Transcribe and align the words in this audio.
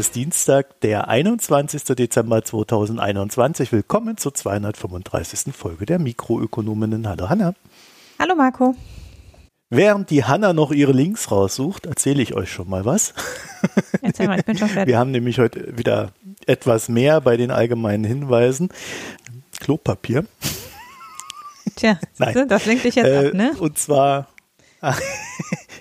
Heute 0.00 0.06
ist 0.08 0.16
Dienstag, 0.16 0.80
der 0.80 1.08
21. 1.08 1.84
Dezember 1.94 2.42
2021. 2.42 3.70
Willkommen 3.70 4.16
zur 4.16 4.32
235. 4.32 5.54
Folge 5.54 5.84
der 5.84 5.98
Mikroökonominnen. 5.98 7.06
Hallo 7.06 7.28
Hanna. 7.28 7.52
Hallo 8.18 8.34
Marco. 8.34 8.74
Während 9.68 10.08
die 10.08 10.24
Hanna 10.24 10.54
noch 10.54 10.72
ihre 10.72 10.92
Links 10.92 11.30
raussucht, 11.30 11.84
erzähle 11.84 12.22
ich 12.22 12.32
euch 12.32 12.50
schon 12.50 12.70
mal 12.70 12.86
was. 12.86 13.12
Erzähl 14.00 14.26
mal, 14.26 14.38
ich 14.38 14.46
bin 14.46 14.56
schon 14.56 14.68
fertig. 14.70 14.90
Wir 14.90 14.98
haben 14.98 15.10
nämlich 15.10 15.38
heute 15.38 15.76
wieder 15.76 16.12
etwas 16.46 16.88
mehr 16.88 17.20
bei 17.20 17.36
den 17.36 17.50
allgemeinen 17.50 18.04
Hinweisen. 18.04 18.70
Klopapier. 19.60 20.24
Tja, 21.76 22.00
Nein. 22.16 22.48
das 22.48 22.64
lenkt 22.64 22.84
dich 22.84 22.94
jetzt 22.94 23.06
äh, 23.06 23.28
ab, 23.28 23.34
ne? 23.34 23.52
Und 23.58 23.76
zwar, 23.78 24.28
ja, 24.80 24.94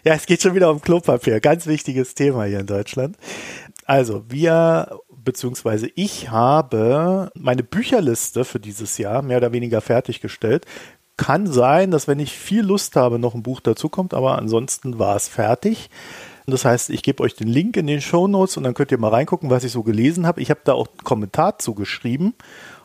es 0.04 0.26
geht 0.26 0.42
schon 0.42 0.56
wieder 0.56 0.72
um 0.72 0.82
Klopapier. 0.82 1.40
Ganz 1.40 1.68
wichtiges 1.68 2.16
Thema 2.16 2.44
hier 2.44 2.60
in 2.60 2.68
Deutschland. 2.68 3.16
Also, 3.90 4.24
wir 4.30 5.00
beziehungsweise 5.10 5.90
ich 5.96 6.30
habe 6.30 7.32
meine 7.34 7.64
Bücherliste 7.64 8.46
für 8.46 8.60
dieses 8.60 9.00
Jahr 9.00 9.24
mehr 9.24 9.38
oder 9.38 9.52
weniger 9.52 9.82
fertiggestellt. 9.82 10.68
Kann 11.18 11.48
sein, 11.48 11.90
dass 11.90 12.08
wenn 12.08 12.20
ich 12.20 12.32
viel 12.32 12.62
Lust 12.62 12.96
habe, 12.96 13.18
noch 13.18 13.34
ein 13.34 13.42
Buch 13.42 13.62
dazukommt, 13.62 14.14
aber 14.14 14.38
ansonsten 14.38 15.00
war 15.00 15.16
es 15.16 15.28
fertig. 15.28 15.90
Das 16.46 16.66
heißt, 16.66 16.92
ich 16.92 17.02
gebe 17.02 17.24
euch 17.24 17.34
den 17.34 17.48
Link 17.48 17.78
in 17.78 17.88
den 17.88 18.00
Show 18.00 18.28
Notes 18.28 18.58
und 18.58 18.64
dann 18.64 18.76
könnt 18.76 18.92
ihr 18.92 19.00
mal 19.00 19.10
reingucken, 19.10 19.50
was 19.50 19.64
ich 19.64 19.72
so 19.72 19.82
gelesen 19.82 20.28
habe. 20.28 20.40
Ich 20.40 20.52
habe 20.52 20.62
da 20.64 20.74
auch 20.74 20.88
einen 20.88 21.04
Kommentar 21.04 21.58
zugeschrieben 21.58 22.36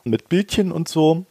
mit 0.05 0.31
Bildchen 0.31 0.73
und 0.73 0.89
so. 0.89 1.27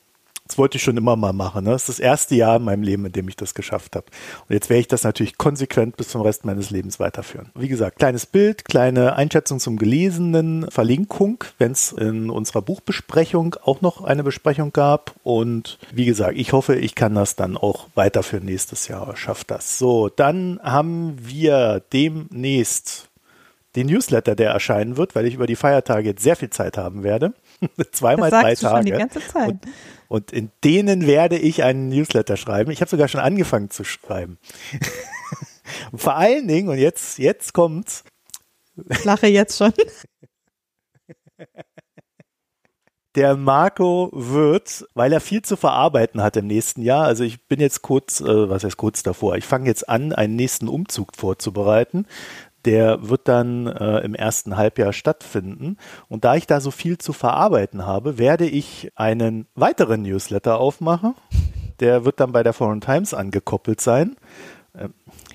Das 0.53 0.59
wollte 0.59 0.77
ich 0.77 0.83
schon 0.83 0.97
immer 0.97 1.15
mal 1.15 1.33
machen. 1.33 1.63
Ne? 1.63 1.71
Das 1.71 1.89
ist 1.89 1.97
das 1.97 1.99
erste 1.99 2.35
Jahr 2.35 2.57
in 2.57 2.63
meinem 2.63 2.83
Leben, 2.83 3.07
in 3.07 3.11
dem 3.11 3.27
ich 3.27 3.35
das 3.35 3.55
geschafft 3.55 3.95
habe. 3.95 4.05
Und 4.47 4.53
jetzt 4.53 4.69
werde 4.69 4.81
ich 4.81 4.87
das 4.87 5.03
natürlich 5.03 5.39
konsequent 5.39 5.97
bis 5.97 6.09
zum 6.09 6.21
Rest 6.21 6.45
meines 6.45 6.69
Lebens 6.69 6.99
weiterführen. 6.99 7.49
Wie 7.55 7.67
gesagt, 7.67 7.97
kleines 7.97 8.27
Bild, 8.27 8.63
kleine 8.63 9.15
Einschätzung 9.15 9.59
zum 9.59 9.77
Gelesenen, 9.77 10.69
Verlinkung, 10.69 11.43
wenn 11.57 11.71
es 11.71 11.91
in 11.91 12.29
unserer 12.29 12.61
Buchbesprechung 12.61 13.55
auch 13.63 13.81
noch 13.81 14.03
eine 14.03 14.21
Besprechung 14.21 14.71
gab. 14.71 15.15
Und 15.23 15.79
wie 15.91 16.05
gesagt, 16.05 16.37
ich 16.37 16.53
hoffe, 16.53 16.75
ich 16.75 16.93
kann 16.93 17.15
das 17.15 17.35
dann 17.35 17.57
auch 17.57 17.87
weiterführen 17.95 18.45
nächstes 18.45 18.87
Jahr. 18.87 19.15
Schafft 19.15 19.49
das. 19.49 19.79
So, 19.79 20.09
dann 20.09 20.59
haben 20.61 21.17
wir 21.19 21.81
demnächst 21.91 23.09
den 23.75 23.87
Newsletter, 23.87 24.35
der 24.35 24.51
erscheinen 24.51 24.97
wird, 24.97 25.15
weil 25.15 25.25
ich 25.25 25.33
über 25.33 25.47
die 25.47 25.55
Feiertage 25.55 26.09
jetzt 26.09 26.23
sehr 26.23 26.35
viel 26.35 26.49
Zeit 26.49 26.77
haben 26.77 27.03
werde. 27.03 27.33
Zweimal 27.91 28.29
das 28.29 28.41
drei 28.41 28.55
Tage. 28.55 28.75
Schon 28.75 28.85
die 28.85 28.91
ganze 28.91 29.19
Zeit. 29.27 29.49
Und 29.49 29.61
und 30.13 30.31
in 30.31 30.51
denen 30.63 31.07
werde 31.07 31.39
ich 31.39 31.63
einen 31.63 31.89
Newsletter 31.89 32.37
schreiben. 32.37 32.69
Ich 32.69 32.81
habe 32.81 32.89
sogar 32.91 33.07
schon 33.07 33.19
angefangen 33.19 33.71
zu 33.71 33.83
schreiben. 33.83 34.37
vor 35.95 36.15
allen 36.17 36.47
Dingen, 36.47 36.69
und 36.69 36.77
jetzt, 36.77 37.17
jetzt 37.17 37.51
kommt's. 37.53 38.03
Ich 38.91 39.03
lache 39.05 39.25
jetzt 39.25 39.57
schon. 39.57 39.73
Der 43.15 43.35
Marco 43.35 44.11
wird, 44.13 44.85
weil 44.93 45.13
er 45.13 45.19
viel 45.19 45.41
zu 45.41 45.55
verarbeiten 45.55 46.21
hat 46.21 46.37
im 46.37 46.45
nächsten 46.45 46.83
Jahr, 46.83 47.05
also 47.05 47.23
ich 47.23 47.47
bin 47.47 47.59
jetzt 47.59 47.81
kurz, 47.81 48.21
äh, 48.21 48.49
was 48.49 48.63
heißt 48.63 48.77
kurz 48.77 49.01
davor, 49.01 49.35
ich 49.35 49.45
fange 49.45 49.65
jetzt 49.67 49.89
an, 49.89 50.13
einen 50.13 50.35
nächsten 50.35 50.67
Umzug 50.67 51.15
vorzubereiten. 51.15 52.05
Der 52.65 53.09
wird 53.09 53.27
dann 53.27 53.67
äh, 53.67 53.99
im 53.99 54.15
ersten 54.15 54.55
Halbjahr 54.55 54.93
stattfinden. 54.93 55.77
Und 56.07 56.23
da 56.23 56.35
ich 56.35 56.47
da 56.47 56.61
so 56.61 56.71
viel 56.71 56.97
zu 56.97 57.13
verarbeiten 57.13 57.85
habe, 57.85 58.17
werde 58.17 58.45
ich 58.45 58.91
einen 58.95 59.47
weiteren 59.55 60.03
Newsletter 60.03 60.59
aufmachen. 60.59 61.15
Der 61.79 62.05
wird 62.05 62.19
dann 62.19 62.31
bei 62.31 62.43
der 62.43 62.53
Foreign 62.53 62.81
Times 62.81 63.13
angekoppelt 63.13 63.81
sein. 63.81 64.15
Ähm, 64.77 64.93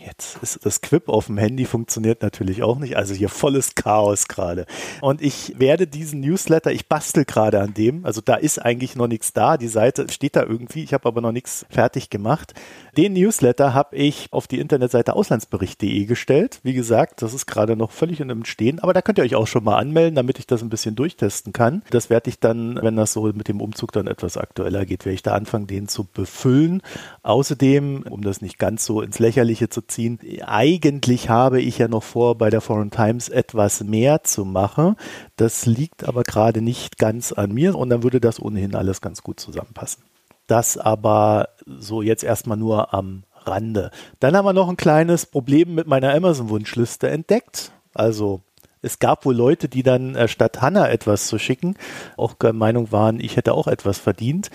Jetzt 0.08 0.38
ist 0.42 0.64
das 0.64 0.80
Quip 0.80 1.10
auf 1.10 1.26
dem 1.26 1.36
Handy 1.36 1.66
funktioniert 1.66 2.22
natürlich 2.22 2.62
auch 2.62 2.78
nicht. 2.78 2.96
Also 2.96 3.12
hier 3.12 3.28
volles 3.28 3.74
Chaos 3.74 4.26
gerade. 4.26 4.64
Und 5.02 5.20
ich 5.20 5.58
werde 5.58 5.86
diesen 5.86 6.20
Newsletter, 6.20 6.72
ich 6.72 6.88
bastel 6.88 7.26
gerade 7.26 7.60
an 7.60 7.74
dem. 7.74 8.06
Also 8.06 8.22
da 8.22 8.36
ist 8.36 8.58
eigentlich 8.58 8.96
noch 8.96 9.06
nichts 9.06 9.34
da. 9.34 9.58
Die 9.58 9.69
Seite 9.69 10.06
steht 10.10 10.34
da 10.34 10.44
irgendwie. 10.44 10.82
Ich 10.82 10.94
habe 10.94 11.06
aber 11.06 11.20
noch 11.20 11.32
nichts 11.32 11.66
fertig 11.69 12.08
gemacht. 12.08 12.54
Den 12.96 13.12
Newsletter 13.12 13.74
habe 13.74 13.96
ich 13.96 14.28
auf 14.30 14.46
die 14.46 14.60
Internetseite 14.60 15.14
auslandsbericht.de 15.14 16.06
gestellt. 16.06 16.60
Wie 16.62 16.72
gesagt, 16.72 17.20
das 17.20 17.34
ist 17.34 17.44
gerade 17.44 17.76
noch 17.76 17.90
völlig 17.90 18.20
in 18.20 18.28
dem 18.28 18.46
Stehen. 18.46 18.78
Aber 18.78 18.94
da 18.94 19.02
könnt 19.02 19.19
ihr 19.19 19.25
euch 19.25 19.34
auch 19.34 19.46
schon 19.46 19.64
mal 19.64 19.76
anmelden, 19.76 20.14
damit 20.14 20.38
ich 20.38 20.46
das 20.46 20.62
ein 20.62 20.70
bisschen 20.70 20.96
durchtesten 20.96 21.52
kann. 21.52 21.82
Das 21.90 22.08
werde 22.08 22.30
ich 22.30 22.40
dann, 22.40 22.78
wenn 22.80 22.96
das 22.96 23.12
so 23.12 23.25
mit 23.25 23.48
dem 23.48 23.60
Umzug 23.60 23.92
dann 23.92 24.06
etwas 24.06 24.38
aktueller 24.38 24.86
geht, 24.86 25.04
werde 25.04 25.14
ich 25.14 25.22
da 25.22 25.34
anfangen, 25.34 25.66
den 25.66 25.86
zu 25.86 26.04
befüllen. 26.04 26.80
Außerdem, 27.22 28.04
um 28.08 28.22
das 28.22 28.40
nicht 28.40 28.58
ganz 28.58 28.86
so 28.86 29.02
ins 29.02 29.19
Lächerliche 29.19 29.69
zu 29.69 29.82
ziehen, 29.82 29.97
ziehen. 29.98 30.20
Eigentlich 30.47 31.28
habe 31.28 31.60
ich 31.60 31.78
ja 31.78 31.88
noch 31.88 32.04
vor, 32.04 32.38
bei 32.38 32.50
der 32.50 32.60
Foreign 32.60 32.92
Times 32.92 33.28
etwas 33.28 33.82
mehr 33.82 34.22
zu 34.22 34.44
machen. 34.44 34.94
Das 35.34 35.66
liegt 35.66 36.04
aber 36.04 36.22
gerade 36.22 36.62
nicht 36.62 36.98
ganz 36.98 37.32
an 37.32 37.53
mir 37.53 37.75
und 37.75 37.91
dann 37.91 38.04
würde 38.04 38.20
das 38.20 38.41
ohnehin 38.41 38.76
alles 38.76 39.00
ganz 39.00 39.22
gut 39.22 39.41
zusammenpassen. 39.41 40.04
Das 40.47 40.78
aber 40.78 41.48
so 41.66 42.00
jetzt 42.00 42.22
erstmal 42.22 42.56
nur 42.56 42.94
am 42.94 43.25
Rande. 43.44 43.91
Dann 44.20 44.37
haben 44.37 44.44
wir 44.44 44.53
noch 44.53 44.69
ein 44.69 44.76
kleines 44.76 45.26
Problem 45.26 45.75
mit 45.75 45.88
meiner 45.88 46.14
Amazon-Wunschliste 46.14 47.08
entdeckt. 47.10 47.72
Also 47.92 48.42
es 48.81 49.00
gab 49.00 49.25
wohl 49.25 49.34
Leute, 49.34 49.69
die 49.69 49.82
dann 49.82 50.14
äh, 50.14 50.28
statt 50.28 50.62
Hanna 50.62 50.88
etwas 50.88 51.26
zu 51.26 51.41
schicken, 51.41 51.75
auch 52.16 52.34
der 52.34 52.53
Meinung 52.53 52.92
waren, 52.92 53.19
ich 53.19 53.37
hätte 53.37 53.53
auch 53.53 53.66
etwas 53.66 53.98
verdient. 53.98 54.50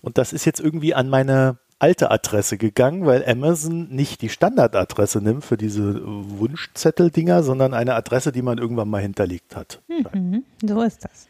Und 0.00 0.16
das 0.16 0.32
ist 0.32 0.44
jetzt 0.44 0.60
irgendwie 0.60 0.94
an 0.94 1.08
meine 1.08 1.58
alte 1.78 2.10
Adresse 2.10 2.56
gegangen, 2.56 3.04
weil 3.04 3.24
Amazon 3.28 3.88
nicht 3.88 4.22
die 4.22 4.28
Standardadresse 4.28 5.20
nimmt 5.20 5.44
für 5.44 5.56
diese 5.56 6.00
Wunschzettel-Dinger, 6.04 7.42
sondern 7.42 7.74
eine 7.74 7.94
Adresse, 7.94 8.32
die 8.32 8.42
man 8.42 8.58
irgendwann 8.58 8.88
mal 8.88 9.02
hinterlegt 9.02 9.56
hat. 9.56 9.82
Mhm, 9.88 10.44
so 10.62 10.82
ist 10.82 11.04
das. 11.04 11.28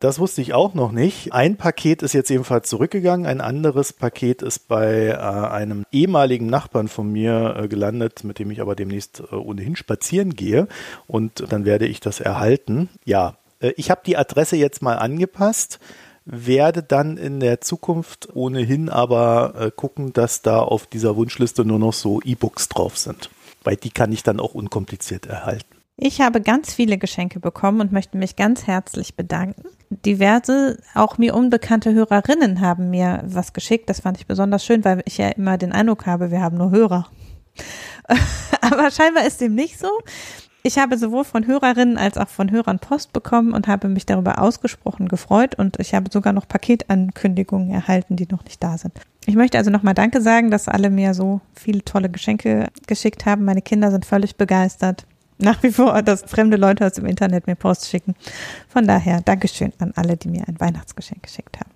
Das 0.00 0.20
wusste 0.20 0.42
ich 0.42 0.54
auch 0.54 0.74
noch 0.74 0.92
nicht. 0.92 1.32
Ein 1.32 1.56
Paket 1.56 2.02
ist 2.02 2.12
jetzt 2.12 2.30
ebenfalls 2.30 2.68
zurückgegangen, 2.68 3.26
ein 3.26 3.40
anderes 3.40 3.92
Paket 3.92 4.42
ist 4.42 4.68
bei 4.68 5.08
äh, 5.08 5.16
einem 5.16 5.84
ehemaligen 5.90 6.46
Nachbarn 6.46 6.86
von 6.86 7.10
mir 7.10 7.56
äh, 7.58 7.68
gelandet, 7.68 8.22
mit 8.22 8.38
dem 8.38 8.52
ich 8.52 8.60
aber 8.60 8.76
demnächst 8.76 9.20
äh, 9.32 9.34
ohnehin 9.34 9.74
spazieren 9.74 10.34
gehe 10.34 10.68
und 11.08 11.52
dann 11.52 11.64
werde 11.64 11.86
ich 11.86 11.98
das 11.98 12.20
erhalten. 12.20 12.88
Ja, 13.04 13.38
äh, 13.60 13.72
ich 13.76 13.90
habe 13.90 14.02
die 14.06 14.16
Adresse 14.16 14.54
jetzt 14.54 14.82
mal 14.82 14.98
angepasst 14.98 15.80
werde 16.30 16.82
dann 16.82 17.16
in 17.16 17.40
der 17.40 17.60
Zukunft 17.62 18.28
ohnehin 18.34 18.90
aber 18.90 19.54
äh, 19.58 19.70
gucken, 19.74 20.12
dass 20.12 20.42
da 20.42 20.60
auf 20.60 20.86
dieser 20.86 21.16
Wunschliste 21.16 21.64
nur 21.64 21.78
noch 21.78 21.94
so 21.94 22.20
E-Books 22.22 22.68
drauf 22.68 22.98
sind, 22.98 23.30
weil 23.64 23.76
die 23.76 23.90
kann 23.90 24.12
ich 24.12 24.22
dann 24.22 24.38
auch 24.38 24.54
unkompliziert 24.54 25.26
erhalten. 25.26 25.78
Ich 25.96 26.20
habe 26.20 26.40
ganz 26.40 26.74
viele 26.74 26.98
Geschenke 26.98 27.40
bekommen 27.40 27.80
und 27.80 27.92
möchte 27.92 28.18
mich 28.18 28.36
ganz 28.36 28.66
herzlich 28.66 29.16
bedanken. 29.16 29.64
Diverse, 29.90 30.78
auch 30.94 31.18
mir 31.18 31.34
unbekannte 31.34 31.92
Hörerinnen 31.92 32.60
haben 32.60 32.90
mir 32.90 33.22
was 33.24 33.52
geschickt. 33.52 33.88
Das 33.90 34.00
fand 34.00 34.18
ich 34.18 34.26
besonders 34.26 34.64
schön, 34.64 34.84
weil 34.84 35.02
ich 35.06 35.18
ja 35.18 35.30
immer 35.30 35.58
den 35.58 35.72
Eindruck 35.72 36.06
habe, 36.06 36.30
wir 36.30 36.40
haben 36.40 36.58
nur 36.58 36.70
Hörer. 36.70 37.08
Aber 38.60 38.90
scheinbar 38.90 39.24
ist 39.24 39.40
dem 39.40 39.54
nicht 39.54 39.78
so. 39.78 39.88
Ich 40.62 40.76
habe 40.76 40.98
sowohl 40.98 41.24
von 41.24 41.46
Hörerinnen 41.46 41.98
als 41.98 42.18
auch 42.18 42.28
von 42.28 42.50
Hörern 42.50 42.78
Post 42.78 43.12
bekommen 43.12 43.52
und 43.52 43.68
habe 43.68 43.88
mich 43.88 44.06
darüber 44.06 44.40
ausgesprochen 44.40 45.08
gefreut 45.08 45.54
und 45.54 45.78
ich 45.78 45.94
habe 45.94 46.10
sogar 46.12 46.32
noch 46.32 46.48
Paketankündigungen 46.48 47.70
erhalten, 47.70 48.16
die 48.16 48.26
noch 48.30 48.44
nicht 48.44 48.62
da 48.62 48.76
sind. 48.76 48.92
Ich 49.26 49.36
möchte 49.36 49.58
also 49.58 49.70
nochmal 49.70 49.94
Danke 49.94 50.20
sagen, 50.20 50.50
dass 50.50 50.68
alle 50.68 50.90
mir 50.90 51.14
so 51.14 51.40
viele 51.54 51.84
tolle 51.84 52.08
Geschenke 52.08 52.68
geschickt 52.86 53.24
haben. 53.24 53.44
Meine 53.44 53.62
Kinder 53.62 53.90
sind 53.90 54.04
völlig 54.04 54.36
begeistert. 54.36 55.06
Nach 55.38 55.62
wie 55.62 55.70
vor, 55.70 56.02
dass 56.02 56.22
fremde 56.22 56.56
Leute 56.56 56.84
aus 56.84 56.94
dem 56.94 57.06
Internet 57.06 57.46
mir 57.46 57.54
Post 57.54 57.88
schicken. 57.88 58.16
Von 58.68 58.86
daher, 58.86 59.20
Dankeschön 59.20 59.72
an 59.78 59.92
alle, 59.94 60.16
die 60.16 60.28
mir 60.28 60.48
ein 60.48 60.58
Weihnachtsgeschenk 60.58 61.22
geschickt 61.22 61.60
haben. 61.60 61.70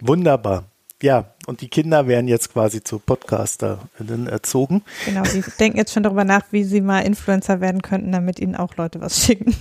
Wunderbar. 0.00 0.71
Ja, 1.02 1.24
und 1.46 1.60
die 1.60 1.68
Kinder 1.68 2.06
werden 2.06 2.28
jetzt 2.28 2.52
quasi 2.52 2.82
zu 2.82 3.00
Podcasterinnen 3.00 4.28
erzogen. 4.28 4.82
Genau, 5.04 5.22
die 5.22 5.42
denken 5.58 5.76
jetzt 5.76 5.92
schon 5.92 6.04
darüber 6.04 6.24
nach, 6.24 6.44
wie 6.52 6.62
sie 6.62 6.80
mal 6.80 7.00
Influencer 7.00 7.60
werden 7.60 7.82
könnten, 7.82 8.12
damit 8.12 8.38
ihnen 8.38 8.54
auch 8.54 8.76
Leute 8.76 9.00
was 9.00 9.24
schicken. 9.24 9.54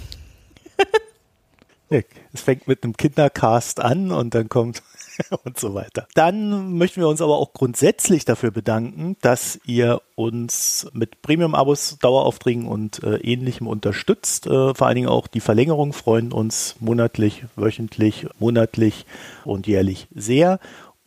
es 1.89 2.41
fängt 2.41 2.67
mit 2.67 2.83
einem 2.83 2.95
Kindercast 2.95 3.79
an 3.79 4.11
und 4.11 4.35
dann 4.35 4.49
kommt 4.49 4.83
und 5.43 5.59
so 5.59 5.73
weiter. 5.73 6.07
Dann 6.13 6.77
möchten 6.77 7.01
wir 7.01 7.07
uns 7.07 7.21
aber 7.21 7.37
auch 7.37 7.53
grundsätzlich 7.53 8.25
dafür 8.25 8.51
bedanken, 8.51 9.17
dass 9.21 9.59
ihr 9.65 10.01
uns 10.15 10.87
mit 10.93 11.21
Premium-Abos, 11.21 11.97
Daueraufträgen 11.99 12.67
und 12.67 13.03
äh, 13.03 13.17
ähnlichem 13.17 13.67
unterstützt. 13.67 14.47
Äh, 14.47 14.73
vor 14.73 14.87
allen 14.87 14.95
Dingen 14.95 15.09
auch 15.09 15.27
die 15.27 15.39
Verlängerung 15.39 15.93
freuen 15.93 16.31
uns 16.31 16.75
monatlich, 16.79 17.45
wöchentlich, 17.55 18.27
monatlich 18.39 19.05
und 19.43 19.67
jährlich 19.67 20.07
sehr. 20.13 20.59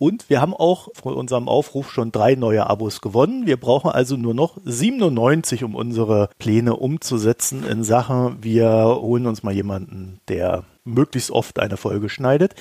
Und 0.04 0.28
wir 0.28 0.42
haben 0.42 0.52
auch 0.52 0.88
von 0.92 1.14
unserem 1.14 1.48
Aufruf 1.48 1.90
schon 1.90 2.12
drei 2.12 2.34
neue 2.34 2.68
Abos 2.68 3.00
gewonnen. 3.00 3.46
Wir 3.46 3.56
brauchen 3.56 3.90
also 3.90 4.18
nur 4.18 4.34
noch 4.34 4.58
97, 4.62 5.64
um 5.64 5.74
unsere 5.74 6.28
Pläne 6.38 6.76
umzusetzen 6.76 7.64
in 7.66 7.84
Sachen, 7.84 8.36
wir 8.42 8.98
holen 9.00 9.26
uns 9.26 9.42
mal 9.42 9.54
jemanden, 9.54 10.20
der 10.28 10.64
möglichst 10.84 11.30
oft 11.30 11.58
eine 11.58 11.78
Folge 11.78 12.10
schneidet. 12.10 12.54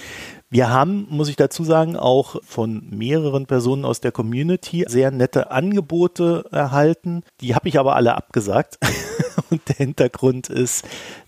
Wir 0.49 0.69
haben, 0.69 1.05
muss 1.09 1.27
ich 1.27 1.35
dazu 1.35 1.65
sagen, 1.65 1.97
auch 1.97 2.37
von 2.45 2.87
mehreren 2.89 3.45
Personen 3.45 3.83
aus 3.83 3.99
der 3.99 4.13
Community 4.13 4.85
sehr 4.87 5.11
nette 5.11 5.51
Angebote 5.51 6.45
erhalten. 6.49 7.23
Die 7.41 7.55
habe 7.55 7.67
ich 7.67 7.77
aber 7.77 7.97
alle 7.97 8.15
abgesagt. 8.15 8.79
Und 9.49 9.67
der 9.67 9.75
Hintergrund 9.75 10.47
ist, 10.47 10.85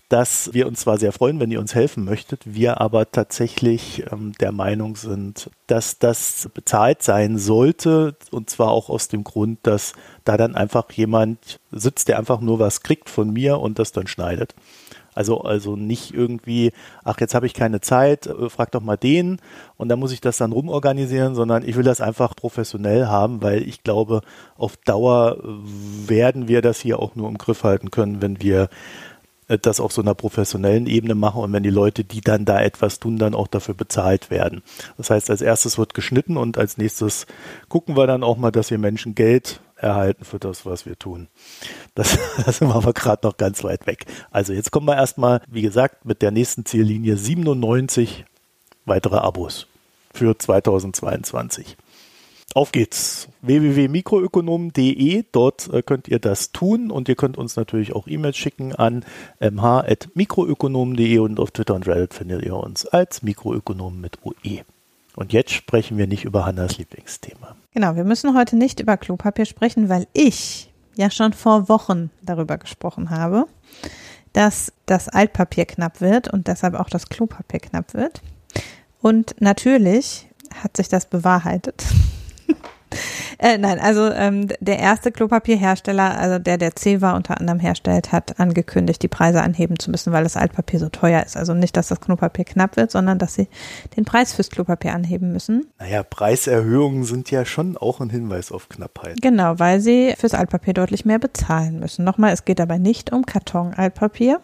dass 0.08 0.52
wir 0.52 0.68
uns 0.68 0.80
zwar 0.80 0.98
sehr 0.98 1.12
freuen, 1.12 1.40
wenn 1.40 1.50
ihr 1.50 1.58
uns 1.58 1.74
helfen 1.74 2.04
möchtet, 2.04 2.42
wir 2.44 2.80
aber 2.80 3.10
tatsächlich 3.10 4.04
ähm, 4.12 4.32
der 4.40 4.52
Meinung 4.52 4.94
sind, 4.96 5.50
dass 5.66 5.98
das 5.98 6.48
bezahlt 6.54 7.02
sein 7.02 7.38
sollte 7.38 8.16
und 8.30 8.48
zwar 8.48 8.70
auch 8.70 8.88
aus 8.88 9.08
dem 9.08 9.24
Grund, 9.24 9.58
dass 9.64 9.94
da 10.24 10.36
dann 10.36 10.54
einfach 10.54 10.90
jemand 10.92 11.58
sitzt, 11.72 12.08
der 12.08 12.18
einfach 12.18 12.40
nur 12.40 12.60
was 12.60 12.82
kriegt 12.82 13.10
von 13.10 13.32
mir 13.32 13.58
und 13.58 13.78
das 13.78 13.90
dann 13.92 14.06
schneidet. 14.06 14.54
Also, 15.16 15.40
also 15.40 15.76
nicht 15.76 16.12
irgendwie, 16.12 16.72
ach, 17.02 17.18
jetzt 17.20 17.34
habe 17.34 17.46
ich 17.46 17.54
keine 17.54 17.80
Zeit, 17.80 18.26
äh, 18.26 18.50
frag 18.50 18.70
doch 18.72 18.82
mal 18.82 18.98
den 18.98 19.38
und 19.78 19.88
dann 19.88 19.98
muss 19.98 20.12
ich 20.12 20.20
das 20.20 20.36
dann 20.36 20.52
rumorganisieren, 20.52 21.34
sondern 21.34 21.66
ich 21.66 21.74
will 21.74 21.84
das 21.84 22.02
einfach 22.02 22.36
professionell 22.36 23.06
haben, 23.06 23.42
weil 23.42 23.62
ich 23.66 23.82
glaube, 23.82 24.20
auf 24.58 24.76
Dauer 24.76 25.38
werden 25.42 26.48
wir 26.48 26.60
das 26.60 26.80
hier 26.80 26.98
auch 26.98 27.16
nur 27.16 27.30
im 27.30 27.38
Griff 27.38 27.64
halten 27.64 27.90
können, 27.90 28.20
wenn 28.20 28.42
wir 28.42 28.64
äh, 28.64 28.68
das 29.48 29.80
auf 29.80 29.92
so 29.92 30.02
einer 30.02 30.14
professionellen 30.14 30.86
Ebene 30.86 31.14
machen 31.14 31.40
und 31.40 31.52
wenn 31.52 31.62
die 31.62 31.70
Leute, 31.70 32.04
die 32.04 32.20
dann 32.20 32.44
da 32.44 32.60
etwas 32.60 32.98
tun, 32.98 33.16
dann 33.16 33.34
auch 33.34 33.46
dafür 33.46 33.74
bezahlt 33.74 34.30
werden. 34.30 34.62
Das 34.96 35.10
heißt, 35.10 35.30
als 35.30 35.40
erstes 35.40 35.78
wird 35.78 35.94
geschnitten 35.94 36.36
und 36.36 36.58
als 36.58 36.78
nächstes 36.78 37.26
gucken 37.68 37.96
wir 37.96 38.06
dann 38.06 38.24
auch 38.24 38.36
mal, 38.36 38.50
dass 38.50 38.70
wir 38.70 38.78
Menschen 38.78 39.14
Geld 39.14 39.60
erhalten 39.76 40.24
für 40.24 40.38
das, 40.38 40.66
was 40.66 40.86
wir 40.86 40.98
tun. 40.98 41.28
Das, 41.94 42.18
das 42.44 42.58
sind 42.58 42.68
wir 42.68 42.74
aber 42.74 42.92
gerade 42.92 43.26
noch 43.26 43.36
ganz 43.36 43.62
weit 43.62 43.86
weg. 43.86 44.06
Also 44.30 44.52
jetzt 44.52 44.72
kommen 44.72 44.86
wir 44.86 44.96
erstmal, 44.96 45.40
wie 45.48 45.62
gesagt, 45.62 46.04
mit 46.04 46.22
der 46.22 46.30
nächsten 46.30 46.64
Ziellinie 46.64 47.16
97 47.16 48.24
weitere 48.84 49.16
Abos 49.16 49.66
für 50.12 50.36
2022. 50.36 51.76
Auf 52.56 52.72
geht's. 52.72 53.28
www.mikroökonomen.de. 53.42 55.24
Dort 55.30 55.68
äh, 55.74 55.82
könnt 55.82 56.08
ihr 56.08 56.18
das 56.18 56.52
tun 56.52 56.90
und 56.90 57.06
ihr 57.06 57.14
könnt 57.14 57.36
uns 57.36 57.54
natürlich 57.54 57.94
auch 57.94 58.08
E-Mails 58.08 58.38
schicken 58.38 58.74
an 58.74 59.04
mh.mikroökonomen.de 59.40 61.18
und 61.18 61.38
auf 61.38 61.50
Twitter 61.50 61.74
und 61.74 61.86
Reddit 61.86 62.14
findet 62.14 62.46
ihr 62.46 62.56
uns 62.56 62.86
als 62.86 63.22
Mikroökonomen 63.22 64.00
mit 64.00 64.24
OE. 64.24 64.62
Und 65.16 65.34
jetzt 65.34 65.52
sprechen 65.52 65.98
wir 65.98 66.06
nicht 66.06 66.24
über 66.24 66.46
Hannas 66.46 66.78
Lieblingsthema. 66.78 67.56
Genau, 67.74 67.94
wir 67.94 68.04
müssen 68.04 68.34
heute 68.34 68.56
nicht 68.56 68.80
über 68.80 68.96
Klopapier 68.96 69.44
sprechen, 69.44 69.90
weil 69.90 70.06
ich 70.14 70.72
ja 70.94 71.10
schon 71.10 71.34
vor 71.34 71.68
Wochen 71.68 72.08
darüber 72.22 72.56
gesprochen 72.56 73.10
habe, 73.10 73.44
dass 74.32 74.72
das 74.86 75.10
Altpapier 75.10 75.66
knapp 75.66 76.00
wird 76.00 76.32
und 76.32 76.46
deshalb 76.48 76.72
auch 76.72 76.88
das 76.88 77.10
Klopapier 77.10 77.60
knapp 77.60 77.92
wird. 77.92 78.22
Und 79.02 79.34
natürlich 79.40 80.26
hat 80.62 80.78
sich 80.78 80.88
das 80.88 81.04
bewahrheitet. 81.04 81.84
Äh, 83.46 83.58
nein, 83.58 83.78
also 83.78 84.10
ähm, 84.10 84.48
der 84.58 84.80
erste 84.80 85.12
Klopapierhersteller, 85.12 86.18
also 86.18 86.40
der, 86.40 86.58
der 86.58 86.72
Ceva 86.76 87.14
unter 87.14 87.38
anderem 87.38 87.60
herstellt, 87.60 88.10
hat 88.10 88.40
angekündigt, 88.40 89.00
die 89.04 89.08
Preise 89.08 89.40
anheben 89.40 89.78
zu 89.78 89.92
müssen, 89.92 90.12
weil 90.12 90.24
das 90.24 90.36
Altpapier 90.36 90.80
so 90.80 90.88
teuer 90.88 91.22
ist. 91.22 91.36
Also 91.36 91.54
nicht, 91.54 91.76
dass 91.76 91.86
das 91.86 92.00
Klopapier 92.00 92.44
knapp 92.44 92.76
wird, 92.76 92.90
sondern 92.90 93.20
dass 93.20 93.34
sie 93.34 93.46
den 93.96 94.04
Preis 94.04 94.32
fürs 94.32 94.50
Klopapier 94.50 94.94
anheben 94.94 95.32
müssen. 95.32 95.68
Naja, 95.78 96.02
Preiserhöhungen 96.02 97.04
sind 97.04 97.30
ja 97.30 97.44
schon 97.44 97.76
auch 97.76 98.00
ein 98.00 98.10
Hinweis 98.10 98.50
auf 98.50 98.68
Knappheit. 98.68 99.22
Genau, 99.22 99.60
weil 99.60 99.78
sie 99.78 100.14
fürs 100.18 100.34
Altpapier 100.34 100.74
deutlich 100.74 101.04
mehr 101.04 101.20
bezahlen 101.20 101.78
müssen. 101.78 102.04
Nochmal, 102.04 102.32
es 102.32 102.46
geht 102.46 102.58
dabei 102.58 102.78
nicht 102.78 103.12
um 103.12 103.24
Karton-Altpapier. 103.24 104.40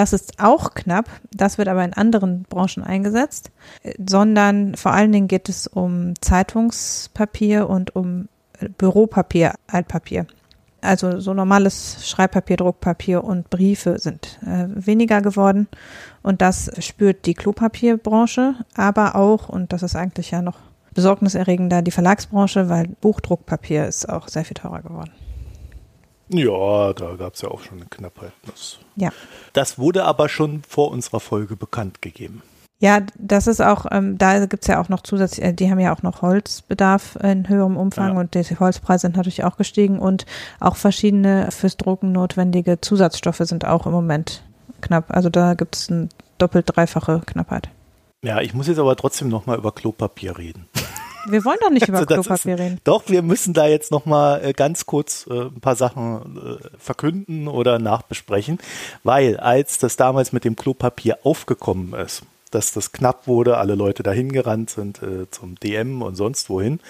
Das 0.00 0.14
ist 0.14 0.40
auch 0.40 0.72
knapp, 0.72 1.10
das 1.30 1.58
wird 1.58 1.68
aber 1.68 1.84
in 1.84 1.92
anderen 1.92 2.44
Branchen 2.44 2.82
eingesetzt, 2.82 3.50
sondern 3.98 4.74
vor 4.74 4.92
allen 4.92 5.12
Dingen 5.12 5.28
geht 5.28 5.50
es 5.50 5.66
um 5.66 6.14
Zeitungspapier 6.22 7.68
und 7.68 7.94
um 7.94 8.30
Büropapier, 8.78 9.56
Altpapier. 9.66 10.26
Also 10.80 11.20
so 11.20 11.34
normales 11.34 12.08
Schreibpapier, 12.08 12.56
Druckpapier 12.56 13.22
und 13.22 13.50
Briefe 13.50 13.98
sind 13.98 14.38
äh, 14.40 14.68
weniger 14.68 15.20
geworden 15.20 15.68
und 16.22 16.40
das 16.40 16.70
spürt 16.78 17.26
die 17.26 17.34
Klopapierbranche, 17.34 18.54
aber 18.74 19.16
auch, 19.16 19.50
und 19.50 19.74
das 19.74 19.82
ist 19.82 19.96
eigentlich 19.96 20.30
ja 20.30 20.40
noch 20.40 20.56
besorgniserregender, 20.94 21.82
die 21.82 21.90
Verlagsbranche, 21.90 22.70
weil 22.70 22.88
Buchdruckpapier 23.02 23.86
ist 23.86 24.08
auch 24.08 24.28
sehr 24.28 24.46
viel 24.46 24.56
teurer 24.56 24.80
geworden. 24.80 25.10
Ja, 26.32 26.92
da 26.92 27.16
gab 27.16 27.34
es 27.34 27.42
ja 27.42 27.50
auch 27.50 27.62
schon 27.62 27.78
eine 27.78 27.86
Knappheit. 27.86 28.32
Das, 28.46 28.78
ja. 28.96 29.10
das 29.52 29.78
wurde 29.78 30.04
aber 30.04 30.28
schon 30.28 30.62
vor 30.68 30.90
unserer 30.90 31.20
Folge 31.20 31.56
bekannt 31.56 32.02
gegeben. 32.02 32.42
Ja, 32.82 33.00
das 33.18 33.46
ist 33.46 33.60
auch, 33.60 33.84
ähm, 33.90 34.16
da 34.16 34.46
gibt's 34.46 34.66
ja 34.66 34.80
auch 34.80 34.88
noch 34.88 35.02
zusätzlich, 35.02 35.44
äh, 35.44 35.52
die 35.52 35.70
haben 35.70 35.80
ja 35.80 35.94
auch 35.94 36.02
noch 36.02 36.22
Holzbedarf 36.22 37.16
in 37.22 37.46
höherem 37.46 37.76
Umfang 37.76 38.14
ja. 38.14 38.20
und 38.20 38.34
die 38.34 38.42
Holzpreise 38.42 39.02
sind 39.02 39.16
natürlich 39.16 39.44
auch 39.44 39.58
gestiegen 39.58 39.98
und 39.98 40.24
auch 40.60 40.76
verschiedene 40.76 41.50
fürs 41.50 41.76
Drucken 41.76 42.12
notwendige 42.12 42.80
Zusatzstoffe 42.80 43.42
sind 43.42 43.66
auch 43.66 43.84
im 43.84 43.92
Moment 43.92 44.42
knapp. 44.80 45.06
Also 45.08 45.28
da 45.28 45.52
gibt's 45.52 45.90
eine 45.90 46.08
doppelt 46.38 46.74
dreifache 46.74 47.20
Knappheit. 47.26 47.68
Ja, 48.22 48.40
ich 48.40 48.54
muss 48.54 48.66
jetzt 48.66 48.78
aber 48.78 48.96
trotzdem 48.96 49.28
nochmal 49.28 49.58
über 49.58 49.72
Klopapier 49.72 50.38
reden. 50.38 50.66
Wir 51.26 51.44
wollen 51.44 51.58
doch 51.60 51.70
nicht 51.70 51.88
über 51.88 51.98
also 51.98 52.06
Klopapier 52.06 52.54
ist, 52.54 52.60
reden. 52.60 52.80
Doch, 52.84 53.04
wir 53.08 53.22
müssen 53.22 53.54
da 53.54 53.66
jetzt 53.66 53.90
nochmal 53.90 54.44
äh, 54.44 54.52
ganz 54.52 54.86
kurz 54.86 55.26
äh, 55.30 55.42
ein 55.42 55.60
paar 55.60 55.76
Sachen 55.76 56.58
äh, 56.62 56.68
verkünden 56.78 57.48
oder 57.48 57.78
nachbesprechen, 57.78 58.58
weil 59.04 59.36
als 59.36 59.78
das 59.78 59.96
damals 59.96 60.32
mit 60.32 60.44
dem 60.44 60.56
Klopapier 60.56 61.18
aufgekommen 61.24 61.94
ist, 61.94 62.22
dass 62.50 62.72
das 62.72 62.92
knapp 62.92 63.26
wurde, 63.26 63.58
alle 63.58 63.74
Leute 63.74 64.02
dahin 64.02 64.32
gerannt 64.32 64.70
sind 64.70 65.02
äh, 65.02 65.30
zum 65.30 65.54
DM 65.56 66.02
und 66.02 66.16
sonst 66.16 66.50
wohin, 66.50 66.80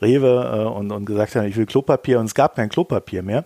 Rewe 0.00 0.64
äh, 0.66 0.68
und, 0.68 0.90
und 0.92 1.04
gesagt 1.04 1.36
haben, 1.36 1.46
ich 1.46 1.56
will 1.56 1.66
Klopapier 1.66 2.18
und 2.20 2.26
es 2.26 2.34
gab 2.34 2.56
kein 2.56 2.68
Klopapier 2.68 3.22
mehr, 3.22 3.44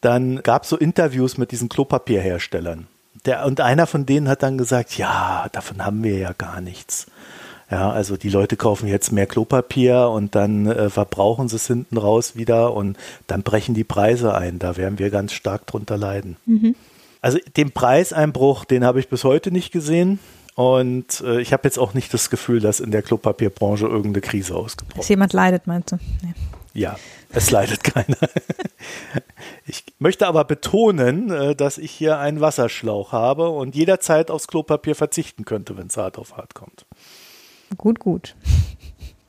dann 0.00 0.42
gab 0.42 0.64
es 0.64 0.70
so 0.70 0.76
Interviews 0.76 1.38
mit 1.38 1.52
diesen 1.52 1.68
Klopapierherstellern. 1.68 2.86
Der, 3.26 3.44
und 3.44 3.60
einer 3.60 3.86
von 3.86 4.06
denen 4.06 4.28
hat 4.28 4.42
dann 4.42 4.56
gesagt, 4.56 4.96
ja, 4.96 5.46
davon 5.52 5.84
haben 5.84 6.02
wir 6.02 6.16
ja 6.16 6.32
gar 6.32 6.60
nichts. 6.60 7.06
Ja, 7.70 7.90
also 7.90 8.16
die 8.16 8.30
Leute 8.30 8.56
kaufen 8.56 8.88
jetzt 8.88 9.12
mehr 9.12 9.26
Klopapier 9.26 10.08
und 10.08 10.34
dann 10.34 10.66
äh, 10.66 10.90
verbrauchen 10.90 11.48
sie 11.48 11.56
es 11.56 11.68
hinten 11.68 11.98
raus 11.98 12.34
wieder 12.34 12.74
und 12.74 12.96
dann 13.28 13.42
brechen 13.42 13.74
die 13.74 13.84
Preise 13.84 14.34
ein. 14.34 14.58
Da 14.58 14.76
werden 14.76 14.98
wir 14.98 15.10
ganz 15.10 15.32
stark 15.32 15.66
drunter 15.66 15.96
leiden. 15.96 16.36
Mhm. 16.46 16.74
Also 17.20 17.38
den 17.56 17.70
Preiseinbruch, 17.70 18.64
den 18.64 18.84
habe 18.84 18.98
ich 18.98 19.08
bis 19.08 19.22
heute 19.24 19.52
nicht 19.52 19.70
gesehen. 19.72 20.18
Und 20.56 21.20
äh, 21.20 21.40
ich 21.40 21.52
habe 21.52 21.62
jetzt 21.64 21.78
auch 21.78 21.94
nicht 21.94 22.12
das 22.12 22.28
Gefühl, 22.28 22.60
dass 22.60 22.80
in 22.80 22.90
der 22.90 23.02
Klopapierbranche 23.02 23.86
irgendeine 23.86 24.20
Krise 24.20 24.56
ausgebrochen 24.56 24.98
ist. 24.98 25.04
Dass 25.04 25.08
jemand 25.08 25.32
leidet, 25.32 25.66
meinst 25.66 25.92
du? 25.92 25.96
Nee. 26.22 26.34
Ja, 26.74 26.96
es 27.30 27.50
leidet 27.50 27.84
keiner. 27.84 28.16
Ich 29.64 29.84
möchte 29.98 30.26
aber 30.26 30.44
betonen, 30.44 31.30
äh, 31.30 31.54
dass 31.54 31.78
ich 31.78 31.92
hier 31.92 32.18
einen 32.18 32.40
Wasserschlauch 32.40 33.12
habe 33.12 33.48
und 33.48 33.76
jederzeit 33.76 34.30
aufs 34.30 34.48
Klopapier 34.48 34.96
verzichten 34.96 35.44
könnte, 35.44 35.76
wenn 35.76 35.86
es 35.86 35.96
hart 35.96 36.18
auf 36.18 36.36
hart 36.36 36.54
kommt. 36.54 36.84
Gut, 37.76 37.98
gut. 37.98 38.34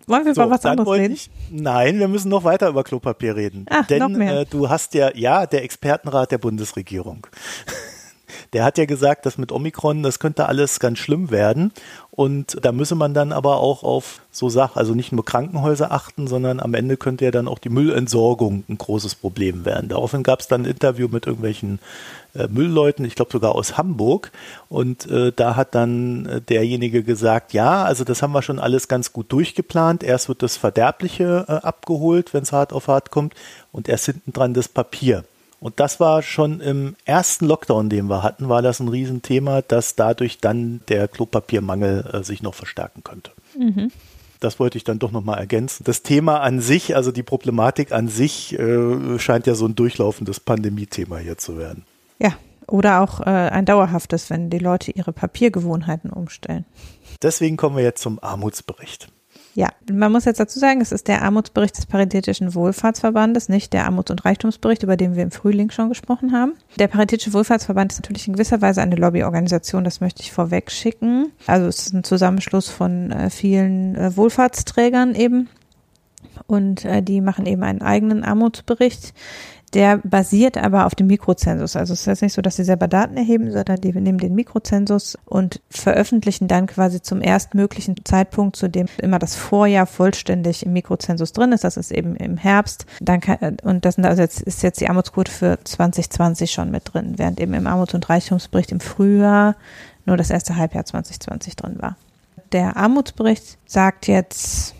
Wollen 0.08 0.26
wir 0.26 0.34
so, 0.34 0.42
über 0.44 0.52
was 0.52 0.66
anderes 0.66 0.90
reden? 0.92 1.14
Ich, 1.14 1.30
nein, 1.52 2.00
wir 2.00 2.08
müssen 2.08 2.30
noch 2.30 2.44
weiter 2.44 2.70
über 2.70 2.84
Klopapier 2.84 3.36
reden. 3.36 3.66
Ach, 3.70 3.86
Denn. 3.88 4.20
Äh, 4.20 4.46
du 4.46 4.70
hast 4.70 4.94
ja, 4.94 5.16
ja, 5.16 5.46
der 5.46 5.64
Expertenrat 5.64 6.32
der 6.32 6.38
Bundesregierung. 6.38 7.28
Der 8.54 8.64
hat 8.64 8.78
ja 8.78 8.86
gesagt, 8.86 9.26
dass 9.26 9.38
mit 9.38 9.52
Omikron, 9.52 10.04
das 10.04 10.20
könnte 10.20 10.48
alles 10.48 10.80
ganz 10.80 11.00
schlimm 11.00 11.32
werden. 11.32 11.72
Und 12.12 12.58
da 12.62 12.72
müsse 12.72 12.96
man 12.96 13.14
dann 13.14 13.32
aber 13.32 13.58
auch 13.58 13.84
auf 13.84 14.22
so 14.32 14.50
Sachen, 14.50 14.78
also 14.78 14.94
nicht 14.94 15.12
nur 15.12 15.24
Krankenhäuser 15.24 15.92
achten, 15.92 16.28
sondern 16.28 16.60
am 16.60 16.74
Ende 16.74 16.98
könnte 16.98 17.26
ja 17.26 17.32
dann 17.32 17.48
auch 17.48 17.60
die 17.60 17.70
Müllentsorgung 17.70 18.64
ein 18.68 18.78
großes 18.78 19.16
Problem 19.16 19.66
werden. 19.66 19.90
Daraufhin 19.90 20.24
gab 20.24 20.42
es 20.42 20.48
dann 20.48 20.64
ein 20.64 20.72
Interview 20.72 21.08
mit 21.08 21.26
irgendwelchen 21.26 21.80
äh, 22.34 22.48
Müllleuten, 22.48 23.06
ich 23.06 23.16
glaube 23.16 23.32
sogar 23.32 23.56
aus 23.56 23.78
Hamburg. 23.78 24.32
Und 24.70 25.10
äh, 25.10 25.32
da 25.36 25.56
hat 25.56 25.74
dann 25.76 26.26
äh, 26.26 26.42
derjenige 26.42 27.04
gesagt, 27.04 27.54
ja, 27.54 27.84
also 27.84 28.04
das 28.04 28.22
haben 28.22 28.34
wir 28.34 28.42
schon 28.42 28.60
alles 28.60 28.88
ganz 28.88 29.14
gut 29.14 29.32
durchgeplant. 29.32 30.04
Erst 30.04 30.28
wird 30.28 30.44
das 30.44 30.58
Verderbliche 30.58 31.46
äh, 31.48 31.52
abgeholt, 31.66 32.34
wenn 32.34 32.44
es 32.44 32.52
hart 32.52 32.74
auf 32.74 32.88
hart 32.88 33.12
kommt, 33.12 33.36
und 33.72 33.88
erst 33.88 34.06
hinten 34.06 34.34
dran 34.34 34.54
das 34.54 34.68
Papier. 34.68 35.24
Und 35.62 35.80
das 35.80 36.00
war 36.00 36.24
schon 36.24 36.60
im 36.60 36.96
ersten 37.06 37.46
Lockdown, 37.46 37.88
den 37.88 38.08
wir 38.08 38.24
hatten, 38.24 38.50
war 38.50 38.64
das 38.64 38.80
ein 38.80 38.88
Riesenthema, 38.88 39.62
dass 39.62 39.96
dadurch 39.96 40.40
dann 40.40 40.82
der 40.90 41.08
Klopapiermangel 41.08 42.10
äh, 42.12 42.24
sich 42.24 42.42
noch 42.42 42.56
verstärken 42.56 43.04
könnte. 43.04 43.32
Mhm. 43.58 43.92
Das 44.40 44.60
wollte 44.60 44.80
ich 44.80 44.84
dann 44.84 44.98
doch 44.98 45.12
nochmal 45.12 45.38
ergänzen. 45.38 45.84
Das 45.84 46.02
Thema 46.02 46.42
an 46.42 46.62
sich, 46.62 46.96
also 46.96 47.12
die 47.12 47.22
Problematik 47.22 47.92
an 47.92 48.08
sich, 48.08 48.58
äh, 48.58 49.20
scheint 49.20 49.46
ja 49.46 49.54
so 49.54 49.68
ein 49.68 49.76
durchlaufendes 49.76 50.40
Pandemie-Thema 50.40 51.20
hier 51.20 51.38
zu 51.38 51.60
werden. 51.60 51.86
Ja, 52.18 52.34
oder 52.68 53.02
auch 53.02 53.20
äh, 53.20 53.26
ein 53.26 53.66
dauerhaftes, 53.66 54.32
wenn 54.32 54.50
die 54.50 54.58
Leute 54.58 54.90
ihre 54.90 55.14
Papiergewohnheiten 55.14 56.10
umstellen. 56.10 56.66
Deswegen 57.22 57.56
kommen 57.56 57.78
wir 57.78 57.84
jetzt 57.84 58.02
zum 58.02 58.18
Armutsbericht. 58.24 59.10
Ja, 59.54 59.70
man 59.92 60.12
muss 60.12 60.26
jetzt 60.26 60.40
dazu 60.40 60.60
sagen, 60.60 60.80
es 60.80 60.92
ist 60.92 61.08
der 61.08 61.24
Armutsbericht 61.24 61.78
des 61.78 61.86
Paritätischen 61.86 62.56
Wohlfahrtsverbandes, 62.56 63.50
nicht 63.50 63.74
der 63.74 63.86
Armuts- 63.86 64.12
und 64.12 64.24
Reichtumsbericht, 64.24 64.84
über 64.84 64.96
den 64.96 65.16
wir 65.16 65.24
im 65.24 65.32
Frühling 65.32 65.72
schon 65.72 65.90
gesprochen 65.90 66.32
haben. 66.32 66.54
Der 66.80 66.88
Paritätische 66.88 67.34
Wohlfahrtsverband 67.34 67.92
ist 67.92 68.02
natürlich 68.02 68.28
in 68.28 68.34
gewisser 68.34 68.62
Weise 68.62 68.82
eine 68.82 68.96
Lobbyorganisation, 68.96 69.84
das 69.84 70.00
möchte 70.00 70.22
ich 70.22 70.32
vorweg 70.32 70.72
schicken. 70.72 71.32
Also 71.48 71.68
es 71.68 71.88
ist 71.88 71.94
ein 71.94 72.04
Zusammenschluss 72.04 72.70
von 72.70 73.12
äh, 73.12 73.30
vielen 73.30 73.96
äh, 73.96 74.16
Wohlfahrtsträgern 74.16 75.16
eben. 75.16 75.50
Und 76.48 76.86
äh, 76.86 77.04
die 77.04 77.20
machen 77.20 77.46
eben 77.46 77.64
einen 77.64 77.82
eigenen 77.82 78.24
Armutsbericht, 78.24 79.14
der 79.74 80.00
basiert 80.00 80.58
aber 80.58 80.86
auf 80.86 80.96
dem 80.96 81.08
Mikrozensus. 81.08 81.76
Also 81.76 81.94
es 81.94 82.02
ist 82.02 82.06
jetzt 82.06 82.22
nicht 82.22 82.34
so, 82.34 82.42
dass 82.42 82.58
sie 82.58 82.66
selber 82.66 82.88
Daten 82.90 83.16
erheben, 83.16 83.52
sondern 83.52 83.80
die 83.80 83.94
nehmen 83.94 84.18
den 84.18 84.36
Mikrozensus 84.36 85.18
und 85.26 85.62
veröffentlichen 85.70 86.50
dann 86.50 86.68
quasi 86.68 87.02
zum 87.02 87.22
erstmöglichen 87.22 87.96
Zeitpunkt, 88.04 88.58
zu 88.58 88.68
dem 88.68 88.88
immer 89.02 89.18
das 89.18 89.36
Vorjahr 89.36 89.86
vollständig 89.86 90.66
im 90.66 90.74
Mikrozensus 90.74 91.32
drin 91.32 91.54
ist. 91.54 91.64
Das 91.64 91.78
ist 91.78 91.92
eben 91.92 92.16
im 92.18 92.36
Herbst. 92.36 92.86
Dann 93.00 93.22
kann, 93.22 93.58
und 93.64 93.86
das 93.86 93.98
also 93.98 94.22
jetzt, 94.22 94.42
ist 94.42 94.62
jetzt 94.62 94.82
die 94.82 94.90
Armutsquote 94.90 95.32
für 95.32 95.58
2020 95.64 96.52
schon 96.52 96.70
mit 96.70 96.94
drin, 96.94 97.14
während 97.18 97.40
eben 97.40 97.54
im 97.54 97.68
Armuts- 97.68 97.94
und 97.94 98.10
Reichtumsbericht 98.10 98.74
im 98.74 98.82
Frühjahr 98.82 99.56
nur 100.06 100.18
das 100.18 100.32
erste 100.32 100.58
Halbjahr 100.58 100.84
2020 100.84 101.56
drin 101.56 101.78
war. 101.80 101.96
Der 102.52 102.76
Armutsbericht 102.76 103.58
sagt 103.66 104.08
jetzt, 104.08 104.76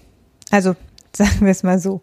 also 0.50 0.76
sagen 1.16 1.42
wir 1.42 1.52
es 1.52 1.64
mal 1.64 1.80
so, 1.80 2.02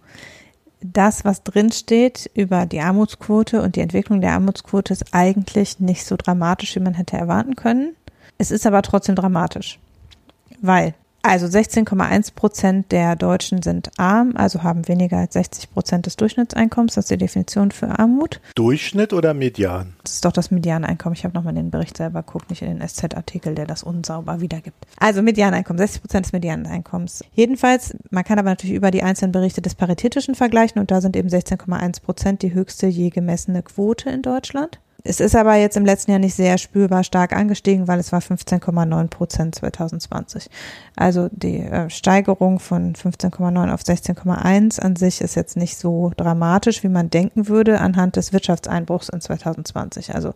das, 0.80 1.24
was 1.24 1.42
drinsteht 1.42 2.30
über 2.34 2.66
die 2.66 2.80
Armutsquote 2.80 3.62
und 3.62 3.76
die 3.76 3.80
Entwicklung 3.80 4.20
der 4.20 4.32
Armutsquote, 4.32 4.92
ist 4.92 5.12
eigentlich 5.12 5.80
nicht 5.80 6.04
so 6.04 6.16
dramatisch, 6.16 6.74
wie 6.76 6.80
man 6.80 6.94
hätte 6.94 7.16
erwarten 7.16 7.56
können. 7.56 7.96
Es 8.38 8.50
ist 8.50 8.66
aber 8.66 8.82
trotzdem 8.82 9.16
dramatisch, 9.16 9.78
weil 10.60 10.94
also 11.22 11.46
16,1 11.46 12.34
Prozent 12.34 12.92
der 12.92 13.16
Deutschen 13.16 13.60
sind 13.62 13.90
arm, 13.98 14.34
also 14.36 14.62
haben 14.62 14.86
weniger 14.88 15.18
als 15.18 15.34
60 15.34 15.70
Prozent 15.72 16.06
des 16.06 16.16
Durchschnittseinkommens. 16.16 16.94
Das 16.94 17.06
ist 17.06 17.10
die 17.10 17.18
Definition 17.18 17.70
für 17.70 17.98
Armut. 17.98 18.40
Durchschnitt 18.54 19.12
oder 19.12 19.34
Median? 19.34 19.94
Das 20.04 20.14
ist 20.14 20.24
doch 20.24 20.32
das 20.32 20.50
Medianeinkommen. 20.50 21.16
Ich 21.16 21.24
habe 21.24 21.34
nochmal 21.34 21.54
den 21.54 21.70
Bericht 21.70 21.96
selber 21.96 22.22
geguckt, 22.22 22.50
nicht 22.50 22.62
in 22.62 22.78
den 22.78 22.86
SZ-Artikel, 22.86 23.54
der 23.54 23.66
das 23.66 23.82
unsauber 23.82 24.40
wiedergibt. 24.40 24.86
Also 24.98 25.22
Medianeinkommen, 25.22 25.78
60 25.78 26.02
Prozent 26.02 26.26
des 26.26 26.32
Medianeinkommens. 26.32 27.24
Jedenfalls, 27.34 27.96
man 28.10 28.24
kann 28.24 28.38
aber 28.38 28.50
natürlich 28.50 28.76
über 28.76 28.90
die 28.90 29.02
einzelnen 29.02 29.32
Berichte 29.32 29.60
des 29.60 29.74
Paritätischen 29.74 30.34
vergleichen 30.34 30.80
und 30.80 30.90
da 30.90 31.00
sind 31.00 31.16
eben 31.16 31.28
16,1 31.28 32.00
Prozent 32.00 32.42
die 32.42 32.54
höchste 32.54 32.86
je 32.86 33.10
gemessene 33.10 33.62
Quote 33.62 34.08
in 34.08 34.22
Deutschland. 34.22 34.78
Es 35.08 35.20
ist 35.20 35.34
aber 35.34 35.54
jetzt 35.54 35.78
im 35.78 35.86
letzten 35.86 36.10
Jahr 36.10 36.20
nicht 36.20 36.34
sehr 36.34 36.58
spürbar 36.58 37.02
stark 37.02 37.32
angestiegen, 37.32 37.88
weil 37.88 37.98
es 37.98 38.12
war 38.12 38.20
15,9 38.20 39.08
Prozent 39.08 39.54
2020. 39.54 40.50
Also 40.96 41.30
die 41.32 41.60
äh, 41.60 41.88
Steigerung 41.88 42.58
von 42.58 42.92
15,9 42.92 43.72
auf 43.72 43.80
16,1 43.80 44.78
an 44.78 44.96
sich 44.96 45.22
ist 45.22 45.34
jetzt 45.34 45.56
nicht 45.56 45.78
so 45.78 46.12
dramatisch, 46.14 46.82
wie 46.82 46.90
man 46.90 47.08
denken 47.08 47.48
würde 47.48 47.80
anhand 47.80 48.16
des 48.16 48.34
Wirtschaftseinbruchs 48.34 49.08
in 49.08 49.22
2020. 49.22 50.14
Also 50.14 50.34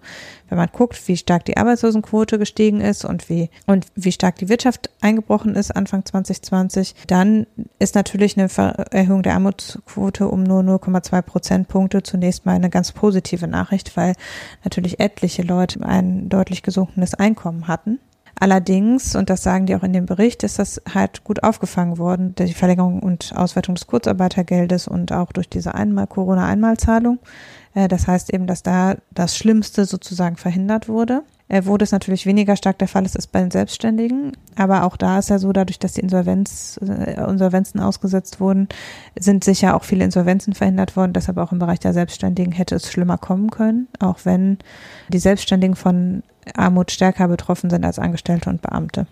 wenn 0.48 0.56
man 0.56 0.70
guckt, 0.72 1.06
wie 1.06 1.18
stark 1.18 1.44
die 1.44 1.58
Arbeitslosenquote 1.58 2.38
gestiegen 2.38 2.80
ist 2.80 3.04
und 3.04 3.28
wie 3.28 3.50
und 3.66 3.86
wie 3.94 4.12
stark 4.12 4.36
die 4.36 4.48
Wirtschaft 4.48 4.88
eingebrochen 5.02 5.54
ist 5.54 5.76
Anfang 5.76 6.06
2020, 6.06 6.94
dann 7.08 7.46
ist 7.78 7.94
natürlich 7.94 8.38
eine 8.38 8.48
Erhöhung 8.90 9.22
der 9.22 9.34
Armutsquote 9.34 10.28
um 10.28 10.44
nur 10.44 10.62
0,2 10.62 11.20
Prozentpunkte 11.20 12.02
zunächst 12.02 12.46
mal 12.46 12.54
eine 12.54 12.70
ganz 12.70 12.92
positive 12.92 13.46
Nachricht, 13.46 13.98
weil 13.98 14.14
natürlich 14.64 15.00
etliche 15.00 15.42
Leute 15.42 15.84
ein 15.84 16.28
deutlich 16.28 16.62
gesunkenes 16.62 17.14
Einkommen 17.14 17.68
hatten. 17.68 17.98
Allerdings, 18.38 19.14
und 19.14 19.30
das 19.30 19.42
sagen 19.42 19.66
die 19.66 19.76
auch 19.76 19.82
in 19.82 19.92
dem 19.92 20.06
Bericht, 20.06 20.42
ist 20.42 20.58
das 20.58 20.80
halt 20.92 21.22
gut 21.22 21.44
aufgefangen 21.44 21.98
worden, 21.98 22.34
die 22.34 22.54
Verlängerung 22.54 23.00
und 23.00 23.32
Ausweitung 23.36 23.74
des 23.74 23.86
Kurzarbeitergeldes 23.86 24.88
und 24.88 25.12
auch 25.12 25.32
durch 25.32 25.48
diese 25.48 25.74
einmal 25.74 26.06
Corona-Einmalzahlung. 26.06 27.18
Äh, 27.74 27.88
das 27.88 28.08
heißt 28.08 28.32
eben, 28.32 28.46
dass 28.46 28.62
da 28.62 28.96
das 29.12 29.36
Schlimmste 29.36 29.84
sozusagen 29.84 30.36
verhindert 30.36 30.88
wurde. 30.88 31.22
Äh, 31.52 31.66
wo 31.66 31.76
das 31.76 31.92
natürlich 31.92 32.24
weniger 32.24 32.56
stark 32.56 32.78
der 32.78 32.88
Fall 32.88 33.04
ist, 33.04 33.14
ist 33.14 33.30
bei 33.30 33.40
den 33.40 33.50
Selbstständigen. 33.50 34.32
Aber 34.56 34.84
auch 34.84 34.96
da 34.96 35.18
ist 35.18 35.28
ja 35.28 35.38
so, 35.38 35.52
dadurch, 35.52 35.78
dass 35.78 35.92
die 35.92 36.00
Insolvenz, 36.00 36.80
äh, 36.82 37.22
Insolvenzen 37.28 37.78
ausgesetzt 37.78 38.40
wurden, 38.40 38.68
sind 39.18 39.44
sicher 39.44 39.76
auch 39.76 39.84
viele 39.84 40.02
Insolvenzen 40.02 40.54
verhindert 40.54 40.96
worden. 40.96 41.12
Deshalb 41.12 41.36
auch 41.36 41.52
im 41.52 41.58
Bereich 41.58 41.78
der 41.78 41.92
Selbstständigen 41.92 42.54
hätte 42.54 42.74
es 42.74 42.90
schlimmer 42.90 43.18
kommen 43.18 43.50
können, 43.50 43.88
auch 44.00 44.20
wenn 44.24 44.56
die 45.10 45.18
Selbstständigen 45.18 45.76
von 45.76 46.22
Armut 46.56 46.90
stärker 46.90 47.28
betroffen 47.28 47.68
sind 47.68 47.84
als 47.84 47.98
Angestellte 47.98 48.48
und 48.48 48.62
Beamte. 48.62 49.06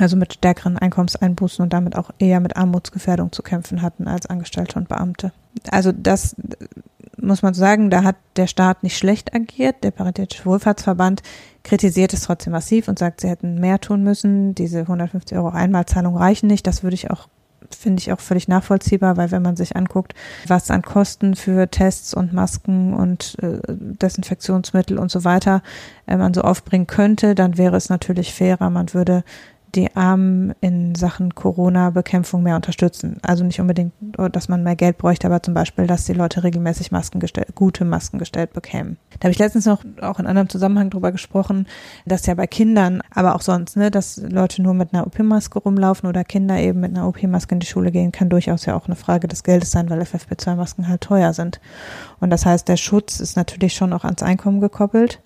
Also 0.00 0.16
mit 0.16 0.34
stärkeren 0.34 0.76
Einkommenseinbußen 0.76 1.62
und 1.62 1.72
damit 1.72 1.94
auch 1.94 2.10
eher 2.18 2.40
mit 2.40 2.56
Armutsgefährdung 2.56 3.30
zu 3.30 3.44
kämpfen 3.44 3.82
hatten 3.82 4.08
als 4.08 4.26
Angestellte 4.26 4.80
und 4.80 4.88
Beamte. 4.88 5.30
Also 5.70 5.92
das 5.92 6.36
muss 7.18 7.42
man 7.42 7.54
sagen, 7.54 7.90
da 7.90 8.04
hat 8.04 8.16
der 8.36 8.46
Staat 8.46 8.82
nicht 8.82 8.96
schlecht 8.96 9.34
agiert. 9.34 9.82
Der 9.82 9.90
Paritätische 9.90 10.44
Wohlfahrtsverband 10.46 11.22
kritisiert 11.64 12.12
es 12.12 12.22
trotzdem 12.22 12.52
massiv 12.52 12.88
und 12.88 12.98
sagt, 12.98 13.20
sie 13.20 13.28
hätten 13.28 13.58
mehr 13.60 13.80
tun 13.80 14.02
müssen. 14.02 14.54
Diese 14.54 14.80
150 14.80 15.36
Euro 15.36 15.48
Einmalzahlung 15.48 16.16
reichen 16.16 16.46
nicht. 16.46 16.66
Das 16.66 16.82
würde 16.82 16.94
ich 16.94 17.10
auch 17.10 17.28
finde 17.76 18.00
ich 18.00 18.12
auch 18.12 18.20
völlig 18.20 18.46
nachvollziehbar, 18.46 19.16
weil 19.16 19.32
wenn 19.32 19.42
man 19.42 19.56
sich 19.56 19.74
anguckt, 19.74 20.14
was 20.46 20.70
an 20.70 20.82
Kosten 20.82 21.34
für 21.34 21.68
Tests 21.68 22.14
und 22.14 22.32
Masken 22.32 22.94
und 22.94 23.36
äh, 23.42 23.58
Desinfektionsmittel 23.66 24.98
und 24.98 25.10
so 25.10 25.24
weiter 25.24 25.62
äh, 26.06 26.16
man 26.16 26.34
so 26.34 26.42
aufbringen 26.42 26.86
könnte, 26.86 27.34
dann 27.34 27.58
wäre 27.58 27.76
es 27.76 27.88
natürlich 27.88 28.34
fairer, 28.34 28.70
man 28.70 28.94
würde 28.94 29.24
die 29.76 29.94
Armen 29.94 30.54
in 30.60 30.94
Sachen 30.94 31.34
Corona-Bekämpfung 31.34 32.42
mehr 32.42 32.56
unterstützen. 32.56 33.18
Also 33.22 33.44
nicht 33.44 33.60
unbedingt, 33.60 33.92
dass 34.32 34.48
man 34.48 34.64
mehr 34.64 34.76
Geld 34.76 34.98
bräuchte, 34.98 35.26
aber 35.26 35.42
zum 35.42 35.54
Beispiel, 35.54 35.86
dass 35.86 36.04
die 36.04 36.14
Leute 36.14 36.42
regelmäßig 36.42 36.90
Masken 36.90 37.20
gestellt, 37.20 37.54
gute 37.54 37.84
Masken 37.84 38.18
gestellt 38.18 38.52
bekämen. 38.52 38.96
Da 39.20 39.24
habe 39.24 39.32
ich 39.32 39.38
letztens 39.38 39.66
noch 39.66 39.84
auch 40.00 40.18
in 40.18 40.26
anderem 40.26 40.48
Zusammenhang 40.48 40.90
drüber 40.90 41.12
gesprochen, 41.12 41.66
dass 42.06 42.26
ja 42.26 42.34
bei 42.34 42.46
Kindern, 42.46 43.02
aber 43.14 43.34
auch 43.34 43.42
sonst, 43.42 43.76
ne, 43.76 43.90
dass 43.90 44.16
Leute 44.16 44.62
nur 44.62 44.74
mit 44.74 44.92
einer 44.92 45.06
OP-Maske 45.06 45.58
rumlaufen 45.58 46.08
oder 46.08 46.24
Kinder 46.24 46.58
eben 46.58 46.80
mit 46.80 46.96
einer 46.96 47.06
OP-Maske 47.06 47.54
in 47.54 47.60
die 47.60 47.66
Schule 47.66 47.92
gehen, 47.92 48.12
kann 48.12 48.28
durchaus 48.28 48.66
ja 48.66 48.74
auch 48.74 48.86
eine 48.86 48.96
Frage 48.96 49.28
des 49.28 49.44
Geldes 49.44 49.70
sein, 49.70 49.90
weil 49.90 50.00
FFP2-Masken 50.00 50.88
halt 50.88 51.02
teuer 51.02 51.32
sind. 51.32 51.60
Und 52.20 52.30
das 52.30 52.46
heißt, 52.46 52.68
der 52.68 52.76
Schutz 52.76 53.20
ist 53.20 53.36
natürlich 53.36 53.74
schon 53.74 53.92
auch 53.92 54.04
ans 54.04 54.22
Einkommen 54.22 54.60
gekoppelt. 54.60 55.20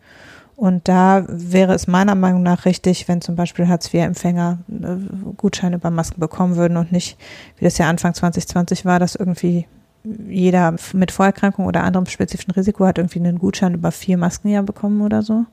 Und 0.61 0.89
da 0.89 1.25
wäre 1.27 1.73
es 1.73 1.87
meiner 1.87 2.15
Meinung 2.15 2.43
nach 2.43 2.67
richtig, 2.67 3.09
wenn 3.09 3.23
zum 3.23 3.35
Beispiel 3.35 3.67
Hartz-IV-Empfänger 3.67 4.59
äh, 4.69 5.33
Gutscheine 5.39 5.79
bei 5.79 5.89
Masken 5.89 6.21
bekommen 6.21 6.57
würden 6.57 6.77
und 6.77 6.93
nicht, 6.93 7.17
wie 7.57 7.65
das 7.65 7.79
ja 7.79 7.89
Anfang 7.89 8.13
2020 8.13 8.85
war, 8.85 8.99
dass 8.99 9.15
irgendwie 9.15 9.67
jeder 10.05 10.77
mit 10.93 11.13
Vorerkrankung 11.13 11.65
oder 11.65 11.83
anderem 11.83 12.05
spezifischen 12.05 12.51
Risiko 12.51 12.85
hat 12.85 12.99
irgendwie 12.99 13.21
einen 13.21 13.39
Gutschein 13.39 13.73
über 13.73 13.91
vier 13.91 14.19
Masken 14.19 14.49
ja 14.49 14.61
bekommen 14.61 15.01
oder 15.01 15.23
so. 15.23 15.47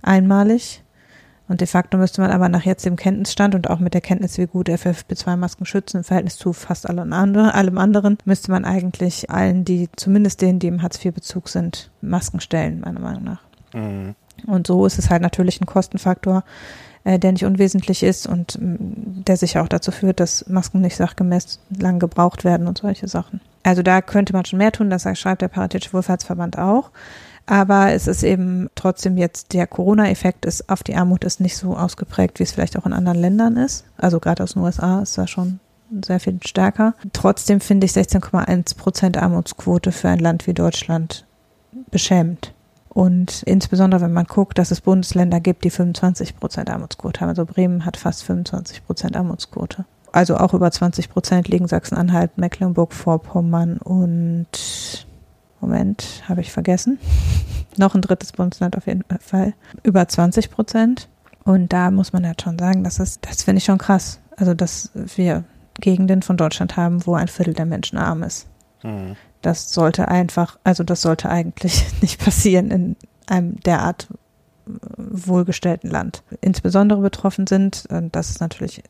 Einmalig. 0.00 0.82
Und 1.46 1.60
de 1.60 1.68
facto 1.68 1.98
müsste 1.98 2.22
man 2.22 2.30
aber 2.30 2.48
nach 2.48 2.64
jetzt 2.64 2.86
dem 2.86 2.96
Kenntnisstand 2.96 3.54
und 3.54 3.68
auch 3.68 3.80
mit 3.80 3.92
der 3.92 4.00
Kenntnis, 4.00 4.38
wie 4.38 4.46
gut 4.46 4.70
FFP2-Masken 4.70 5.66
schützen 5.66 5.98
im 5.98 6.04
Verhältnis 6.04 6.38
zu 6.38 6.54
fast 6.54 6.88
allem 6.88 7.12
anderen, 7.12 8.16
müsste 8.24 8.50
man 8.50 8.64
eigentlich 8.64 9.28
allen, 9.28 9.66
die, 9.66 9.90
zumindest 9.96 10.40
denen, 10.40 10.58
die 10.58 10.68
im 10.68 10.80
Hartz-IV-Bezug 10.80 11.50
sind, 11.50 11.90
Masken 12.00 12.40
stellen, 12.40 12.80
meiner 12.80 13.00
Meinung 13.00 13.24
nach. 13.24 13.42
Mhm. 13.74 14.14
Und 14.46 14.66
so 14.66 14.86
ist 14.86 14.98
es 14.98 15.10
halt 15.10 15.22
natürlich 15.22 15.60
ein 15.60 15.66
Kostenfaktor, 15.66 16.44
äh, 17.04 17.18
der 17.18 17.32
nicht 17.32 17.44
unwesentlich 17.44 18.02
ist 18.02 18.26
und 18.26 18.58
mm, 18.60 19.24
der 19.24 19.36
sicher 19.36 19.62
auch 19.62 19.68
dazu 19.68 19.90
führt, 19.90 20.20
dass 20.20 20.48
Masken 20.48 20.80
nicht 20.80 20.96
sachgemäß 20.96 21.60
lang 21.76 21.98
gebraucht 21.98 22.44
werden 22.44 22.66
und 22.66 22.78
solche 22.78 23.08
Sachen. 23.08 23.40
Also 23.62 23.82
da 23.82 24.00
könnte 24.00 24.32
man 24.32 24.44
schon 24.44 24.58
mehr 24.58 24.72
tun, 24.72 24.90
das 24.90 25.06
schreibt 25.18 25.42
der 25.42 25.48
Paritätische 25.48 25.92
Wohlfahrtsverband 25.92 26.58
auch. 26.58 26.90
Aber 27.48 27.92
es 27.92 28.06
ist 28.06 28.24
eben 28.24 28.68
trotzdem 28.74 29.16
jetzt, 29.16 29.54
der 29.54 29.66
Corona-Effekt 29.66 30.44
ist 30.44 30.68
auf 30.68 30.82
die 30.82 30.94
Armut 30.94 31.24
ist 31.24 31.40
nicht 31.40 31.56
so 31.56 31.76
ausgeprägt, 31.76 32.38
wie 32.38 32.42
es 32.42 32.52
vielleicht 32.52 32.78
auch 32.78 32.84
in 32.84 32.92
anderen 32.92 33.18
Ländern 33.18 33.56
ist. 33.56 33.86
Also 33.96 34.20
gerade 34.20 34.42
aus 34.42 34.52
den 34.52 34.62
USA 34.62 35.00
ist 35.00 35.16
da 35.16 35.26
schon 35.26 35.58
sehr 36.04 36.20
viel 36.20 36.38
stärker. 36.44 36.94
Trotzdem 37.14 37.60
finde 37.60 37.86
ich 37.86 37.92
16,1 37.92 38.76
Prozent 38.76 39.16
Armutsquote 39.16 39.92
für 39.92 40.10
ein 40.10 40.18
Land 40.18 40.46
wie 40.46 40.52
Deutschland 40.52 41.26
beschämend. 41.90 42.52
Und 42.98 43.44
insbesondere, 43.44 44.00
wenn 44.00 44.12
man 44.12 44.24
guckt, 44.24 44.58
dass 44.58 44.72
es 44.72 44.80
Bundesländer 44.80 45.38
gibt, 45.38 45.62
die 45.62 45.70
25 45.70 46.34
Prozent 46.34 46.68
Armutsquote 46.68 47.20
haben. 47.20 47.28
Also 47.28 47.44
Bremen 47.44 47.84
hat 47.84 47.96
fast 47.96 48.24
25 48.24 48.84
Prozent 48.84 49.16
Armutsquote. 49.16 49.84
Also 50.10 50.36
auch 50.36 50.52
über 50.52 50.68
20 50.68 51.08
Prozent 51.08 51.46
liegen 51.46 51.68
Sachsen-Anhalt, 51.68 52.36
Mecklenburg-Vorpommern 52.38 53.76
und 53.78 55.06
Moment, 55.60 56.24
habe 56.28 56.40
ich 56.40 56.50
vergessen. 56.50 56.98
Noch 57.76 57.94
ein 57.94 58.02
drittes 58.02 58.32
Bundesland 58.32 58.76
auf 58.76 58.88
jeden 58.88 59.04
Fall. 59.20 59.54
Über 59.84 60.08
20 60.08 60.50
Prozent. 60.50 61.08
Und 61.44 61.72
da 61.72 61.92
muss 61.92 62.12
man 62.12 62.26
halt 62.26 62.42
schon 62.42 62.58
sagen, 62.58 62.82
das 62.82 62.98
ist, 62.98 63.24
das 63.24 63.44
finde 63.44 63.58
ich 63.58 63.64
schon 63.64 63.78
krass. 63.78 64.18
Also, 64.36 64.54
dass 64.54 64.90
wir 64.94 65.44
Gegenden 65.80 66.22
von 66.22 66.36
Deutschland 66.36 66.76
haben, 66.76 67.06
wo 67.06 67.14
ein 67.14 67.28
Viertel 67.28 67.54
der 67.54 67.66
Menschen 67.66 67.96
arm 67.96 68.24
ist. 68.24 68.48
Mhm. 68.82 69.14
Das 69.42 69.72
sollte 69.72 70.08
einfach, 70.08 70.58
also 70.64 70.84
das 70.84 71.02
sollte 71.02 71.28
eigentlich 71.28 71.84
nicht 72.02 72.22
passieren 72.22 72.70
in 72.70 72.96
einem 73.26 73.60
derart 73.60 74.08
wohlgestellten 74.96 75.90
Land. 75.90 76.22
Insbesondere 76.40 77.00
betroffen 77.00 77.46
sind, 77.46 77.84
das 78.12 78.30
ist 78.30 78.40
natürlich 78.40 78.82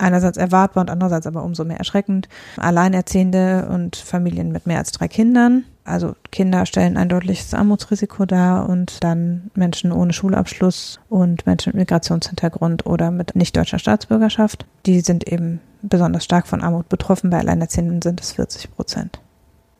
einerseits 0.00 0.38
erwartbar 0.38 0.82
und 0.82 0.90
andererseits 0.90 1.26
aber 1.26 1.44
umso 1.44 1.64
mehr 1.64 1.78
erschreckend. 1.78 2.28
Alleinerziehende 2.56 3.68
und 3.68 3.96
Familien 3.96 4.52
mit 4.52 4.66
mehr 4.66 4.78
als 4.78 4.92
drei 4.92 5.08
Kindern. 5.08 5.64
Also 5.84 6.14
Kinder 6.30 6.66
stellen 6.66 6.96
ein 6.96 7.08
deutliches 7.08 7.54
Armutsrisiko 7.54 8.24
dar 8.24 8.68
und 8.68 9.02
dann 9.02 9.50
Menschen 9.54 9.92
ohne 9.92 10.12
Schulabschluss 10.12 11.00
und 11.08 11.46
Menschen 11.46 11.70
mit 11.70 11.76
Migrationshintergrund 11.76 12.86
oder 12.86 13.10
mit 13.10 13.34
nicht 13.34 13.56
deutscher 13.56 13.78
Staatsbürgerschaft. 13.78 14.66
Die 14.86 15.00
sind 15.00 15.26
eben 15.30 15.60
besonders 15.82 16.24
stark 16.24 16.46
von 16.46 16.62
Armut 16.62 16.88
betroffen. 16.88 17.30
Bei 17.30 17.38
Alleinerziehenden 17.38 18.02
sind 18.02 18.20
es 18.20 18.32
40 18.32 18.74
Prozent. 18.74 19.20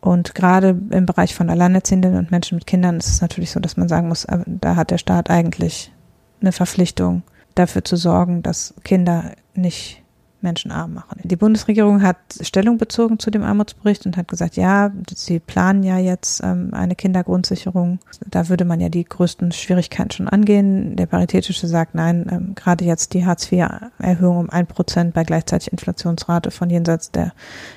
Und 0.00 0.34
gerade 0.34 0.78
im 0.90 1.06
Bereich 1.06 1.34
von 1.34 1.50
Alleinerziehenden 1.50 2.16
und 2.16 2.30
Menschen 2.30 2.56
mit 2.56 2.66
Kindern 2.66 2.98
ist 2.98 3.08
es 3.08 3.20
natürlich 3.20 3.50
so, 3.50 3.60
dass 3.60 3.76
man 3.76 3.88
sagen 3.88 4.08
muss, 4.08 4.26
da 4.46 4.76
hat 4.76 4.90
der 4.90 4.98
Staat 4.98 5.28
eigentlich 5.28 5.92
eine 6.40 6.52
Verpflichtung, 6.52 7.22
dafür 7.54 7.84
zu 7.84 7.96
sorgen, 7.96 8.42
dass 8.42 8.74
Kinder 8.84 9.32
nicht 9.54 10.02
menschenarm 10.42 10.94
machen. 10.94 11.20
Die 11.22 11.36
Bundesregierung 11.36 12.02
hat 12.02 12.16
Stellung 12.40 12.78
bezogen 12.78 13.18
zu 13.18 13.30
dem 13.30 13.42
Armutsbericht 13.42 14.06
und 14.06 14.16
hat 14.16 14.28
gesagt, 14.28 14.56
ja, 14.56 14.90
sie 15.14 15.38
planen 15.38 15.82
ja 15.82 15.98
jetzt 15.98 16.42
ähm, 16.42 16.70
eine 16.72 16.94
Kindergrundsicherung. 16.94 17.98
Da 18.26 18.48
würde 18.48 18.64
man 18.64 18.80
ja 18.80 18.88
die 18.88 19.04
größten 19.04 19.52
Schwierigkeiten 19.52 20.10
schon 20.10 20.28
angehen. 20.28 20.96
Der 20.96 21.06
Paritätische 21.06 21.66
sagt, 21.66 21.94
nein, 21.94 22.26
ähm, 22.30 22.54
gerade 22.54 22.84
jetzt 22.84 23.14
die 23.14 23.24
Hartz-IV-Erhöhung 23.24 24.38
um 24.38 24.50
ein 24.50 24.66
Prozent 24.66 25.14
bei 25.14 25.24
gleichzeitig 25.24 25.72
Inflationsrate 25.72 26.50
von 26.50 26.70
jenseits 26.70 27.10
der 27.10 27.32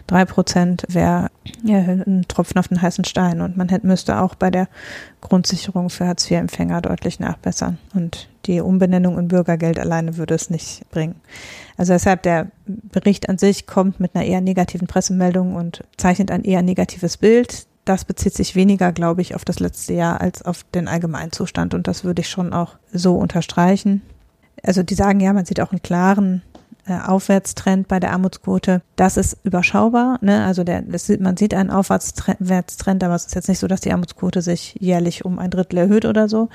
drei 0.07 0.25
Prozent 0.25 0.85
wäre 0.89 1.29
ja, 1.63 1.77
ein 1.77 2.25
Tropfen 2.27 2.57
auf 2.57 2.67
den 2.67 2.81
heißen 2.81 3.05
Stein 3.05 3.41
und 3.41 3.57
man 3.57 3.69
hätte, 3.69 3.87
müsste 3.87 4.19
auch 4.21 4.35
bei 4.35 4.49
der 4.49 4.67
Grundsicherung 5.23 5.89
für 5.89 6.05
Hartz-IV-Empfänger 6.05 6.81
deutlich 6.81 7.19
nachbessern. 7.19 7.77
Und 7.95 8.29
die 8.45 8.59
Umbenennung 8.59 9.17
in 9.17 9.29
Bürgergeld 9.29 9.79
alleine 9.79 10.17
würde 10.17 10.35
es 10.35 10.49
nicht 10.49 10.89
bringen. 10.91 11.15
Also 11.77 11.93
deshalb 11.93 12.23
der 12.23 12.47
Bericht 12.67 13.29
an 13.29 13.37
sich 13.37 13.65
kommt 13.65 13.99
mit 13.99 14.15
einer 14.15 14.25
eher 14.25 14.41
negativen 14.41 14.87
Pressemeldung 14.87 15.55
und 15.55 15.83
zeichnet 15.97 16.29
ein 16.29 16.43
eher 16.43 16.61
negatives 16.61 17.17
Bild. 17.17 17.65
Das 17.85 18.05
bezieht 18.05 18.33
sich 18.33 18.55
weniger, 18.55 18.91
glaube 18.91 19.21
ich, 19.21 19.33
auf 19.33 19.45
das 19.45 19.59
letzte 19.59 19.93
Jahr 19.93 20.21
als 20.21 20.43
auf 20.43 20.63
den 20.75 20.87
Allgemeinzustand. 20.87 21.73
Und 21.73 21.87
das 21.87 22.03
würde 22.03 22.21
ich 22.21 22.29
schon 22.29 22.53
auch 22.53 22.75
so 22.91 23.15
unterstreichen. 23.15 24.01
Also 24.61 24.83
die 24.83 24.95
sagen 24.95 25.19
ja, 25.19 25.33
man 25.33 25.45
sieht 25.45 25.59
auch 25.59 25.71
einen 25.71 25.81
klaren 25.81 26.43
Aufwärtstrend 26.85 27.87
bei 27.87 27.99
der 28.01 28.11
Armutsquote. 28.11 28.81
Das 28.97 29.15
ist 29.15 29.37
überschaubar. 29.43 30.17
Ne? 30.21 30.43
Also 30.43 30.65
der, 30.65 30.81
das, 30.81 31.07
man 31.19 31.37
sieht 31.37 31.53
einen 31.53 31.69
Aufwärtstrend, 31.69 33.03
aber 33.03 33.15
es 33.15 33.25
ist 33.25 33.35
jetzt 33.35 33.47
nicht 33.47 33.59
so, 33.59 33.67
dass 33.67 33.79
die 33.79 33.93
Armutsquote 33.93 34.41
sich 34.41 34.75
jährlich 34.81 35.23
um 35.23 35.39
ein 35.39 35.49
Drittel 35.49 35.77
erhöht 35.77 36.03
oder 36.03 36.27
so. 36.27 36.49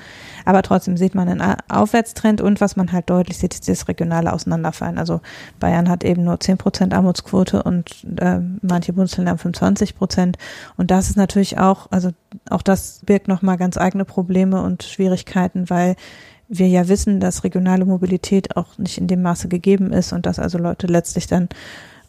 Aber 0.45 0.61
trotzdem 0.61 0.97
sieht 0.97 1.15
man 1.15 1.29
einen 1.29 1.55
Aufwärtstrend 1.67 2.41
und 2.41 2.61
was 2.61 2.75
man 2.75 2.91
halt 2.91 3.09
deutlich 3.09 3.39
sieht, 3.39 3.55
ist 3.55 3.67
das 3.67 3.87
regionale 3.87 4.31
Auseinanderfallen. 4.31 4.99
Also 4.99 5.21
Bayern 5.59 5.89
hat 5.89 6.03
eben 6.03 6.23
nur 6.23 6.39
10 6.39 6.57
Prozent 6.59 6.93
Armutsquote 6.93 7.63
und 7.63 8.05
äh, 8.19 8.39
manche 8.61 8.93
Bundesländer 8.93 9.31
haben 9.31 9.39
25 9.39 9.97
Prozent. 9.97 10.37
Und 10.77 10.91
das 10.91 11.09
ist 11.09 11.17
natürlich 11.17 11.57
auch, 11.57 11.87
also 11.89 12.11
auch 12.51 12.61
das 12.61 13.01
birgt 13.03 13.27
nochmal 13.27 13.57
ganz 13.57 13.77
eigene 13.77 14.05
Probleme 14.05 14.61
und 14.61 14.83
Schwierigkeiten, 14.83 15.71
weil 15.71 15.95
wir 16.49 16.67
ja 16.67 16.87
wissen, 16.87 17.19
dass 17.19 17.43
regionale 17.43 17.85
Mobilität 17.85 18.57
auch 18.57 18.77
nicht 18.77 18.97
in 18.97 19.07
dem 19.07 19.21
Maße 19.21 19.47
gegeben 19.47 19.93
ist 19.93 20.11
und 20.11 20.25
dass 20.25 20.39
also 20.39 20.57
Leute 20.57 20.87
letztlich 20.87 21.27
dann 21.27 21.47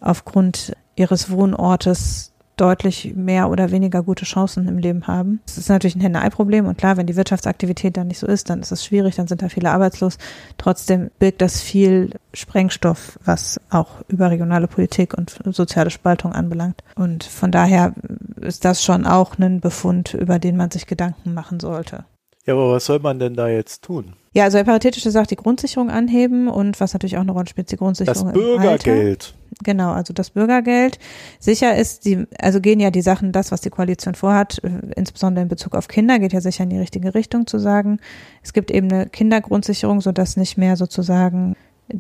aufgrund 0.00 0.73
ihres 0.97 1.30
Wohnortes 1.30 2.32
deutlich 2.56 3.14
mehr 3.14 3.49
oder 3.49 3.70
weniger 3.70 4.02
gute 4.02 4.26
Chancen 4.26 4.68
im 4.68 4.76
Leben 4.76 5.06
haben. 5.06 5.40
Das 5.47 5.56
ist 5.56 5.70
natürlich 5.70 5.97
ein 5.97 6.02
Henne-Ei-Problem 6.02 6.66
und 6.66 6.76
klar, 6.76 6.99
wenn 6.99 7.06
die 7.06 7.16
Wirtschaftsaktivität 7.16 7.97
dann 7.97 8.09
nicht 8.09 8.18
so 8.18 8.26
ist, 8.26 8.50
dann 8.50 8.61
ist 8.61 8.70
es 8.70 8.85
schwierig, 8.85 9.16
dann 9.16 9.28
sind 9.28 9.40
da 9.40 9.49
viele 9.49 9.70
arbeitslos. 9.70 10.18
Trotzdem 10.59 11.11
birgt 11.18 11.40
das 11.40 11.62
viel 11.62 12.11
Sprengstoff, 12.35 13.18
was 13.25 13.61
auch 13.70 14.03
überregionale 14.09 14.68
Politik 14.68 15.14
und 15.16 15.38
soziale 15.46 15.90
Spaltung 15.90 16.33
anbelangt. 16.33 16.83
Und 16.96 17.24
von 17.24 17.50
daher 17.50 17.94
ist 18.40 18.66
das 18.66 18.83
schon 18.83 19.07
auch 19.07 19.38
ein 19.38 19.61
Befund, 19.61 20.12
über 20.12 20.38
den 20.38 20.57
man 20.57 20.70
sich 20.70 20.87
Gedanken 20.87 21.33
machen 21.33 21.61
sollte. 21.61 22.05
Ja, 22.46 22.55
aber 22.55 22.72
was 22.72 22.87
soll 22.87 22.98
man 23.00 23.18
denn 23.18 23.35
da 23.35 23.48
jetzt 23.48 23.83
tun? 23.83 24.14
Ja, 24.33 24.44
also 24.44 24.59
der 24.59 24.64
Paritätische 24.64 25.11
sagt, 25.11 25.31
die 25.31 25.37
Grundsicherung 25.37 25.90
anheben 25.90 26.48
und 26.48 26.81
was 26.81 26.92
natürlich 26.92 27.16
auch 27.16 27.22
eine 27.22 27.33
Rolle 27.33 27.48
spielt, 27.48 27.70
die 27.70 27.76
Grundsicherung. 27.76 28.26
Das 28.26 28.33
Bürgergeld. 28.33 29.35
Genau, 29.64 29.92
also 29.92 30.12
das 30.12 30.31
Bürgergeld. 30.31 30.98
Sicher 31.38 31.76
ist, 31.76 32.05
die, 32.05 32.26
also 32.38 32.61
gehen 32.61 32.81
ja 32.81 32.90
die 32.90 33.03
Sachen, 33.03 33.33
das, 33.33 33.50
was 33.50 33.61
die 33.61 33.70
Koalition 33.70 34.14
vorhat, 34.14 34.62
äh, 34.62 34.70
insbesondere 34.96 35.42
in 35.42 35.48
Bezug 35.48 35.74
auf 35.74 35.88
Kinder, 35.88 36.18
geht 36.18 36.33
ja 36.33 36.40
sicher 36.40 36.62
in 36.62 36.70
die 36.70 36.79
richtige 36.79 37.14
Richtung 37.14 37.46
zu 37.46 37.59
sagen. 37.59 37.98
Es 38.42 38.53
gibt 38.53 38.70
eben 38.70 38.90
eine 38.90 39.07
Kindergrundsicherung, 39.07 40.00
sodass 40.00 40.37
nicht 40.37 40.57
mehr 40.57 40.76
sozusagen 40.76 41.57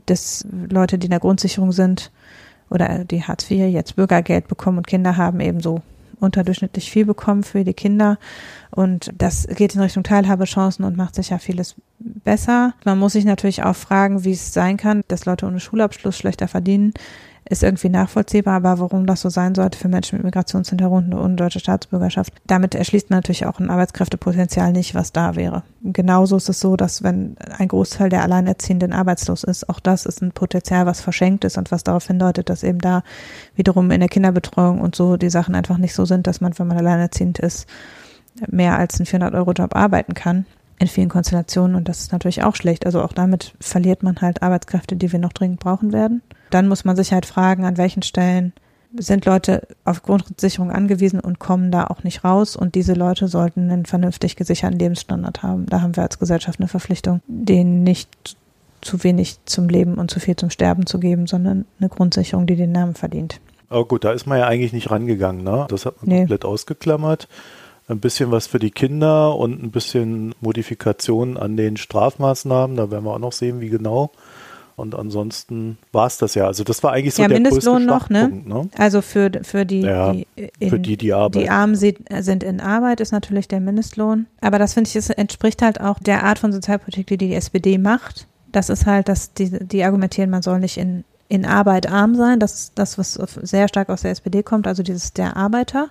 dass 0.06 0.46
Leute, 0.68 0.98
die 0.98 1.06
in 1.06 1.10
der 1.10 1.20
Grundsicherung 1.20 1.72
sind 1.72 2.10
oder 2.70 3.04
die 3.04 3.22
Hartz 3.24 3.50
IV 3.50 3.70
jetzt 3.70 3.96
Bürgergeld 3.96 4.48
bekommen 4.48 4.78
und 4.78 4.86
Kinder 4.86 5.16
haben, 5.16 5.40
eben 5.40 5.60
so 5.60 5.82
unterdurchschnittlich 6.20 6.90
viel 6.90 7.04
bekommen 7.04 7.42
für 7.42 7.64
die 7.64 7.74
Kinder. 7.74 8.18
Und 8.70 9.10
das 9.16 9.46
geht 9.48 9.74
in 9.74 9.80
Richtung 9.80 10.02
Teilhabechancen 10.02 10.84
und 10.84 10.96
macht 10.96 11.14
sicher 11.14 11.38
vieles 11.38 11.74
besser. 11.98 12.74
Man 12.84 12.98
muss 12.98 13.12
sich 13.12 13.24
natürlich 13.24 13.62
auch 13.62 13.76
fragen, 13.76 14.24
wie 14.24 14.32
es 14.32 14.52
sein 14.52 14.76
kann, 14.76 15.02
dass 15.08 15.24
Leute 15.24 15.46
ohne 15.46 15.60
Schulabschluss 15.60 16.16
schlechter 16.16 16.48
verdienen 16.48 16.92
ist 17.48 17.62
irgendwie 17.62 17.88
nachvollziehbar, 17.88 18.54
aber 18.54 18.78
warum 18.78 19.06
das 19.06 19.22
so 19.22 19.28
sein 19.28 19.54
sollte 19.54 19.78
für 19.78 19.88
Menschen 19.88 20.16
mit 20.16 20.24
Migrationshintergrund 20.24 21.14
und 21.14 21.36
deutsche 21.36 21.60
Staatsbürgerschaft, 21.60 22.32
damit 22.46 22.74
erschließt 22.74 23.10
man 23.10 23.18
natürlich 23.18 23.46
auch 23.46 23.58
ein 23.58 23.70
Arbeitskräftepotenzial 23.70 24.72
nicht, 24.72 24.94
was 24.94 25.12
da 25.12 25.36
wäre. 25.36 25.62
Genauso 25.82 26.36
ist 26.36 26.48
es 26.48 26.60
so, 26.60 26.76
dass 26.76 27.02
wenn 27.02 27.36
ein 27.58 27.68
Großteil 27.68 28.08
der 28.08 28.22
Alleinerziehenden 28.22 28.92
arbeitslos 28.92 29.44
ist, 29.44 29.68
auch 29.68 29.80
das 29.80 30.06
ist 30.06 30.22
ein 30.22 30.32
Potenzial, 30.32 30.86
was 30.86 31.00
verschenkt 31.00 31.44
ist 31.44 31.58
und 31.58 31.72
was 31.72 31.84
darauf 31.84 32.06
hindeutet, 32.06 32.50
dass 32.50 32.62
eben 32.62 32.78
da 32.78 33.02
wiederum 33.56 33.90
in 33.90 34.00
der 34.00 34.08
Kinderbetreuung 34.08 34.80
und 34.80 34.94
so 34.94 35.16
die 35.16 35.30
Sachen 35.30 35.54
einfach 35.54 35.78
nicht 35.78 35.94
so 35.94 36.04
sind, 36.04 36.26
dass 36.26 36.40
man, 36.40 36.58
wenn 36.58 36.66
man 36.66 36.78
alleinerziehend 36.78 37.38
ist, 37.38 37.66
mehr 38.48 38.78
als 38.78 39.00
einen 39.00 39.06
400-Euro-Job 39.06 39.74
arbeiten 39.74 40.14
kann 40.14 40.44
in 40.80 40.88
vielen 40.88 41.10
Konstellationen 41.10 41.76
und 41.76 41.88
das 41.88 42.00
ist 42.00 42.10
natürlich 42.10 42.42
auch 42.42 42.56
schlecht. 42.56 42.86
Also 42.86 43.02
auch 43.02 43.12
damit 43.12 43.54
verliert 43.60 44.02
man 44.02 44.20
halt 44.20 44.42
Arbeitskräfte, 44.42 44.96
die 44.96 45.12
wir 45.12 45.18
noch 45.18 45.34
dringend 45.34 45.60
brauchen 45.60 45.92
werden. 45.92 46.22
Dann 46.48 46.68
muss 46.68 46.84
man 46.86 46.96
sich 46.96 47.12
halt 47.12 47.26
fragen, 47.26 47.64
an 47.64 47.76
welchen 47.76 48.02
Stellen 48.02 48.54
sind 48.96 49.26
Leute 49.26 49.68
auf 49.84 50.02
Grundsicherung 50.02 50.72
angewiesen 50.72 51.20
und 51.20 51.38
kommen 51.38 51.70
da 51.70 51.84
auch 51.84 52.02
nicht 52.02 52.24
raus. 52.24 52.56
Und 52.56 52.74
diese 52.74 52.94
Leute 52.94 53.28
sollten 53.28 53.70
einen 53.70 53.84
vernünftig 53.84 54.36
gesicherten 54.36 54.78
Lebensstandard 54.78 55.42
haben. 55.42 55.66
Da 55.66 55.82
haben 55.82 55.94
wir 55.96 56.02
als 56.02 56.18
Gesellschaft 56.18 56.58
eine 56.58 56.66
Verpflichtung, 56.68 57.20
denen 57.28 57.84
nicht 57.84 58.36
zu 58.80 59.04
wenig 59.04 59.38
zum 59.44 59.68
Leben 59.68 59.94
und 59.94 60.10
zu 60.10 60.18
viel 60.18 60.34
zum 60.34 60.48
Sterben 60.48 60.86
zu 60.86 60.98
geben, 60.98 61.26
sondern 61.26 61.66
eine 61.78 61.90
Grundsicherung, 61.90 62.46
die 62.46 62.56
den 62.56 62.72
Namen 62.72 62.94
verdient. 62.94 63.38
Aber 63.68 63.84
gut, 63.84 64.04
da 64.04 64.12
ist 64.12 64.26
man 64.26 64.38
ja 64.38 64.46
eigentlich 64.46 64.72
nicht 64.72 64.90
rangegangen, 64.90 65.44
ne? 65.44 65.66
Das 65.68 65.86
hat 65.86 65.98
man 65.98 66.08
nee. 66.08 66.18
komplett 66.20 66.44
ausgeklammert. 66.44 67.28
Ein 67.90 67.98
bisschen 67.98 68.30
was 68.30 68.46
für 68.46 68.60
die 68.60 68.70
Kinder 68.70 69.34
und 69.34 69.60
ein 69.60 69.72
bisschen 69.72 70.32
Modifikation 70.40 71.36
an 71.36 71.56
den 71.56 71.76
Strafmaßnahmen. 71.76 72.76
Da 72.76 72.92
werden 72.92 73.04
wir 73.04 73.14
auch 73.14 73.18
noch 73.18 73.32
sehen, 73.32 73.60
wie 73.60 73.68
genau. 73.68 74.12
Und 74.76 74.94
ansonsten 74.94 75.76
war 75.90 76.06
es 76.06 76.16
das 76.16 76.36
ja. 76.36 76.46
Also 76.46 76.62
das 76.62 76.84
war 76.84 76.92
eigentlich 76.92 77.14
so 77.14 77.22
ja, 77.22 77.28
der 77.28 77.40
Mindestlohn 77.40 77.88
größte 77.88 77.92
noch, 77.92 78.08
ne? 78.08 78.42
ne? 78.46 78.68
Also 78.78 79.02
für, 79.02 79.32
für 79.42 79.66
die, 79.66 79.80
ja, 79.80 80.12
die, 80.12 80.28
in, 80.60 80.70
für 80.70 80.78
die, 80.78 80.96
die 80.96 81.12
arbeiten. 81.12 81.40
Die 81.40 81.50
Armen 81.50 81.74
sind 81.74 82.44
in 82.44 82.60
Arbeit, 82.60 83.00
ist 83.00 83.10
natürlich 83.10 83.48
der 83.48 83.58
Mindestlohn. 83.58 84.26
Aber 84.40 84.60
das 84.60 84.74
finde 84.74 84.88
ich, 84.88 84.94
es 84.94 85.10
entspricht 85.10 85.60
halt 85.60 85.80
auch 85.80 85.98
der 85.98 86.22
Art 86.22 86.38
von 86.38 86.52
Sozialpolitik, 86.52 87.08
die 87.08 87.18
die 87.18 87.34
SPD 87.34 87.76
macht. 87.76 88.28
Das 88.52 88.70
ist 88.70 88.86
halt, 88.86 89.08
dass 89.08 89.34
die, 89.34 89.50
die 89.50 89.82
argumentieren, 89.82 90.30
man 90.30 90.42
soll 90.42 90.60
nicht 90.60 90.78
in, 90.78 91.02
in 91.28 91.44
Arbeit 91.44 91.90
arm 91.90 92.14
sein. 92.14 92.38
Das 92.38 92.54
ist 92.54 92.72
das, 92.76 92.98
was 92.98 93.14
sehr 93.14 93.66
stark 93.66 93.88
aus 93.88 94.02
der 94.02 94.12
SPD 94.12 94.44
kommt, 94.44 94.68
also 94.68 94.84
dieses 94.84 95.12
der 95.12 95.36
Arbeiter. 95.36 95.88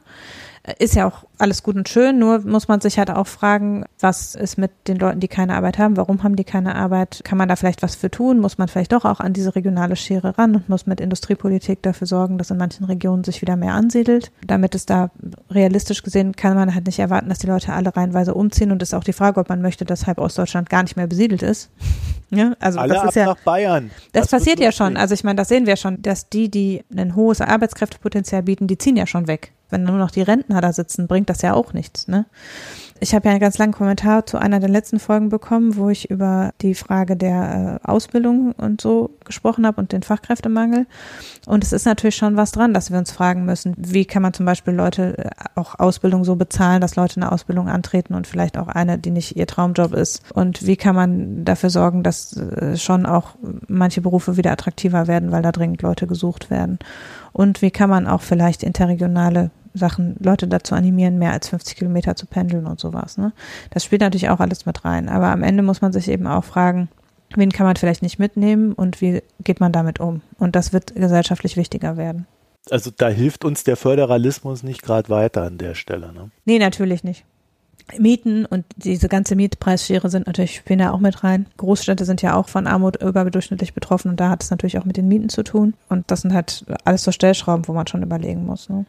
Ist 0.78 0.96
ja 0.96 1.08
auch 1.08 1.26
alles 1.38 1.64
gut 1.64 1.78
und 1.78 1.88
schön, 1.88 2.20
nur 2.20 2.40
muss 2.40 2.68
man 2.68 2.82
sich 2.82 3.00
halt 3.00 3.10
auch 3.10 3.28
fragen, 3.28 3.86
was 4.00 4.36
ist 4.36 4.58
mit 4.58 4.72
den 4.88 4.98
Leuten, 4.98 5.22
die 5.22 5.30
keine 5.30 5.56
Arbeit 5.56 5.78
haben? 5.78 5.96
Warum 5.96 6.22
haben 6.22 6.36
die 6.36 6.44
keine 6.44 6.76
Arbeit? 6.76 7.22
Kann 7.24 7.38
man 7.38 7.48
da 7.48 7.56
vielleicht 7.56 7.82
was 7.82 7.96
für 7.96 8.12
tun? 8.12 8.40
Muss 8.40 8.58
man 8.58 8.68
vielleicht 8.68 8.92
doch 8.92 9.06
auch 9.06 9.22
an 9.22 9.32
diese 9.32 9.56
regionale 9.56 9.96
Schere 9.96 10.38
ran 10.38 10.56
und 10.56 10.68
muss 10.68 10.86
mit 10.86 11.00
Industriepolitik 11.00 11.82
dafür 11.82 12.08
sorgen, 12.08 12.38
dass 12.38 12.52
in 12.52 12.58
manchen 12.58 12.86
Regionen 12.86 13.24
sich 13.24 13.42
wieder 13.42 13.56
mehr 13.56 13.74
ansiedelt? 13.74 14.32
Damit 14.46 14.76
es 14.76 14.86
da 14.86 15.12
realistisch 15.50 16.04
gesehen 16.04 16.36
kann 16.36 16.56
man 16.56 16.76
halt 16.76 16.88
nicht 16.88 17.00
erwarten, 17.00 17.30
dass 17.30 17.40
die 17.40 17.48
Leute 17.48 17.72
alle 17.72 17.96
reihenweise 17.96 18.34
umziehen 18.34 18.72
und 18.72 18.82
ist 18.82 18.94
auch 18.94 19.06
die 19.06 19.14
Frage, 19.14 19.40
ob 19.40 19.48
man 19.48 19.62
möchte, 19.62 19.86
dass 19.86 20.08
halb 20.08 20.20
Ostdeutschland 20.20 20.70
gar 20.70 20.84
nicht 20.84 20.98
mehr 20.98 21.08
besiedelt 21.08 21.42
ist. 21.42 21.70
ja, 22.32 22.54
also 22.60 22.80
alle 22.80 22.96
das 22.96 23.06
ist 23.06 23.16
ja, 23.16 23.28
nach 23.28 23.40
Bayern. 23.40 23.92
Das, 24.12 24.24
das 24.28 24.32
passiert 24.32 24.60
ja 24.60 24.74
schon. 24.74 24.98
Also 24.98 25.14
ich 25.14 25.24
meine, 25.24 25.38
das 25.38 25.48
sehen 25.48 25.66
wir 25.66 25.78
schon, 25.78 26.02
dass 26.02 26.28
die, 26.30 26.50
die 26.50 26.84
ein 26.96 27.16
hohes 27.16 27.40
Arbeitskräftepotenzial 27.40 28.44
bieten, 28.44 28.68
die 28.68 28.78
ziehen 28.78 28.98
ja 28.98 29.08
schon 29.08 29.28
weg 29.28 29.54
wenn 29.70 29.84
nur 29.84 29.98
noch 29.98 30.12
die 30.12 30.22
Rentner 30.22 30.62
da 30.62 30.74
sitzen, 30.74 31.08
bringt 31.08 31.30
das 31.30 31.42
ja 31.42 31.54
auch 31.54 31.74
nichts. 31.74 32.08
Ne? 32.08 32.26
Ich 33.02 33.16
habe 33.16 33.26
ja 33.26 33.32
einen 33.32 33.40
ganz 33.40 33.58
langen 33.58 33.72
Kommentar 33.72 34.26
zu 34.26 34.38
einer 34.38 34.60
der 34.60 34.70
letzten 34.70 35.00
Folgen 35.00 35.30
bekommen, 35.30 35.78
wo 35.78 35.90
ich 35.90 36.10
über 36.10 36.52
die 36.62 36.76
Frage 36.76 37.16
der 37.16 37.80
äh, 37.84 37.88
Ausbildung 37.88 38.52
und 38.54 38.82
so 38.82 39.12
gesprochen 39.24 39.66
habe 39.66 39.80
und 39.80 39.94
den 39.94 40.04
Fachkräftemangel. 40.04 40.86
Und 41.46 41.64
es 41.64 41.72
ist 41.72 41.86
natürlich 41.86 42.18
schon 42.18 42.36
was 42.36 42.52
dran, 42.52 42.74
dass 42.74 42.92
wir 42.92 42.98
uns 42.98 43.12
fragen 43.12 43.46
müssen, 43.46 43.74
wie 43.78 44.06
kann 44.06 44.22
man 44.22 44.34
zum 44.34 44.46
Beispiel 44.46 44.74
Leute 44.74 45.18
äh, 45.18 45.30
auch 45.56 45.80
Ausbildung 45.80 46.26
so 46.26 46.36
bezahlen, 46.36 46.82
dass 46.82 46.98
Leute 46.98 47.18
eine 47.18 47.32
Ausbildung 47.32 47.70
antreten 47.70 48.16
und 48.16 48.28
vielleicht 48.28 48.58
auch 48.58 48.68
eine, 48.68 48.98
die 48.98 49.12
nicht 49.12 49.38
ihr 49.38 49.48
Traumjob 49.48 49.94
ist. 49.94 50.22
Und 50.34 50.66
wie 50.66 50.76
kann 50.76 50.96
man 50.96 51.46
dafür 51.46 51.70
sorgen, 51.70 52.04
dass 52.04 52.36
äh, 52.36 52.76
schon 52.76 53.06
auch 53.06 53.36
manche 53.68 54.02
Berufe 54.02 54.36
wieder 54.36 54.52
attraktiver 54.52 55.08
werden, 55.08 55.32
weil 55.32 55.42
da 55.42 55.54
dringend 55.54 55.82
Leute 55.82 56.06
gesucht 56.06 56.50
werden. 56.50 56.80
Und 57.32 57.62
wie 57.62 57.72
kann 57.72 57.90
man 57.90 58.08
auch 58.08 58.22
vielleicht 58.22 58.64
interregionale 58.64 59.52
Sachen, 59.74 60.16
Leute 60.20 60.48
dazu 60.48 60.76
animieren, 60.76 61.18
mehr 61.18 61.32
als 61.32 61.50
50 61.50 61.78
Kilometer 61.78 62.16
zu 62.16 62.26
pendeln 62.26 62.66
und 62.66 62.80
sowas. 62.80 63.18
Ne? 63.18 63.34
Das 63.72 63.84
spielt 63.84 64.02
natürlich 64.02 64.30
auch 64.30 64.40
alles 64.40 64.66
mit 64.66 64.86
rein. 64.86 65.10
Aber 65.10 65.28
am 65.28 65.44
Ende 65.44 65.64
muss 65.64 65.82
man 65.82 65.94
sich 65.94 66.08
eben 66.08 66.28
auch 66.28 66.44
fragen, 66.44 66.90
wen 67.36 67.52
kann 67.52 67.66
man 67.66 67.76
vielleicht 67.76 68.02
nicht 68.02 68.20
mitnehmen 68.20 68.74
und 68.74 69.02
wie 69.02 69.22
geht 69.44 69.60
man 69.60 69.72
damit 69.72 70.00
um? 70.00 70.22
Und 70.38 70.56
das 70.56 70.74
wird 70.74 70.96
gesellschaftlich 70.96 71.58
wichtiger 71.58 71.98
werden. 71.98 72.26
Also 72.72 72.92
da 72.96 73.10
hilft 73.10 73.46
uns 73.46 73.64
der 73.64 73.78
Föderalismus 73.78 74.64
nicht 74.64 74.82
gerade 74.82 75.10
weiter 75.10 75.44
an 75.44 75.58
der 75.58 75.76
Stelle. 75.76 76.12
Ne? 76.14 76.30
Nee, 76.46 76.60
natürlich 76.60 77.04
nicht. 77.04 77.26
Mieten 77.98 78.46
und 78.46 78.66
diese 78.76 79.10
ganze 79.10 79.36
Mietpreisschere 79.36 80.10
sind 80.10 80.28
natürlich, 80.28 80.56
spielen 80.56 80.80
da 80.80 80.92
auch 80.92 81.00
mit 81.00 81.24
rein. 81.24 81.48
Großstädte 81.58 82.06
sind 82.06 82.22
ja 82.22 82.36
auch 82.36 82.48
von 82.48 82.68
Armut 82.68 83.02
überdurchschnittlich 83.02 83.74
betroffen 83.74 84.12
und 84.12 84.20
da 84.20 84.30
hat 84.30 84.44
es 84.44 84.52
natürlich 84.52 84.78
auch 84.78 84.86
mit 84.86 84.98
den 84.98 85.08
Mieten 85.08 85.30
zu 85.30 85.44
tun. 85.44 85.74
Und 85.88 86.12
das 86.12 86.22
sind 86.22 86.34
halt 86.34 86.66
alles 86.86 87.04
so 87.04 87.12
Stellschrauben, 87.12 87.68
wo 87.68 87.74
man 87.74 87.88
schon 87.88 88.04
überlegen 88.04 88.46
muss. 88.46 88.70
Ne? 88.70 88.86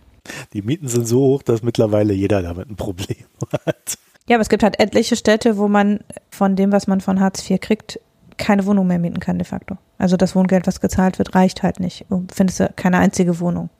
Die 0.52 0.62
Mieten 0.62 0.88
sind 0.88 1.06
so 1.06 1.20
hoch, 1.20 1.42
dass 1.42 1.62
mittlerweile 1.62 2.12
jeder 2.12 2.42
damit 2.42 2.70
ein 2.70 2.76
Problem 2.76 3.16
hat. 3.66 3.98
Ja, 4.28 4.36
aber 4.36 4.42
es 4.42 4.48
gibt 4.48 4.62
halt 4.62 4.78
etliche 4.78 5.16
Städte, 5.16 5.56
wo 5.56 5.68
man 5.68 6.00
von 6.30 6.56
dem, 6.56 6.72
was 6.72 6.86
man 6.86 7.00
von 7.00 7.20
Hartz 7.20 7.48
IV 7.48 7.60
kriegt, 7.60 8.00
keine 8.36 8.64
Wohnung 8.66 8.86
mehr 8.86 8.98
mieten 8.98 9.20
kann 9.20 9.38
de 9.38 9.46
facto. 9.46 9.76
Also 9.98 10.16
das 10.16 10.34
Wohngeld, 10.34 10.66
was 10.66 10.80
gezahlt 10.80 11.18
wird, 11.18 11.34
reicht 11.34 11.62
halt 11.62 11.78
nicht. 11.80 12.06
Du 12.08 12.26
findest 12.32 12.62
keine 12.76 12.98
einzige 12.98 13.38
Wohnung. 13.40 13.70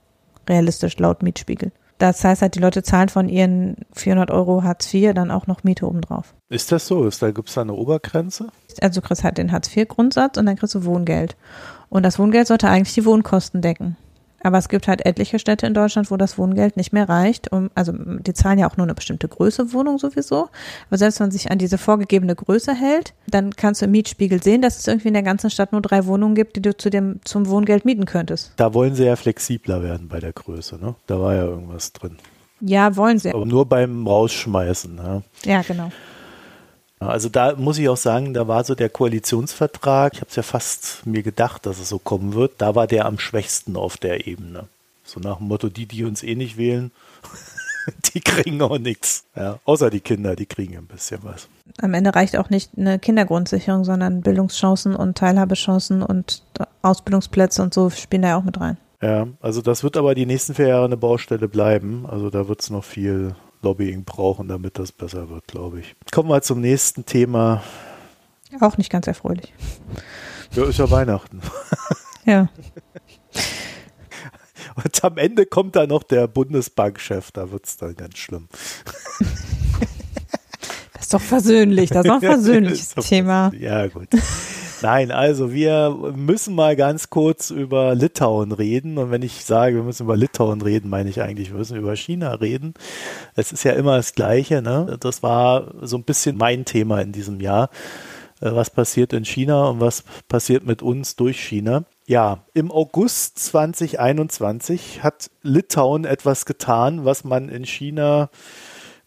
Realistisch 0.49 0.99
laut 0.99 1.23
Mietspiegel. 1.23 1.73
Das 1.99 2.25
heißt 2.25 2.41
halt, 2.41 2.55
die 2.55 2.61
Leute 2.61 2.83
zahlen 2.83 3.11
von 3.11 3.29
ihren 3.29 3.77
400 3.93 4.31
Euro 4.31 4.63
Hartz 4.63 4.93
IV 4.93 5.13
dann 5.13 5.31
auch 5.31 5.47
noch 5.47 5.65
Miete 5.65 5.87
obendrauf. 5.87 6.35
Ist 6.49 6.73
das 6.73 6.87
so? 6.87 7.05
Ist 7.05 7.23
da, 7.23 7.31
gibt 7.31 7.49
es 7.49 7.55
da 7.55 7.61
eine 7.61 7.75
Obergrenze? 7.75 8.49
Also 8.81 9.01
du 9.01 9.07
kriegst 9.07 9.23
halt 9.23 9.37
den 9.37 9.53
Hartz 9.53 9.75
IV-Grundsatz 9.77 10.39
und 10.39 10.47
dann 10.47 10.57
kriegst 10.57 10.75
du 10.75 10.85
Wohngeld. 10.85 11.37
Und 11.91 12.03
das 12.03 12.19
Wohngeld 12.19 12.47
sollte 12.47 12.69
eigentlich 12.69 12.95
die 12.95 13.05
Wohnkosten 13.05 13.61
decken. 13.61 13.97
Aber 14.43 14.59
es 14.59 14.69
gibt 14.69 14.89
halt 14.89 15.05
etliche 15.05 15.39
Städte 15.39 15.67
in 15.67 15.75
Deutschland, 15.75 16.11
wo 16.11 16.17
das 16.17 16.39
Wohngeld 16.39 16.77
nicht 16.77 16.93
mehr 16.93 17.09
reicht. 17.09 17.53
Um, 17.53 17.71
also 17.75 17.93
die 17.93 18.33
zahlen 18.33 18.59
ja 18.59 18.71
auch 18.71 18.77
nur 18.77 18.87
eine 18.87 18.95
bestimmte 18.95 19.29
Größe 19.29 19.73
Wohnung 19.73 19.99
sowieso. 19.99 20.49
Aber 20.89 20.99
selbst 20.99 21.21
wenn 21.21 21.27
man 21.27 21.31
sich 21.33 21.51
an 21.51 21.59
diese 21.59 21.79
vorgegebene 21.79 22.35
Größe 22.35 22.75
hält, 22.75 23.15
dann 23.27 23.55
kannst 23.55 23.81
du 23.81 23.87
im 23.87 23.93
Mietspiegel 23.93 24.43
sehen, 24.43 24.63
dass 24.63 24.79
es 24.79 24.87
irgendwie 24.87 25.09
in 25.09 25.15
der 25.15 25.23
ganzen 25.23 25.51
Stadt 25.51 25.73
nur 25.73 25.83
drei 25.83 26.07
Wohnungen 26.07 26.35
gibt, 26.35 26.57
die 26.57 26.63
du 26.63 26.77
zu 26.77 26.91
dem, 26.91 27.21
zum 27.25 27.49
Wohngeld 27.49 27.85
mieten 27.85 28.07
könntest. 28.07 28.53
Da 28.57 28.73
wollen 28.73 28.95
sie 28.95 29.05
ja 29.05 29.17
flexibler 29.17 29.83
werden 29.83 30.09
bei 30.09 30.21
der 30.21 30.33
Größe, 30.33 30.79
ne? 30.79 30.95
Da 31.07 31.21
war 31.21 31.35
ja 31.35 31.45
irgendwas 31.45 31.93
drin. 31.93 32.17
Ja, 32.61 32.97
wollen 32.97 33.19
sie. 33.19 33.33
Aber 33.33 33.47
nur 33.47 33.67
beim 33.67 34.07
Rausschmeißen. 34.07 34.99
Ja, 34.99 35.23
ja 35.45 35.63
genau. 35.63 35.91
Also 37.01 37.31
da 37.31 37.57
muss 37.57 37.79
ich 37.79 37.89
auch 37.89 37.97
sagen, 37.97 38.35
da 38.35 38.47
war 38.47 38.63
so 38.63 38.75
der 38.75 38.91
Koalitionsvertrag, 38.91 40.13
ich 40.13 40.21
habe 40.21 40.29
es 40.29 40.37
ja 40.37 40.43
fast 40.43 41.07
mir 41.07 41.23
gedacht, 41.23 41.65
dass 41.65 41.79
es 41.79 41.89
so 41.89 41.99
kommen 41.99 42.35
wird, 42.35 42.53
da 42.59 42.75
war 42.75 42.87
der 42.87 43.07
am 43.07 43.19
schwächsten 43.19 43.77
auf 43.77 43.97
der 43.97 44.27
Ebene. 44.27 44.69
So 45.03 45.19
nach 45.19 45.39
dem 45.39 45.49
Motto, 45.49 45.71
die, 45.71 45.87
die 45.87 46.05
uns 46.05 46.23
eh 46.23 46.35
nicht 46.35 46.59
wählen, 46.59 46.91
die 48.15 48.21
kriegen 48.21 48.61
auch 48.61 48.79
nichts. 48.79 49.25
Ja, 49.35 49.59
außer 49.65 49.89
die 49.89 50.01
Kinder, 50.01 50.37
die 50.37 50.45
kriegen 50.45 50.77
ein 50.77 50.87
bisschen 50.87 51.21
was. 51.23 51.49
Am 51.81 51.95
Ende 51.95 52.15
reicht 52.15 52.37
auch 52.37 52.51
nicht 52.51 52.73
eine 52.77 52.99
Kindergrundsicherung, 52.99 53.85
sondern 53.85 54.21
Bildungschancen 54.21 54.95
und 54.95 55.17
Teilhabechancen 55.17 56.03
und 56.03 56.43
Ausbildungsplätze 56.83 57.63
und 57.63 57.73
so 57.73 57.89
spielen 57.89 58.23
da 58.23 58.29
ja 58.29 58.37
auch 58.37 58.45
mit 58.45 58.61
rein. 58.61 58.77
Ja, 59.01 59.27
also 59.41 59.63
das 59.63 59.83
wird 59.83 59.97
aber 59.97 60.15
die 60.15 60.27
nächsten 60.27 60.55
vier 60.55 60.69
Jahre 60.69 60.85
eine 60.85 60.99
Baustelle 60.99 61.49
bleiben. 61.49 62.05
Also 62.07 62.29
da 62.29 62.47
wird 62.49 62.61
es 62.61 62.69
noch 62.69 62.85
viel 62.85 63.35
Lobbying 63.63 64.05
brauchen, 64.05 64.49
damit 64.49 64.79
das 64.79 64.93
besser 64.93 65.29
wird, 65.29 65.47
glaube 65.47 65.81
ich. 65.81 65.95
Kommen 66.13 66.29
wir 66.29 66.43
zum 66.43 66.61
nächsten 66.61 67.05
Thema. 67.05 67.63
Auch 68.61 68.77
nicht 68.79 68.91
ganz 68.91 69.07
erfreulich. 69.07 69.53
Ja, 70.53 70.65
ist 70.65 70.79
ja 70.79 70.91
Weihnachten. 70.91 71.41
Ja. 72.25 72.49
Und 74.75 75.05
am 75.05 75.17
Ende 75.19 75.47
kommt 75.47 75.77
da 75.77 75.87
noch 75.87 76.03
der 76.03 76.27
Bundesbankchef, 76.27 77.33
da 77.33 77.51
wird 77.51 77.67
es 77.67 77.77
dann 77.77 77.95
ganz 77.97 78.19
schlimm. 78.19 78.49
Das 80.93 81.03
ist 81.03 81.15
doch 81.15 81.21
versöhnlich, 81.21 81.91
das 81.91 82.05
ist 82.05 82.09
doch 82.09 82.15
ein 82.15 82.21
versöhnliches 82.21 82.95
Thema. 82.95 83.53
Ja, 83.59 83.87
gut. 83.89 84.09
Nein, 84.83 85.11
also 85.11 85.53
wir 85.53 85.91
müssen 86.15 86.55
mal 86.55 86.75
ganz 86.75 87.11
kurz 87.11 87.51
über 87.51 87.95
Litauen 87.95 88.53
reden. 88.53 88.97
Und 88.97 89.11
wenn 89.11 89.23
ich 89.23 89.45
sage, 89.45 89.77
wir 89.77 89.83
müssen 89.83 90.05
über 90.05 90.17
Litauen 90.17 90.63
reden, 90.63 90.89
meine 90.89 91.11
ich 91.11 91.21
eigentlich, 91.21 91.51
wir 91.51 91.59
müssen 91.59 91.77
über 91.77 91.95
China 91.97 92.35
reden. 92.35 92.75
Es 93.37 93.53
ist 93.53 93.65
ja 93.65 93.73
immer 93.73 93.97
das 93.97 94.15
Gleiche. 94.15 94.63
Ne? 94.63 94.97
Das 95.01 95.23
war 95.23 95.75
so 95.83 95.97
ein 95.99 96.05
bisschen 96.05 96.37
mein 96.37 96.65
Thema 96.65 97.01
in 97.01 97.13
diesem 97.13 97.41
Jahr. 97.41 97.69
Äh, 98.41 98.53
was 98.53 98.71
passiert 98.71 99.13
in 99.13 99.25
China 99.25 99.69
und 99.69 99.81
was 99.81 100.05
passiert 100.29 100.65
mit 100.65 100.83
uns 100.83 101.17
durch 101.17 101.41
China? 101.41 101.85
Ja, 102.07 102.39
im 102.55 102.73
August 102.73 103.39
2021 103.39 105.03
hat 105.03 105.31
Litauen 105.43 106.05
etwas 106.05 106.47
getan, 106.47 107.05
was 107.05 107.23
man 107.25 107.49
in 107.49 107.65
China 107.65 108.31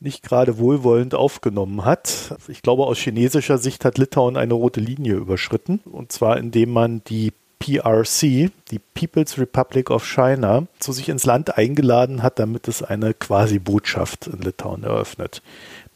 nicht 0.03 0.23
gerade 0.23 0.57
wohlwollend 0.57 1.15
aufgenommen 1.15 1.85
hat. 1.85 2.35
Ich 2.47 2.61
glaube, 2.61 2.85
aus 2.85 2.97
chinesischer 2.97 3.57
Sicht 3.57 3.85
hat 3.85 3.97
Litauen 3.97 4.37
eine 4.37 4.53
rote 4.53 4.79
Linie 4.79 5.15
überschritten. 5.15 5.79
Und 5.85 6.11
zwar 6.11 6.37
indem 6.37 6.71
man 6.71 7.01
die 7.05 7.31
PRC, 7.59 8.51
die 8.71 8.79
People's 8.93 9.37
Republic 9.37 9.89
of 9.89 10.05
China, 10.05 10.67
zu 10.79 10.91
sich 10.91 11.07
ins 11.07 11.25
Land 11.25 11.57
eingeladen 11.57 12.21
hat, 12.21 12.37
damit 12.37 12.67
es 12.67 12.83
eine 12.83 13.13
Quasi-Botschaft 13.13 14.27
in 14.27 14.41
Litauen 14.41 14.83
eröffnet. 14.83 15.41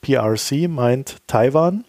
PRC 0.02 0.70
meint 0.70 1.18
Taiwan 1.28 1.84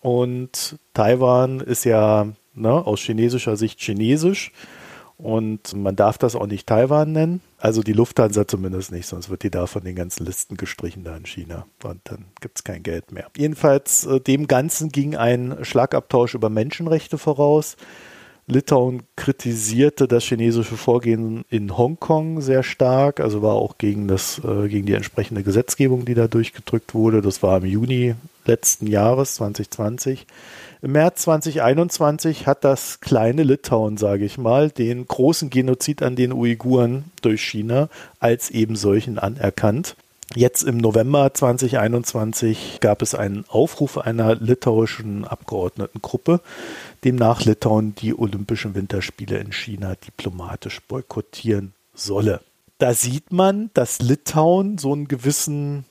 und 0.00 0.76
Taiwan 0.92 1.60
ist 1.60 1.84
ja 1.84 2.28
ne, 2.54 2.72
aus 2.72 3.00
chinesischer 3.00 3.56
Sicht 3.56 3.80
chinesisch 3.80 4.52
und 5.22 5.74
man 5.74 5.96
darf 5.96 6.18
das 6.18 6.34
auch 6.34 6.46
nicht 6.46 6.66
Taiwan 6.66 7.12
nennen. 7.12 7.40
Also 7.58 7.82
die 7.82 7.92
Lufthansa 7.92 8.48
zumindest 8.48 8.90
nicht, 8.90 9.06
sonst 9.06 9.28
wird 9.28 9.42
die 9.42 9.50
da 9.50 9.66
von 9.66 9.84
den 9.84 9.94
ganzen 9.94 10.24
Listen 10.24 10.56
gestrichen 10.56 11.04
da 11.04 11.16
in 11.16 11.26
China. 11.26 11.66
Und 11.82 12.00
dann 12.04 12.26
gibt 12.40 12.58
es 12.58 12.64
kein 12.64 12.82
Geld 12.82 13.12
mehr. 13.12 13.26
Jedenfalls 13.36 14.06
äh, 14.06 14.20
dem 14.20 14.46
Ganzen 14.46 14.90
ging 14.90 15.16
ein 15.16 15.58
Schlagabtausch 15.62 16.34
über 16.34 16.48
Menschenrechte 16.48 17.18
voraus. 17.18 17.76
Litauen 18.46 19.02
kritisierte 19.16 20.08
das 20.08 20.24
chinesische 20.24 20.76
Vorgehen 20.76 21.44
in 21.50 21.76
Hongkong 21.76 22.40
sehr 22.40 22.62
stark, 22.62 23.20
also 23.20 23.42
war 23.42 23.54
auch 23.54 23.78
gegen, 23.78 24.08
das, 24.08 24.40
äh, 24.44 24.68
gegen 24.68 24.86
die 24.86 24.94
entsprechende 24.94 25.42
Gesetzgebung, 25.42 26.04
die 26.04 26.14
da 26.14 26.28
durchgedrückt 26.28 26.94
wurde. 26.94 27.22
Das 27.22 27.42
war 27.42 27.58
im 27.58 27.66
Juni 27.66 28.14
letzten 28.46 28.86
Jahres 28.86 29.34
2020. 29.36 30.26
Im 30.82 30.92
März 30.92 31.22
2021 31.22 32.46
hat 32.46 32.64
das 32.64 33.00
kleine 33.00 33.42
Litauen, 33.42 33.98
sage 33.98 34.24
ich 34.24 34.38
mal, 34.38 34.70
den 34.70 35.06
großen 35.06 35.50
Genozid 35.50 36.02
an 36.02 36.16
den 36.16 36.32
Uiguren 36.32 37.04
durch 37.20 37.42
China 37.42 37.90
als 38.18 38.48
eben 38.48 38.76
solchen 38.76 39.18
anerkannt. 39.18 39.94
Jetzt 40.34 40.62
im 40.62 40.78
November 40.78 41.34
2021 41.34 42.78
gab 42.80 43.02
es 43.02 43.14
einen 43.14 43.44
Aufruf 43.48 43.98
einer 43.98 44.36
litauischen 44.36 45.26
Abgeordnetengruppe, 45.26 46.40
demnach 47.04 47.44
Litauen 47.44 47.94
die 47.96 48.18
Olympischen 48.18 48.74
Winterspiele 48.74 49.36
in 49.36 49.52
China 49.52 49.96
diplomatisch 49.96 50.80
boykottieren 50.80 51.74
solle. 51.92 52.40
Da 52.78 52.94
sieht 52.94 53.32
man, 53.34 53.68
dass 53.74 53.98
Litauen 53.98 54.78
so 54.78 54.94
einen 54.94 55.08
gewissen 55.08 55.84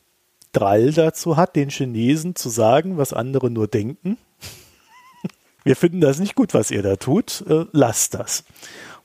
Drall 0.51 0.93
dazu 0.93 1.37
hat, 1.37 1.55
den 1.55 1.69
Chinesen 1.69 2.35
zu 2.35 2.49
sagen, 2.49 2.97
was 2.97 3.13
andere 3.13 3.51
nur 3.51 3.67
denken 3.67 4.17
wir 5.63 5.75
finden 5.75 6.01
das 6.01 6.19
nicht 6.19 6.35
gut, 6.35 6.53
was 6.53 6.71
ihr 6.71 6.81
da 6.81 6.95
tut, 6.95 7.43
äh, 7.47 7.65
lasst 7.71 8.13
das. 8.13 8.43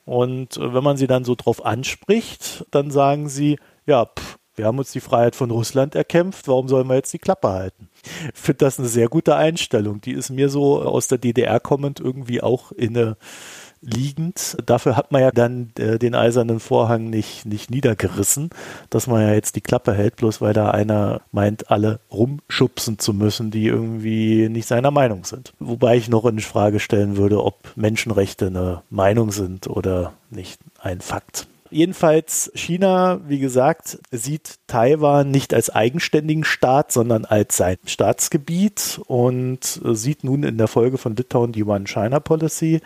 Und 0.05 0.57
äh, 0.57 0.75
wenn 0.75 0.85
man 0.85 0.97
sie 0.97 1.07
dann 1.07 1.25
so 1.25 1.35
drauf 1.35 1.65
anspricht, 1.65 2.67
dann 2.71 2.91
sagen 2.91 3.29
sie, 3.29 3.59
ja, 3.87 4.07
pff, 4.07 4.39
wir 4.57 4.67
haben 4.67 4.79
uns 4.79 4.93
die 4.93 5.01
Freiheit 5.01 5.35
von 5.35 5.51
Russland 5.51 5.95
erkämpft, 5.95 6.47
warum 6.47 6.69
sollen 6.69 6.89
wir 6.89 6.95
jetzt 6.95 7.13
die 7.13 7.19
Klappe 7.19 7.49
halten? 7.49 7.89
Ich 8.33 8.41
finde 8.41 8.59
das 8.59 8.79
eine 8.79 8.87
sehr 8.87 9.09
gute 9.09 9.35
Einstellung. 9.35 10.01
Die 10.01 10.13
ist 10.13 10.31
mir 10.31 10.49
so 10.49 10.81
aus 10.81 11.09
der 11.09 11.19
DDR 11.19 11.59
kommend 11.59 11.99
irgendwie 11.99 12.41
auch 12.41 12.71
inne 12.71 13.17
liegend. 13.85 14.57
Dafür 14.67 14.97
hat 14.97 15.13
man 15.13 15.23
ja 15.23 15.31
dann 15.31 15.71
äh, 15.79 15.99
den 15.99 16.15
eisernen 16.15 16.61
Vorhang 16.61 17.11
nicht, 17.11 17.47
nicht 17.47 17.71
niedergerissen, 17.71 18.51
dass 18.91 19.07
man 19.07 19.23
ja 19.23 19.35
jetzt 19.35 19.57
die 19.57 19.61
Klappe 19.61 19.95
hält, 19.95 20.17
bloß 20.17 20.41
weil 20.41 20.53
da 20.53 20.71
einer 20.71 21.21
meint, 21.33 21.71
alle 21.71 22.01
rumschubsen 22.11 22.99
zu 22.99 23.13
müssen, 23.13 23.51
die 23.51 23.67
irgendwie 23.67 24.49
nicht 24.49 24.67
seiner 24.67 24.91
Meinung 24.91 25.25
sind. 25.25 25.53
Wobei 25.59 25.97
ich 25.97 26.09
noch 26.09 26.25
in 26.25 26.41
Frage 26.41 26.81
stellen 26.81 27.17
würde, 27.17 27.43
ob 27.43 27.73
Menschenrechte 27.77 28.47
eine 28.47 28.83
Meinung 28.91 29.33
sind 29.33 29.67
oder 29.67 30.13
nicht 30.31 30.61
ein 30.81 31.01
Fakt. 31.01 31.47
jedenfalls 31.71 32.53
China, 32.55 33.21
wie 33.27 33.39
gesagt, 33.39 33.99
sieht 34.11 34.57
Taiwan 34.67 35.31
nicht 35.31 35.53
als 35.53 35.71
eigenständigen 35.71 36.45
Staat, 36.45 36.93
sondern 36.93 37.25
als 37.25 37.57
sein 37.57 37.77
Staatsgebiet 37.85 39.01
und 39.07 39.81
sieht 39.83 40.25
nun 40.25 40.45
in 40.45 40.57
der 40.57 40.69
Folge 40.69 40.99
von 40.99 41.17
Litauen 41.17 41.53
die 41.53 41.65
One-China-Policy 41.65 42.81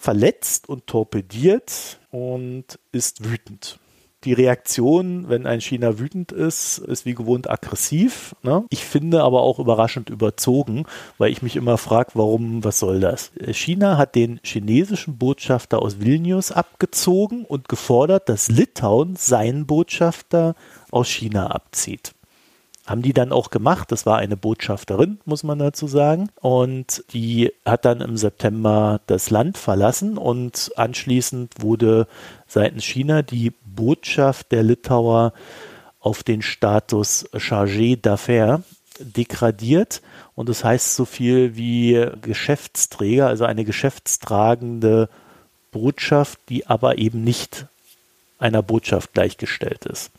verletzt 0.00 0.66
und 0.66 0.86
torpediert 0.86 2.00
und 2.10 2.64
ist 2.90 3.22
wütend. 3.22 3.78
Die 4.24 4.32
Reaktion, 4.32 5.28
wenn 5.28 5.46
ein 5.46 5.60
China 5.60 5.98
wütend 5.98 6.32
ist, 6.32 6.78
ist 6.78 7.04
wie 7.04 7.14
gewohnt 7.14 7.48
aggressiv. 7.50 8.34
Ne? 8.42 8.64
Ich 8.70 8.84
finde 8.84 9.22
aber 9.22 9.42
auch 9.42 9.58
überraschend 9.58 10.08
überzogen, 10.10 10.84
weil 11.18 11.30
ich 11.30 11.42
mich 11.42 11.56
immer 11.56 11.76
frage, 11.78 12.12
warum, 12.14 12.64
was 12.64 12.78
soll 12.78 13.00
das? 13.00 13.30
China 13.52 13.98
hat 13.98 14.14
den 14.14 14.40
chinesischen 14.42 15.18
Botschafter 15.18 15.80
aus 15.80 16.00
Vilnius 16.00 16.50
abgezogen 16.50 17.44
und 17.44 17.68
gefordert, 17.68 18.28
dass 18.30 18.48
Litauen 18.48 19.16
seinen 19.16 19.66
Botschafter 19.66 20.54
aus 20.90 21.08
China 21.08 21.48
abzieht. 21.48 22.12
Haben 22.90 23.02
die 23.02 23.12
dann 23.12 23.30
auch 23.30 23.50
gemacht. 23.50 23.92
Das 23.92 24.04
war 24.04 24.18
eine 24.18 24.36
Botschafterin, 24.36 25.20
muss 25.24 25.44
man 25.44 25.60
dazu 25.60 25.86
sagen. 25.86 26.28
Und 26.40 27.04
die 27.12 27.52
hat 27.64 27.84
dann 27.84 28.00
im 28.00 28.16
September 28.16 29.00
das 29.06 29.30
Land 29.30 29.58
verlassen 29.58 30.18
und 30.18 30.72
anschließend 30.74 31.62
wurde 31.62 32.08
seitens 32.48 32.82
China 32.82 33.22
die 33.22 33.52
Botschaft 33.64 34.50
der 34.50 34.64
Litauer 34.64 35.34
auf 36.00 36.24
den 36.24 36.42
Status 36.42 37.32
Chargé 37.32 37.96
d'affaires 37.96 38.62
degradiert. 38.98 40.02
Und 40.34 40.48
das 40.48 40.64
heißt 40.64 40.96
so 40.96 41.04
viel 41.04 41.54
wie 41.54 42.08
Geschäftsträger, 42.22 43.28
also 43.28 43.44
eine 43.44 43.64
geschäftstragende 43.64 45.08
Botschaft, 45.70 46.40
die 46.48 46.66
aber 46.66 46.98
eben 46.98 47.22
nicht 47.22 47.66
einer 48.40 48.62
Botschaft 48.62 49.12
gleichgestellt 49.12 49.86
ist. 49.86 50.12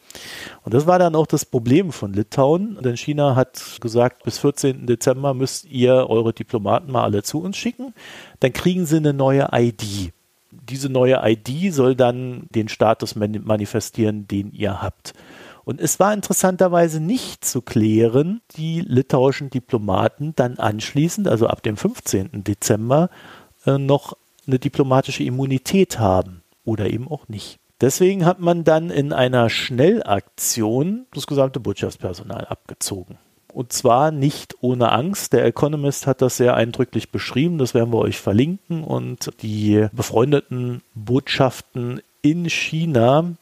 Und 0.64 0.74
das 0.74 0.86
war 0.88 1.00
dann 1.00 1.16
auch 1.16 1.28
das 1.28 1.46
Problem 1.46 1.92
von 1.92 2.14
Litauen, 2.14 2.78
denn 2.82 2.98
China 2.98 3.36
hat 3.36 3.80
gesagt, 3.82 4.24
bis 4.24 4.40
14. 4.40 4.86
Dezember 4.86 5.34
müsst 5.34 5.66
ihr 5.66 6.10
eure 6.10 6.34
Diplomaten 6.34 6.92
mal 6.92 7.04
alle 7.04 7.24
zu 7.24 7.42
uns 7.42 7.58
schicken, 7.58 7.94
dann 8.40 8.54
kriegen 8.54 8.86
sie 8.86 8.98
eine 8.98 9.14
neue 9.14 9.50
ID. 9.52 10.14
Diese 10.52 10.90
neue 10.90 11.22
ID 11.24 11.74
soll 11.74 11.96
dann 11.96 12.48
den 12.50 12.68
Status 12.68 13.16
manifestieren, 13.16 14.28
den 14.28 14.52
ihr 14.52 14.82
habt. 14.82 15.14
Und 15.64 15.80
es 15.80 16.00
war 16.00 16.14
interessanterweise 16.14 17.00
nicht 17.00 17.46
zu 17.46 17.62
klären, 17.62 18.42
die 18.58 18.82
litauischen 18.82 19.50
Diplomaten 19.50 20.34
dann 20.36 20.58
anschließend, 20.58 21.28
also 21.28 21.48
ab 21.48 21.64
dem 21.64 21.78
15. 21.78 22.44
Dezember, 22.44 23.10
äh, 23.66 23.78
noch 23.78 24.18
eine 24.48 24.60
diplomatische 24.60 25.24
Immunität 25.24 26.00
haben 26.00 26.42
oder 26.66 26.90
eben 26.90 27.08
auch 27.08 27.28
nicht. 27.28 27.61
Deswegen 27.82 28.26
hat 28.26 28.40
man 28.40 28.64
dann 28.64 28.92
in 28.92 29.12
einer 29.12 29.50
Schnellaktion 29.50 31.08
das 31.14 31.26
gesamte 31.26 31.60
Botschaftspersonal 31.60 32.46
abgezogen. 32.46 33.18
Und 33.52 33.74
zwar 33.74 34.12
nicht 34.12 34.56
ohne 34.62 34.92
Angst. 34.92 35.34
Der 35.34 35.46
Economist 35.46 36.08
hat 36.08 36.22
das 36.22 36.38
sehr 36.38 36.56
eindrücklich 36.56 37.12
beschrieben. 37.12 37.58
Das 37.58 37.74
werden 37.74 37.92
wir 37.92 38.00
euch 38.00 38.20
verlinken. 38.20 38.84
Und 38.84 39.32
die 39.42 39.88
befreundeten 39.92 40.84
Botschaften 40.94 42.02
in 42.22 42.50
China 42.50 43.34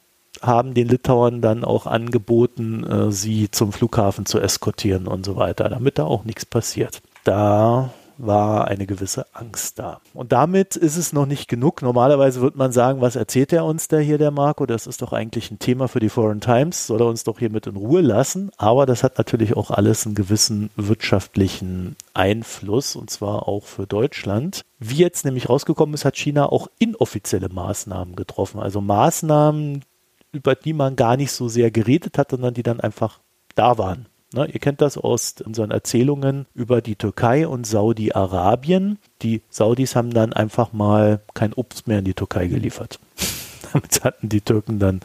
haben 0.42 0.74
den 0.74 0.88
Litauern 0.88 1.42
dann 1.42 1.64
auch 1.64 1.86
angeboten, 1.86 2.84
äh, 2.86 3.12
sie 3.12 3.52
zum 3.52 3.74
Flughafen 3.74 4.26
zu 4.26 4.40
eskortieren 4.40 5.06
und 5.06 5.26
so 5.26 5.36
weiter, 5.36 5.68
damit 5.68 6.00
da 6.00 6.06
auch 6.06 6.24
nichts 6.24 6.46
passiert. 6.46 7.02
Da 7.26 7.92
war 8.20 8.68
eine 8.68 8.86
gewisse 8.86 9.26
Angst 9.34 9.80
da. 9.80 10.02
Und 10.14 10.32
damit 10.32 10.76
ist 10.76 10.98
es 10.98 11.14
noch 11.14 11.26
nicht 11.26 11.48
genug. 11.48 11.82
Normalerweise 11.82 12.42
würde 12.42 12.58
man 12.58 12.72
sagen, 12.72 13.02
was 13.02 13.16
erzählt 13.16 13.54
er 13.54 13.66
uns 13.66 13.88
da 13.88 13.98
hier, 13.98 14.18
der 14.18 14.32
Marco? 14.32 14.66
Das 14.66 14.88
ist 14.88 15.02
doch 15.02 15.14
eigentlich 15.14 15.50
ein 15.52 15.60
Thema 15.60 15.88
für 15.88 16.00
die 16.00 16.10
Foreign 16.10 16.42
Times. 16.42 16.88
Soll 16.88 17.02
er 17.02 17.08
uns 17.08 17.24
doch 17.24 17.40
hier 17.40 17.50
mit 17.50 17.66
in 17.66 17.78
Ruhe 17.78 18.02
lassen? 18.02 18.52
Aber 18.58 18.86
das 18.86 19.04
hat 19.04 19.18
natürlich 19.18 19.56
auch 19.56 19.72
alles 19.72 20.06
einen 20.06 20.16
gewissen 20.16 20.70
wirtschaftlichen 20.76 21.96
Einfluss 22.14 22.96
und 22.96 23.10
zwar 23.10 23.48
auch 23.48 23.64
für 23.64 23.88
Deutschland. 23.88 24.66
Wie 24.80 24.98
jetzt 24.98 25.24
nämlich 25.24 25.50
rausgekommen 25.50 25.96
ist, 25.96 26.06
hat 26.06 26.18
China 26.18 26.52
auch 26.52 26.68
inoffizielle 26.78 27.50
Maßnahmen 27.50 28.16
getroffen. 28.16 28.60
Also 28.60 28.82
Maßnahmen, 28.82 29.84
über 30.34 30.56
die 30.56 30.74
man 30.74 30.98
gar 30.98 31.16
nicht 31.16 31.32
so 31.32 31.48
sehr 31.48 31.72
geredet 31.72 32.18
hat, 32.18 32.32
sondern 32.32 32.54
die 32.54 32.64
dann 32.64 32.82
einfach 32.82 33.20
da 33.56 33.78
waren. 33.78 34.08
Ne, 34.32 34.46
ihr 34.46 34.60
kennt 34.60 34.80
das 34.82 34.96
aus 34.96 35.36
unseren 35.44 35.72
Erzählungen 35.72 36.46
über 36.54 36.82
die 36.82 36.96
Türkei 36.96 37.48
und 37.48 37.66
Saudi-Arabien. 37.66 39.00
Die 39.24 39.42
Saudis 39.50 39.96
haben 39.96 40.14
dann 40.14 40.34
einfach 40.34 40.72
mal 40.72 41.22
kein 41.34 41.52
Obst 41.54 41.88
mehr 41.88 42.00
in 42.00 42.06
die 42.06 42.14
Türkei 42.14 42.46
geliefert. 42.46 43.00
Damit 43.74 44.04
hatten 44.04 44.30
die 44.30 44.42
Türken 44.42 44.78
dann 44.78 45.00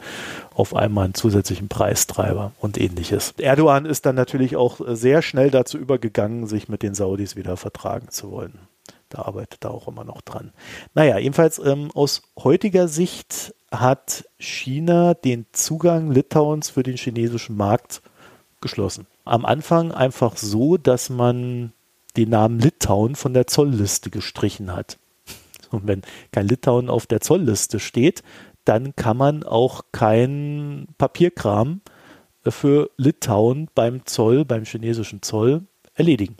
auf 0.53 0.75
einmal 0.75 1.05
einen 1.05 1.15
zusätzlichen 1.15 1.69
Preistreiber 1.69 2.51
und 2.59 2.79
ähnliches. 2.79 3.33
Erdogan 3.39 3.85
ist 3.85 4.05
dann 4.05 4.15
natürlich 4.15 4.55
auch 4.57 4.79
sehr 4.87 5.23
schnell 5.23 5.49
dazu 5.49 5.79
übergegangen, 5.79 6.45
sich 6.45 6.69
mit 6.69 6.83
den 6.83 6.93
Saudis 6.93 7.35
wieder 7.35 7.57
vertragen 7.57 8.09
zu 8.09 8.29
wollen. 8.29 8.59
Da 9.09 9.23
arbeitet 9.23 9.65
er 9.65 9.71
auch 9.71 9.87
immer 9.87 10.03
noch 10.03 10.21
dran. 10.21 10.51
Naja, 10.93 11.17
jedenfalls 11.17 11.57
ähm, 11.57 11.89
aus 11.95 12.21
heutiger 12.37 12.87
Sicht 12.87 13.55
hat 13.71 14.25
China 14.37 15.15
den 15.15 15.47
Zugang 15.51 16.11
Litauens 16.11 16.69
für 16.69 16.83
den 16.83 16.97
chinesischen 16.97 17.57
Markt 17.57 18.03
geschlossen 18.61 19.07
am 19.25 19.45
Anfang 19.45 19.91
einfach 19.91 20.37
so, 20.37 20.77
dass 20.77 21.09
man 21.09 21.73
den 22.15 22.29
Namen 22.29 22.59
Litauen 22.59 23.15
von 23.15 23.33
der 23.33 23.47
Zollliste 23.47 24.09
gestrichen 24.09 24.73
hat. 24.73 24.97
Und 25.71 25.87
wenn 25.87 26.01
kein 26.31 26.47
Litauen 26.47 26.89
auf 26.89 27.07
der 27.07 27.21
Zollliste 27.21 27.79
steht, 27.79 28.23
dann 28.63 28.95
kann 28.95 29.17
man 29.17 29.43
auch 29.43 29.83
kein 29.91 30.87
Papierkram 30.97 31.81
für 32.47 32.89
Litauen 32.97 33.69
beim 33.75 34.05
Zoll, 34.05 34.45
beim 34.45 34.65
chinesischen 34.65 35.21
Zoll 35.21 35.63
erledigen. 35.93 36.37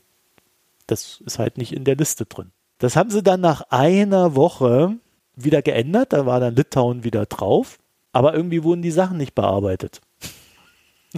Das 0.87 1.21
ist 1.25 1.39
halt 1.39 1.57
nicht 1.57 1.73
in 1.73 1.83
der 1.83 1.95
Liste 1.95 2.25
drin. 2.25 2.51
Das 2.77 2.95
haben 2.95 3.09
sie 3.09 3.23
dann 3.23 3.41
nach 3.41 3.61
einer 3.69 4.35
Woche 4.35 4.97
wieder 5.35 5.61
geändert, 5.61 6.13
da 6.13 6.25
war 6.25 6.39
dann 6.39 6.55
Litauen 6.55 7.03
wieder 7.03 7.25
drauf, 7.25 7.79
aber 8.11 8.33
irgendwie 8.33 8.63
wurden 8.63 8.81
die 8.81 8.91
Sachen 8.91 9.17
nicht 9.17 9.35
bearbeitet. 9.35 10.01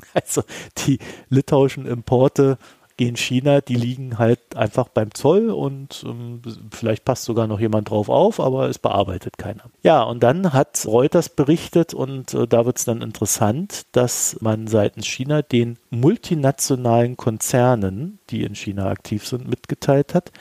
Also 0.13 0.43
die 0.85 0.99
litauischen 1.29 1.85
Importe 1.85 2.57
gehen 2.97 3.15
China, 3.15 3.61
die 3.61 3.75
liegen 3.75 4.17
halt 4.17 4.55
einfach 4.55 4.89
beim 4.89 5.13
Zoll 5.13 5.51
und 5.51 6.03
ähm, 6.05 6.41
vielleicht 6.71 7.05
passt 7.05 7.23
sogar 7.23 7.47
noch 7.47 7.59
jemand 7.59 7.89
drauf 7.89 8.09
auf, 8.09 8.39
aber 8.39 8.67
es 8.69 8.79
bearbeitet 8.79 9.37
keiner. 9.37 9.65
Ja, 9.83 10.01
und 10.03 10.23
dann 10.23 10.51
hat 10.51 10.83
Reuters 10.85 11.29
berichtet 11.29 11.93
und 11.93 12.33
äh, 12.33 12.47
da 12.47 12.65
wird 12.65 12.79
es 12.79 12.85
dann 12.85 13.03
interessant, 13.03 13.85
dass 13.91 14.37
man 14.41 14.67
seitens 14.67 15.05
China 15.05 15.43
den 15.43 15.77
multinationalen 15.91 17.15
Konzernen, 17.15 18.19
die 18.31 18.43
in 18.43 18.55
China 18.55 18.89
aktiv 18.89 19.25
sind, 19.27 19.47
mitgeteilt 19.47 20.15
hat, 20.15 20.31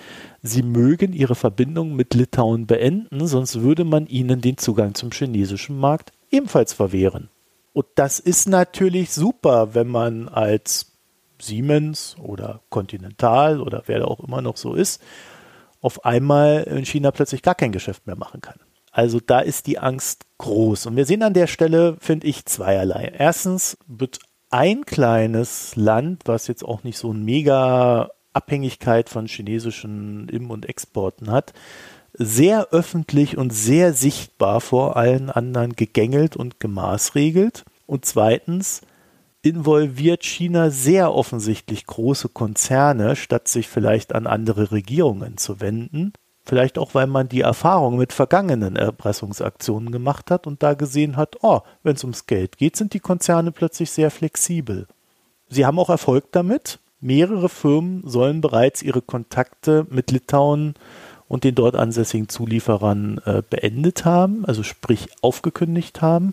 sie 0.42 0.62
mögen 0.62 1.12
ihre 1.12 1.34
Verbindung 1.34 1.94
mit 1.94 2.14
Litauen 2.14 2.66
beenden, 2.66 3.26
sonst 3.26 3.60
würde 3.60 3.84
man 3.84 4.06
ihnen 4.06 4.40
den 4.40 4.56
Zugang 4.56 4.94
zum 4.94 5.10
chinesischen 5.12 5.78
Markt 5.78 6.12
ebenfalls 6.30 6.72
verwehren. 6.72 7.28
Und 7.76 7.84
das 7.96 8.20
ist 8.20 8.48
natürlich 8.48 9.12
super, 9.12 9.74
wenn 9.74 9.88
man 9.88 10.30
als 10.30 10.96
Siemens 11.38 12.16
oder 12.18 12.62
Continental 12.70 13.60
oder 13.60 13.82
wer 13.84 13.98
da 13.98 14.06
auch 14.06 14.20
immer 14.20 14.40
noch 14.40 14.56
so 14.56 14.72
ist, 14.72 15.02
auf 15.82 16.06
einmal 16.06 16.62
in 16.62 16.86
China 16.86 17.10
plötzlich 17.10 17.42
gar 17.42 17.54
kein 17.54 17.72
Geschäft 17.72 18.06
mehr 18.06 18.16
machen 18.16 18.40
kann. 18.40 18.58
Also 18.92 19.20
da 19.20 19.40
ist 19.40 19.66
die 19.66 19.78
Angst 19.78 20.24
groß. 20.38 20.86
Und 20.86 20.96
wir 20.96 21.04
sehen 21.04 21.22
an 21.22 21.34
der 21.34 21.48
Stelle, 21.48 21.98
finde 22.00 22.28
ich, 22.28 22.46
zweierlei. 22.46 23.12
Erstens 23.14 23.76
wird 23.86 24.20
ein 24.48 24.86
kleines 24.86 25.76
Land, 25.76 26.22
was 26.24 26.46
jetzt 26.46 26.64
auch 26.64 26.82
nicht 26.82 26.96
so 26.96 27.10
eine 27.10 27.18
mega 27.18 28.08
Abhängigkeit 28.32 29.10
von 29.10 29.26
chinesischen 29.26 30.30
Im- 30.30 30.50
und 30.50 30.66
Exporten 30.66 31.30
hat, 31.30 31.52
sehr 32.18 32.68
öffentlich 32.70 33.36
und 33.36 33.50
sehr 33.50 33.92
sichtbar 33.92 34.60
vor 34.60 34.96
allen 34.96 35.30
anderen 35.30 35.74
gegängelt 35.74 36.36
und 36.36 36.60
gemaßregelt. 36.60 37.64
Und 37.86 38.04
zweitens 38.04 38.82
involviert 39.42 40.24
China 40.24 40.70
sehr 40.70 41.14
offensichtlich 41.14 41.86
große 41.86 42.28
Konzerne, 42.30 43.14
statt 43.16 43.48
sich 43.48 43.68
vielleicht 43.68 44.14
an 44.14 44.26
andere 44.26 44.72
Regierungen 44.72 45.36
zu 45.36 45.60
wenden. 45.60 46.12
Vielleicht 46.44 46.78
auch, 46.78 46.94
weil 46.94 47.06
man 47.06 47.28
die 47.28 47.40
Erfahrung 47.40 47.96
mit 47.96 48.12
vergangenen 48.12 48.76
Erpressungsaktionen 48.76 49.90
gemacht 49.90 50.30
hat 50.30 50.46
und 50.46 50.62
da 50.62 50.74
gesehen 50.74 51.16
hat, 51.16 51.38
oh, 51.42 51.60
wenn 51.82 51.96
es 51.96 52.04
ums 52.04 52.26
Geld 52.26 52.56
geht, 52.56 52.76
sind 52.76 52.94
die 52.94 53.00
Konzerne 53.00 53.52
plötzlich 53.52 53.90
sehr 53.90 54.10
flexibel. 54.10 54.86
Sie 55.48 55.66
haben 55.66 55.78
auch 55.78 55.90
Erfolg 55.90 56.32
damit. 56.32 56.78
Mehrere 57.00 57.48
Firmen 57.48 58.02
sollen 58.06 58.40
bereits 58.40 58.82
ihre 58.82 59.02
Kontakte 59.02 59.86
mit 59.90 60.10
Litauen 60.10 60.74
und 61.28 61.44
den 61.44 61.54
dort 61.54 61.76
ansässigen 61.76 62.28
Zulieferern 62.28 63.20
äh, 63.24 63.42
beendet 63.48 64.04
haben, 64.04 64.44
also 64.44 64.62
sprich 64.62 65.08
aufgekündigt 65.22 66.02
haben. 66.02 66.32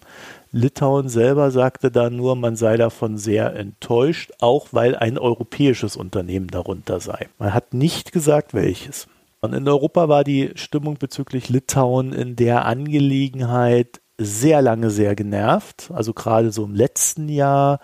Litauen 0.51 1.09
selber 1.09 1.49
sagte 1.51 1.89
da 1.89 2.09
nur, 2.09 2.35
man 2.35 2.55
sei 2.55 2.77
davon 2.77 3.17
sehr 3.17 3.55
enttäuscht, 3.55 4.31
auch 4.39 4.67
weil 4.71 4.95
ein 4.95 5.17
europäisches 5.17 5.95
Unternehmen 5.95 6.47
darunter 6.47 6.99
sei. 6.99 7.27
Man 7.39 7.53
hat 7.53 7.73
nicht 7.73 8.11
gesagt, 8.11 8.53
welches. 8.53 9.07
Und 9.41 9.53
in 9.53 9.67
Europa 9.67 10.07
war 10.07 10.23
die 10.23 10.51
Stimmung 10.55 10.97
bezüglich 10.97 11.49
Litauen 11.49 12.13
in 12.13 12.35
der 12.35 12.65
Angelegenheit 12.65 13.99
sehr 14.17 14.61
lange 14.61 14.89
sehr 14.89 15.15
genervt. 15.15 15.91
Also 15.93 16.13
gerade 16.13 16.51
so 16.51 16.63
im 16.63 16.75
letzten 16.75 17.27
Jahr, 17.29 17.79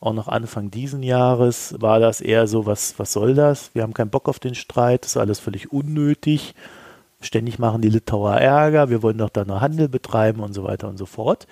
auch 0.00 0.12
noch 0.12 0.28
Anfang 0.28 0.70
diesen 0.70 1.02
Jahres, 1.02 1.74
war 1.78 2.00
das 2.00 2.20
eher 2.20 2.46
so, 2.46 2.66
was, 2.66 2.98
was 2.98 3.12
soll 3.12 3.34
das? 3.34 3.70
Wir 3.74 3.82
haben 3.82 3.94
keinen 3.94 4.10
Bock 4.10 4.28
auf 4.28 4.38
den 4.38 4.54
Streit, 4.54 5.04
das 5.04 5.12
ist 5.12 5.16
alles 5.16 5.40
völlig 5.40 5.72
unnötig. 5.72 6.54
Ständig 7.20 7.58
machen 7.58 7.82
die 7.82 7.88
Litauer 7.88 8.36
Ärger, 8.36 8.90
wir 8.90 9.02
wollen 9.02 9.18
doch 9.18 9.30
da 9.30 9.44
nur 9.44 9.60
Handel 9.60 9.88
betreiben 9.88 10.40
und 10.40 10.52
so 10.52 10.62
weiter 10.64 10.88
und 10.88 10.98
so 10.98 11.06
fort. 11.06 11.46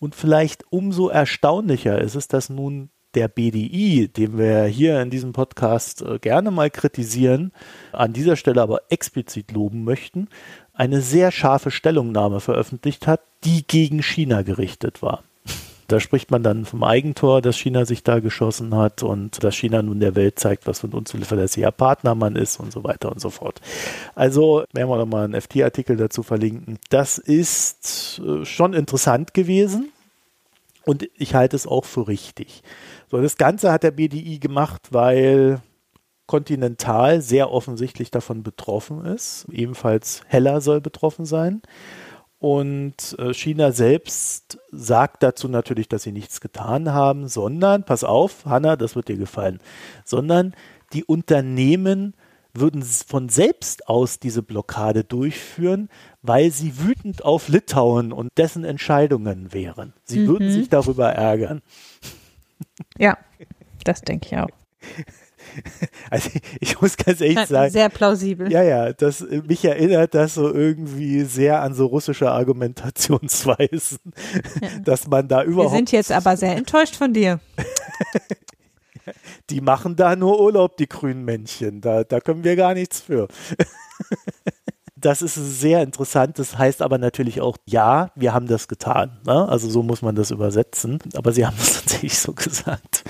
Und 0.00 0.14
vielleicht 0.14 0.64
umso 0.70 1.08
erstaunlicher 1.08 2.00
ist 2.00 2.16
es, 2.16 2.26
dass 2.26 2.50
nun 2.50 2.90
der 3.14 3.28
BDI, 3.28 4.08
den 4.08 4.38
wir 4.38 4.64
hier 4.64 5.00
in 5.00 5.10
diesem 5.10 5.32
Podcast 5.32 6.02
äh, 6.02 6.18
gerne 6.18 6.50
mal 6.50 6.70
kritisieren, 6.70 7.52
an 7.92 8.12
dieser 8.12 8.36
Stelle 8.36 8.62
aber 8.62 8.82
explizit 8.88 9.52
loben 9.52 9.84
möchten, 9.84 10.28
eine 10.72 11.00
sehr 11.00 11.32
scharfe 11.32 11.70
Stellungnahme 11.70 12.40
veröffentlicht 12.40 13.06
hat, 13.06 13.20
die 13.44 13.66
gegen 13.66 14.02
China 14.02 14.42
gerichtet 14.42 15.02
war. 15.02 15.24
Da 15.90 15.98
spricht 15.98 16.30
man 16.30 16.42
dann 16.42 16.64
vom 16.64 16.84
Eigentor, 16.84 17.42
das 17.42 17.56
China 17.56 17.84
sich 17.84 18.04
da 18.04 18.20
geschossen 18.20 18.76
hat 18.76 19.02
und 19.02 19.42
dass 19.42 19.56
China 19.56 19.82
nun 19.82 19.98
der 19.98 20.14
Welt 20.14 20.38
zeigt, 20.38 20.66
was 20.68 20.80
für 20.80 20.86
ein 20.86 20.92
unzuverlässiger 20.92 21.72
Partner 21.72 22.14
man 22.14 22.36
ist 22.36 22.60
und 22.60 22.72
so 22.72 22.84
weiter 22.84 23.10
und 23.10 23.20
so 23.20 23.30
fort. 23.30 23.60
Also 24.14 24.64
werden 24.72 24.88
wir 24.88 24.98
nochmal 24.98 25.24
einen 25.24 25.40
FT-Artikel 25.40 25.96
dazu 25.96 26.22
verlinken. 26.22 26.78
Das 26.90 27.18
ist 27.18 28.20
äh, 28.24 28.44
schon 28.44 28.72
interessant 28.72 29.34
gewesen 29.34 29.90
und 30.84 31.08
ich 31.16 31.34
halte 31.34 31.56
es 31.56 31.66
auch 31.66 31.84
für 31.84 32.06
richtig. 32.06 32.62
So, 33.10 33.20
das 33.20 33.36
Ganze 33.36 33.72
hat 33.72 33.82
der 33.82 33.90
BDI 33.90 34.38
gemacht, 34.38 34.88
weil 34.92 35.60
Continental 36.26 37.20
sehr 37.20 37.50
offensichtlich 37.50 38.12
davon 38.12 38.44
betroffen 38.44 39.04
ist. 39.04 39.46
Ebenfalls 39.50 40.22
Heller 40.28 40.60
soll 40.60 40.80
betroffen 40.80 41.24
sein. 41.24 41.62
Und 42.40 43.16
äh, 43.18 43.34
China 43.34 43.70
selbst 43.70 44.58
sagt 44.72 45.22
dazu 45.22 45.46
natürlich, 45.46 45.88
dass 45.88 46.04
sie 46.04 46.12
nichts 46.12 46.40
getan 46.40 46.90
haben, 46.90 47.28
sondern, 47.28 47.84
pass 47.84 48.02
auf, 48.02 48.46
Hanna, 48.46 48.76
das 48.76 48.96
wird 48.96 49.08
dir 49.08 49.18
gefallen, 49.18 49.60
sondern 50.06 50.54
die 50.94 51.04
Unternehmen 51.04 52.14
würden 52.54 52.82
von 52.82 53.28
selbst 53.28 53.88
aus 53.88 54.18
diese 54.18 54.42
Blockade 54.42 55.04
durchführen, 55.04 55.90
weil 56.22 56.50
sie 56.50 56.78
wütend 56.80 57.24
auf 57.24 57.48
Litauen 57.48 58.10
und 58.10 58.30
dessen 58.38 58.64
Entscheidungen 58.64 59.52
wären. 59.52 59.92
Sie 60.04 60.20
mhm. 60.20 60.28
würden 60.28 60.50
sich 60.50 60.70
darüber 60.70 61.12
ärgern. 61.12 61.60
Ja, 62.96 63.18
das 63.84 64.00
denke 64.00 64.26
ich 64.26 64.38
auch. 64.38 64.48
Also 66.10 66.30
ich 66.60 66.80
muss 66.80 66.96
ganz 66.96 67.20
ehrlich 67.20 67.46
sagen. 67.46 67.70
Sehr 67.70 67.88
plausibel. 67.88 68.50
Ja, 68.50 68.62
ja, 68.62 68.92
das, 68.92 69.24
mich 69.46 69.64
erinnert 69.64 70.14
das 70.14 70.34
so 70.34 70.52
irgendwie 70.52 71.22
sehr 71.22 71.62
an 71.62 71.74
so 71.74 71.86
russische 71.86 72.30
Argumentationsweisen, 72.30 73.98
ja. 74.60 74.68
dass 74.84 75.06
man 75.06 75.28
da 75.28 75.44
überhaupt. 75.44 75.72
Wir 75.72 75.76
sind 75.76 75.92
jetzt 75.92 76.10
aber 76.10 76.36
sehr 76.36 76.56
enttäuscht 76.56 76.96
von 76.96 77.12
dir. 77.12 77.40
die 79.50 79.60
machen 79.60 79.96
da 79.96 80.16
nur 80.16 80.40
Urlaub, 80.40 80.76
die 80.76 80.88
grünen 80.88 81.24
Männchen. 81.24 81.80
Da, 81.80 82.04
da 82.04 82.20
können 82.20 82.44
wir 82.44 82.56
gar 82.56 82.74
nichts 82.74 83.00
für. 83.00 83.28
das 84.96 85.22
ist 85.22 85.34
sehr 85.34 85.82
interessant. 85.82 86.38
Das 86.38 86.58
heißt 86.58 86.82
aber 86.82 86.98
natürlich 86.98 87.40
auch, 87.40 87.56
ja, 87.66 88.10
wir 88.16 88.34
haben 88.34 88.46
das 88.46 88.68
getan. 88.68 89.20
Ne? 89.24 89.48
Also 89.48 89.70
so 89.70 89.82
muss 89.82 90.02
man 90.02 90.14
das 90.14 90.30
übersetzen. 90.30 90.98
Aber 91.14 91.32
sie 91.32 91.46
haben 91.46 91.56
es 91.58 91.74
tatsächlich 91.74 92.18
so 92.18 92.32
gesagt. 92.32 93.04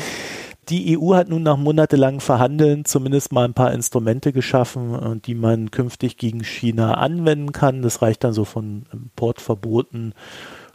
Die 0.70 0.96
EU 0.96 1.14
hat 1.14 1.28
nun 1.28 1.42
nach 1.42 1.56
monatelangem 1.56 2.20
Verhandeln 2.20 2.84
zumindest 2.84 3.32
mal 3.32 3.44
ein 3.44 3.54
paar 3.54 3.72
Instrumente 3.72 4.32
geschaffen, 4.32 4.94
äh, 4.94 5.20
die 5.20 5.34
man 5.34 5.72
künftig 5.72 6.16
gegen 6.16 6.44
China 6.44 6.94
anwenden 6.94 7.52
kann. 7.52 7.82
Das 7.82 8.02
reicht 8.02 8.22
dann 8.22 8.32
so 8.32 8.44
von 8.44 8.86
Importverboten 8.92 10.14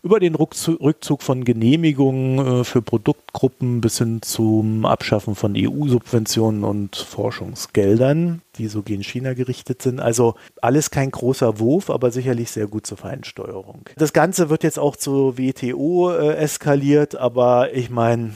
über 0.04 0.20
den 0.20 0.36
Rückzug 0.36 1.24
von 1.24 1.46
Genehmigungen 1.46 2.60
äh, 2.60 2.64
für 2.64 2.82
Produktgruppen 2.82 3.82
bis 3.82 3.98
hin 3.98 4.22
zum 4.22 4.86
Abschaffen 4.86 5.34
von 5.34 5.56
EU-Subventionen 5.58 6.64
und 6.64 6.96
Forschungsgeldern, 6.98 8.42
die 8.58 8.68
so 8.68 8.84
gegen 8.84 9.02
China 9.02 9.34
gerichtet 9.34 9.82
sind. 9.82 10.00
Also 10.00 10.36
alles 10.62 10.92
kein 10.92 11.10
großer 11.10 11.58
Wurf, 11.60 11.90
aber 11.90 12.12
sicherlich 12.12 12.52
sehr 12.52 12.68
gut 12.68 12.86
zur 12.86 12.98
Feinsteuerung. 12.98 13.90
Das 13.96 14.14
Ganze 14.14 14.50
wird 14.50 14.64
jetzt 14.64 14.78
auch 14.78 14.96
zur 14.96 15.40
WTO 15.40 16.12
äh, 16.12 16.36
eskaliert, 16.36 17.16
aber 17.16 17.74
ich 17.74 17.90
meine, 17.90 18.34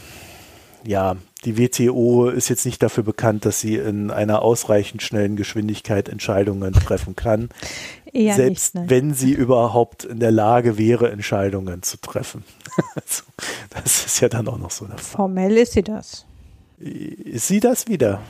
ja, 0.86 1.18
die 1.46 1.58
WTO 1.58 2.30
ist 2.30 2.50
jetzt 2.50 2.66
nicht 2.66 2.84
dafür 2.84 3.04
bekannt, 3.04 3.46
dass 3.46 3.60
sie 3.60 3.76
in 3.76 4.12
einer 4.12 4.42
ausreichend 4.42 5.02
schnellen 5.02 5.36
Geschwindigkeit 5.36 6.10
Entscheidungen 6.10 6.74
treffen 6.74 7.16
kann. 7.16 7.50
Eher 8.12 8.36
Selbst 8.36 8.76
nicht, 8.76 8.90
wenn 8.90 9.14
sie 9.14 9.32
überhaupt 9.32 10.04
in 10.04 10.20
der 10.20 10.32
Lage 10.32 10.78
wäre, 10.78 11.12
Entscheidungen 11.12 11.82
zu 11.84 11.98
treffen. 11.98 12.44
also, 12.96 13.24
das 13.70 14.06
ist 14.06 14.20
ja 14.20 14.30
dann 14.30 14.48
auch 14.48 14.58
noch 14.58 14.72
so 14.72 14.86
eine 14.86 14.98
Frage. 14.98 15.16
Formell 15.16 15.58
ist 15.58 15.74
sie 15.74 15.84
das. 15.84 16.26
Ist 16.80 17.48
sie 17.48 17.60
das 17.60 17.88
wieder? 17.88 18.22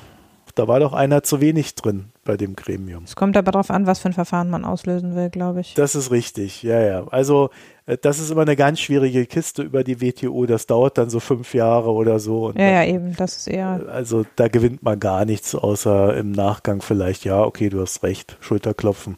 Da 0.59 0.67
war 0.67 0.81
doch 0.81 0.91
einer 0.91 1.23
zu 1.23 1.39
wenig 1.39 1.75
drin 1.75 2.09
bei 2.25 2.35
dem 2.35 2.53
Gremium. 2.53 3.05
Es 3.05 3.15
kommt 3.15 3.37
aber 3.37 3.53
darauf 3.53 3.71
an, 3.71 3.87
was 3.87 3.99
für 3.99 4.09
ein 4.09 4.13
Verfahren 4.13 4.49
man 4.49 4.65
auslösen 4.65 5.15
will, 5.15 5.29
glaube 5.29 5.61
ich. 5.61 5.73
Das 5.75 5.95
ist 5.95 6.11
richtig, 6.11 6.63
ja, 6.63 6.81
ja. 6.81 7.07
Also 7.07 7.49
äh, 7.85 7.97
das 7.97 8.19
ist 8.19 8.29
immer 8.29 8.41
eine 8.41 8.57
ganz 8.57 8.81
schwierige 8.81 9.25
Kiste 9.25 9.63
über 9.63 9.85
die 9.85 10.01
WTO. 10.01 10.45
Das 10.47 10.65
dauert 10.65 10.97
dann 10.97 11.09
so 11.09 11.21
fünf 11.21 11.53
Jahre 11.53 11.93
oder 11.93 12.19
so. 12.19 12.51
ja, 12.57 12.67
ja, 12.67 12.83
eben. 12.83 13.15
Das 13.15 13.37
ist 13.37 13.47
eher. 13.47 13.79
Äh, 13.87 13.89
also 13.89 14.25
da 14.35 14.49
gewinnt 14.49 14.83
man 14.83 14.99
gar 14.99 15.23
nichts, 15.23 15.55
außer 15.55 16.17
im 16.17 16.33
Nachgang 16.33 16.81
vielleicht, 16.81 17.23
ja, 17.23 17.41
okay, 17.41 17.69
du 17.69 17.79
hast 17.79 18.03
recht, 18.03 18.35
Schulterklopfen. 18.41 19.15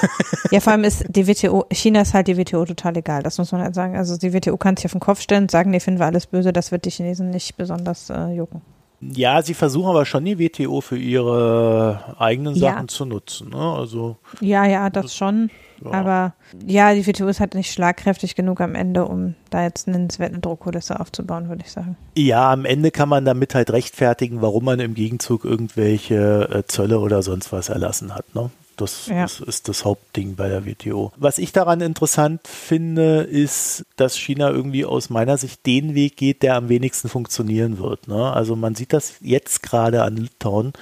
ja, 0.50 0.60
vor 0.60 0.72
allem 0.72 0.84
ist 0.84 1.04
die 1.06 1.28
WTO, 1.28 1.66
China 1.70 2.00
ist 2.00 2.14
halt 2.14 2.28
die 2.28 2.38
WTO 2.38 2.64
total 2.64 2.96
egal. 2.96 3.22
Das 3.22 3.36
muss 3.36 3.52
man 3.52 3.60
halt 3.60 3.74
sagen. 3.74 3.94
Also 3.94 4.16
die 4.16 4.32
WTO 4.32 4.56
kann 4.56 4.78
sich 4.78 4.86
auf 4.86 4.92
den 4.92 5.00
Kopf 5.00 5.20
stellen 5.20 5.42
und 5.42 5.50
sagen, 5.50 5.70
nee, 5.70 5.80
finden 5.80 6.00
wir 6.00 6.06
alles 6.06 6.26
böse. 6.26 6.54
Das 6.54 6.72
wird 6.72 6.86
die 6.86 6.90
Chinesen 6.90 7.28
nicht 7.28 7.58
besonders 7.58 8.08
äh, 8.08 8.30
jucken. 8.30 8.62
Ja, 9.00 9.42
sie 9.42 9.54
versuchen 9.54 9.88
aber 9.88 10.04
schon 10.04 10.24
die 10.24 10.38
WTO 10.38 10.80
für 10.80 10.98
ihre 10.98 12.16
eigenen 12.18 12.54
Sachen 12.56 12.82
ja. 12.82 12.88
zu 12.88 13.04
nutzen. 13.04 13.50
Ne? 13.50 13.58
Also, 13.58 14.16
ja, 14.40 14.64
ja, 14.64 14.90
das, 14.90 15.04
das 15.04 15.16
schon. 15.16 15.50
Ja. 15.84 15.92
Aber 15.92 16.34
ja, 16.66 16.92
die 16.92 17.06
WTO 17.06 17.28
ist 17.28 17.38
halt 17.38 17.54
nicht 17.54 17.72
schlagkräftig 17.72 18.34
genug 18.34 18.60
am 18.60 18.74
Ende, 18.74 19.04
um 19.04 19.34
da 19.50 19.62
jetzt 19.62 19.86
eine 19.86 20.08
Druckkulisse 20.08 20.98
aufzubauen, 20.98 21.48
würde 21.48 21.62
ich 21.64 21.70
sagen. 21.70 21.96
Ja, 22.16 22.52
am 22.52 22.64
Ende 22.64 22.90
kann 22.90 23.08
man 23.08 23.24
damit 23.24 23.54
halt 23.54 23.70
rechtfertigen, 23.70 24.42
warum 24.42 24.64
man 24.64 24.80
im 24.80 24.94
Gegenzug 24.94 25.44
irgendwelche 25.44 26.48
äh, 26.52 26.66
Zölle 26.66 26.98
oder 26.98 27.22
sonst 27.22 27.52
was 27.52 27.68
erlassen 27.68 28.14
hat. 28.14 28.34
Ne? 28.34 28.50
Das, 28.80 29.06
ja. 29.08 29.22
das, 29.22 29.40
ist 29.40 29.68
das 29.68 29.84
Hauptding 29.84 30.36
bei 30.36 30.48
der 30.48 30.64
WTO. 30.64 31.12
Was 31.16 31.38
ich 31.38 31.52
daran 31.52 31.80
interessant 31.80 32.46
finde, 32.46 33.22
ist, 33.22 33.84
dass 33.96 34.16
China 34.16 34.50
irgendwie 34.50 34.84
aus 34.84 35.10
meiner 35.10 35.36
Sicht 35.36 35.66
den 35.66 35.94
Weg 35.94 36.16
geht, 36.16 36.42
der 36.42 36.56
am 36.56 36.68
wenigsten 36.68 37.08
funktionieren 37.08 37.78
wird. 37.78 38.08
Ne? 38.08 38.32
Also 38.32 38.56
man 38.56 38.74
sieht 38.74 38.92
das 38.92 39.16
jetzt 39.20 39.62
gerade 39.62 40.02
an 40.02 40.16
Litauen. 40.16 40.72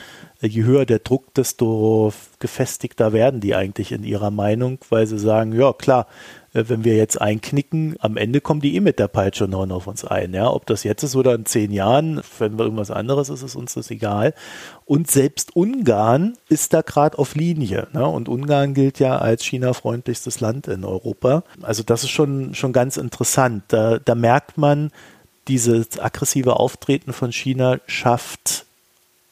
Je 0.40 0.64
höher 0.64 0.84
der 0.84 0.98
Druck, 0.98 1.32
desto 1.34 2.12
gefestigter 2.38 3.12
werden 3.12 3.40
die 3.40 3.54
eigentlich 3.54 3.92
in 3.92 4.04
ihrer 4.04 4.30
Meinung, 4.30 4.78
weil 4.90 5.06
sie 5.06 5.18
sagen, 5.18 5.52
ja 5.52 5.72
klar, 5.72 6.06
äh, 6.52 6.64
wenn 6.68 6.84
wir 6.84 6.96
jetzt 6.96 7.20
einknicken, 7.20 7.96
am 8.00 8.16
Ende 8.16 8.40
kommen 8.40 8.60
die 8.60 8.74
eh 8.76 8.80
mit 8.80 8.98
der 8.98 9.08
Peitsche 9.08 9.44
und 9.44 9.54
hauen 9.54 9.72
auf 9.72 9.86
uns 9.86 10.04
ein. 10.04 10.34
Ja? 10.34 10.50
Ob 10.50 10.66
das 10.66 10.84
jetzt 10.84 11.02
ist 11.02 11.16
oder 11.16 11.34
in 11.34 11.46
zehn 11.46 11.72
Jahren, 11.72 12.20
wenn 12.38 12.58
wir 12.58 12.64
irgendwas 12.64 12.90
anderes 12.90 13.28
ist, 13.28 13.42
ist 13.42 13.56
uns 13.56 13.74
das 13.74 13.90
egal. 13.90 14.34
Und 14.84 15.10
selbst 15.10 15.56
Ungarn 15.56 16.34
ist 16.48 16.72
da 16.72 16.82
gerade 16.82 17.18
auf 17.18 17.34
Linie. 17.34 17.88
Ne? 17.92 18.06
Und 18.06 18.28
Ungarn 18.28 18.74
gilt 18.74 18.98
ja 18.98 19.18
als 19.18 19.44
China-freundlichstes 19.44 20.40
Land 20.40 20.68
in 20.68 20.84
Europa. 20.84 21.44
Also 21.62 21.82
das 21.82 22.04
ist 22.04 22.10
schon, 22.10 22.54
schon 22.54 22.72
ganz 22.72 22.96
interessant. 22.96 23.64
Da, 23.68 23.98
da 23.98 24.14
merkt 24.14 24.58
man, 24.58 24.90
dieses 25.48 25.98
aggressive 25.98 26.58
Auftreten 26.58 27.12
von 27.12 27.32
China 27.32 27.78
schafft 27.86 28.65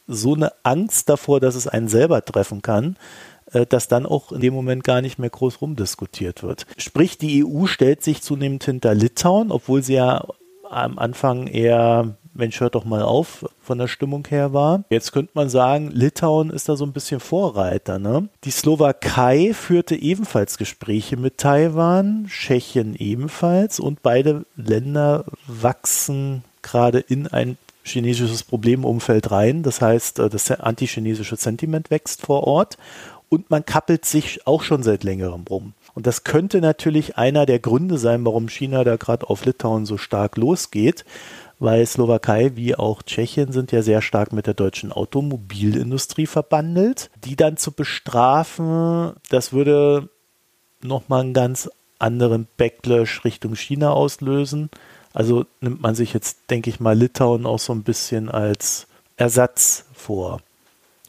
so 0.07 0.33
eine 0.33 0.51
Angst 0.63 1.09
davor, 1.09 1.39
dass 1.39 1.55
es 1.55 1.67
einen 1.67 1.87
selber 1.87 2.23
treffen 2.23 2.61
kann, 2.61 2.97
äh, 3.51 3.65
dass 3.65 3.87
dann 3.87 4.05
auch 4.05 4.31
in 4.31 4.41
dem 4.41 4.53
Moment 4.53 4.83
gar 4.83 5.01
nicht 5.01 5.19
mehr 5.19 5.29
groß 5.29 5.61
rumdiskutiert 5.61 6.43
wird. 6.43 6.65
Sprich, 6.77 7.17
die 7.17 7.45
EU 7.45 7.65
stellt 7.65 8.03
sich 8.03 8.21
zunehmend 8.21 8.63
hinter 8.63 8.93
Litauen, 8.93 9.51
obwohl 9.51 9.83
sie 9.83 9.95
ja 9.95 10.25
am 10.69 10.97
Anfang 10.97 11.47
eher 11.47 12.15
Mensch, 12.35 12.59
hört 12.59 12.75
doch 12.75 12.83
mal 12.83 13.01
auf, 13.01 13.45
von 13.61 13.77
der 13.77 13.87
Stimmung 13.87 14.27
her 14.27 14.53
war. 14.53 14.83
Jetzt 14.89 15.13
könnte 15.13 15.31
man 15.35 15.49
sagen, 15.49 15.89
Litauen 15.91 16.49
ist 16.49 16.67
da 16.67 16.75
so 16.75 16.85
ein 16.85 16.91
bisschen 16.91 17.21
Vorreiter. 17.21 17.97
Ne? 17.97 18.27
Die 18.43 18.51
Slowakei 18.51 19.53
führte 19.53 19.95
ebenfalls 19.95 20.57
Gespräche 20.57 21.15
mit 21.15 21.37
Taiwan, 21.37 22.27
Tschechien 22.27 22.95
ebenfalls 22.95 23.79
und 23.79 24.03
beide 24.03 24.45
Länder 24.57 25.23
wachsen 25.47 26.43
gerade 26.61 26.99
in 26.99 27.27
ein 27.27 27.57
chinesisches 27.85 28.43
Problemumfeld 28.43 29.31
rein. 29.31 29.63
Das 29.63 29.81
heißt, 29.81 30.19
äh, 30.19 30.29
das 30.29 30.51
antichinesische 30.51 31.35
Sentiment 31.35 31.91
wächst 31.91 32.21
vor 32.21 32.45
Ort 32.45 32.77
und 33.29 33.49
man 33.49 33.65
kappelt 33.65 34.05
sich 34.05 34.45
auch 34.45 34.63
schon 34.63 34.83
seit 34.83 35.03
längerem 35.03 35.45
rum. 35.49 35.73
Und 35.93 36.07
das 36.07 36.23
könnte 36.23 36.59
natürlich 36.59 37.17
einer 37.17 37.45
der 37.45 37.59
Gründe 37.59 37.97
sein, 37.97 38.25
warum 38.25 38.49
China 38.49 38.83
da 38.83 38.97
gerade 38.97 39.29
auf 39.29 39.45
Litauen 39.45 39.85
so 39.85 39.97
stark 39.97 40.35
losgeht, 40.35 41.05
weil 41.57 41.85
Slowakei 41.85 42.55
wie 42.55 42.75
auch 42.75 43.01
Tschechien 43.01 43.53
sind 43.53 43.71
ja 43.71 43.81
sehr 43.81 44.01
stark 44.01 44.33
mit 44.33 44.45
der 44.45 44.53
deutschen 44.55 44.91
Automobilindustrie 44.91 46.27
verbandelt. 46.27 47.09
Die 47.23 47.37
dann 47.37 47.55
zu 47.55 47.71
bestrafen, 47.71 49.13
das 49.29 49.53
würde 49.53 50.09
nochmal 50.81 51.21
ein 51.21 51.33
ganz 51.33 51.69
anderen 51.97 52.47
Backlash 52.57 53.23
Richtung 53.23 53.55
China 53.55 53.91
auslösen. 53.91 54.69
Also 55.15 55.45
nimmt 55.61 55.81
man 55.81 55.95
sich 55.95 56.13
jetzt, 56.13 56.49
denke 56.49 56.69
ich 56.69 56.81
mal, 56.81 56.95
Litauen 56.95 57.45
auch 57.45 57.57
so 57.57 57.73
ein 57.73 57.83
bisschen 57.83 58.29
als 58.29 58.85
Ersatz 59.15 59.85
vor 59.93 60.41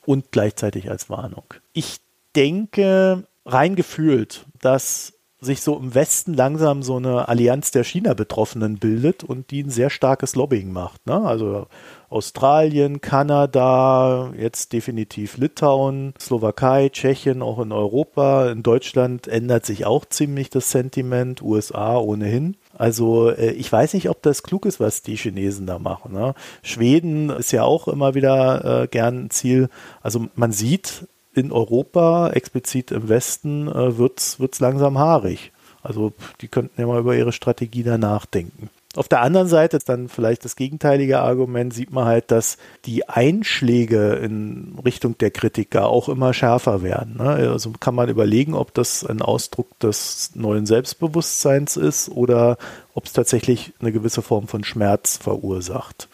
und 0.06 0.30
gleichzeitig 0.30 0.88
als 0.88 1.10
Warnung. 1.10 1.42
Ich 1.72 1.98
denke 2.36 3.24
rein 3.44 3.74
gefühlt, 3.74 4.46
dass 4.60 5.12
sich 5.38 5.60
so 5.60 5.76
im 5.76 5.94
Westen 5.94 6.32
langsam 6.32 6.82
so 6.82 6.96
eine 6.96 7.28
Allianz 7.28 7.70
der 7.70 7.84
China-Betroffenen 7.84 8.78
bildet 8.78 9.22
und 9.22 9.50
die 9.50 9.62
ein 9.62 9.70
sehr 9.70 9.90
starkes 9.90 10.34
Lobbying 10.34 10.72
macht. 10.72 11.06
Ne? 11.06 11.20
Also 11.20 11.66
Australien, 12.08 13.02
Kanada, 13.02 14.32
jetzt 14.38 14.72
definitiv 14.72 15.36
Litauen, 15.36 16.14
Slowakei, 16.18 16.88
Tschechien, 16.88 17.42
auch 17.42 17.58
in 17.58 17.70
Europa. 17.70 18.50
In 18.50 18.62
Deutschland 18.62 19.28
ändert 19.28 19.66
sich 19.66 19.84
auch 19.84 20.06
ziemlich 20.06 20.48
das 20.48 20.70
Sentiment, 20.70 21.42
USA 21.42 21.98
ohnehin. 21.98 22.56
Also 22.72 23.30
äh, 23.30 23.50
ich 23.50 23.70
weiß 23.70 23.92
nicht, 23.92 24.08
ob 24.08 24.22
das 24.22 24.42
klug 24.42 24.64
ist, 24.64 24.80
was 24.80 25.02
die 25.02 25.16
Chinesen 25.16 25.66
da 25.66 25.78
machen. 25.78 26.14
Ne? 26.14 26.34
Schweden 26.62 27.28
ist 27.28 27.52
ja 27.52 27.64
auch 27.64 27.88
immer 27.88 28.14
wieder 28.14 28.84
äh, 28.84 28.86
gern 28.88 29.24
ein 29.24 29.30
Ziel. 29.30 29.68
Also 30.00 30.28
man 30.34 30.52
sieht 30.52 31.06
in 31.36 31.52
Europa, 31.52 32.30
explizit 32.30 32.90
im 32.90 33.08
Westen, 33.08 33.68
äh, 33.68 33.98
wird 33.98 34.18
es 34.18 34.60
langsam 34.60 34.98
haarig. 34.98 35.52
Also 35.82 36.12
die 36.40 36.48
könnten 36.48 36.80
ja 36.80 36.86
mal 36.86 36.98
über 36.98 37.14
ihre 37.14 37.32
Strategie 37.32 37.84
da 37.84 37.96
nachdenken. 37.96 38.70
Auf 38.96 39.08
der 39.08 39.20
anderen 39.20 39.46
Seite 39.46 39.78
dann 39.84 40.08
vielleicht 40.08 40.44
das 40.46 40.56
gegenteilige 40.56 41.20
Argument, 41.20 41.72
sieht 41.72 41.92
man 41.92 42.06
halt, 42.06 42.30
dass 42.30 42.56
die 42.86 43.08
Einschläge 43.08 44.14
in 44.14 44.78
Richtung 44.84 45.18
der 45.18 45.30
Kritiker 45.30 45.86
auch 45.88 46.08
immer 46.08 46.32
schärfer 46.32 46.82
werden. 46.82 47.18
Ne? 47.18 47.28
Also 47.28 47.72
kann 47.78 47.94
man 47.94 48.08
überlegen, 48.08 48.54
ob 48.54 48.72
das 48.72 49.04
ein 49.04 49.20
Ausdruck 49.20 49.78
des 49.80 50.30
neuen 50.34 50.64
Selbstbewusstseins 50.64 51.76
ist 51.76 52.08
oder 52.08 52.56
ob 52.94 53.04
es 53.04 53.12
tatsächlich 53.12 53.74
eine 53.80 53.92
gewisse 53.92 54.22
Form 54.22 54.48
von 54.48 54.64
Schmerz 54.64 55.18
verursacht. 55.18 56.08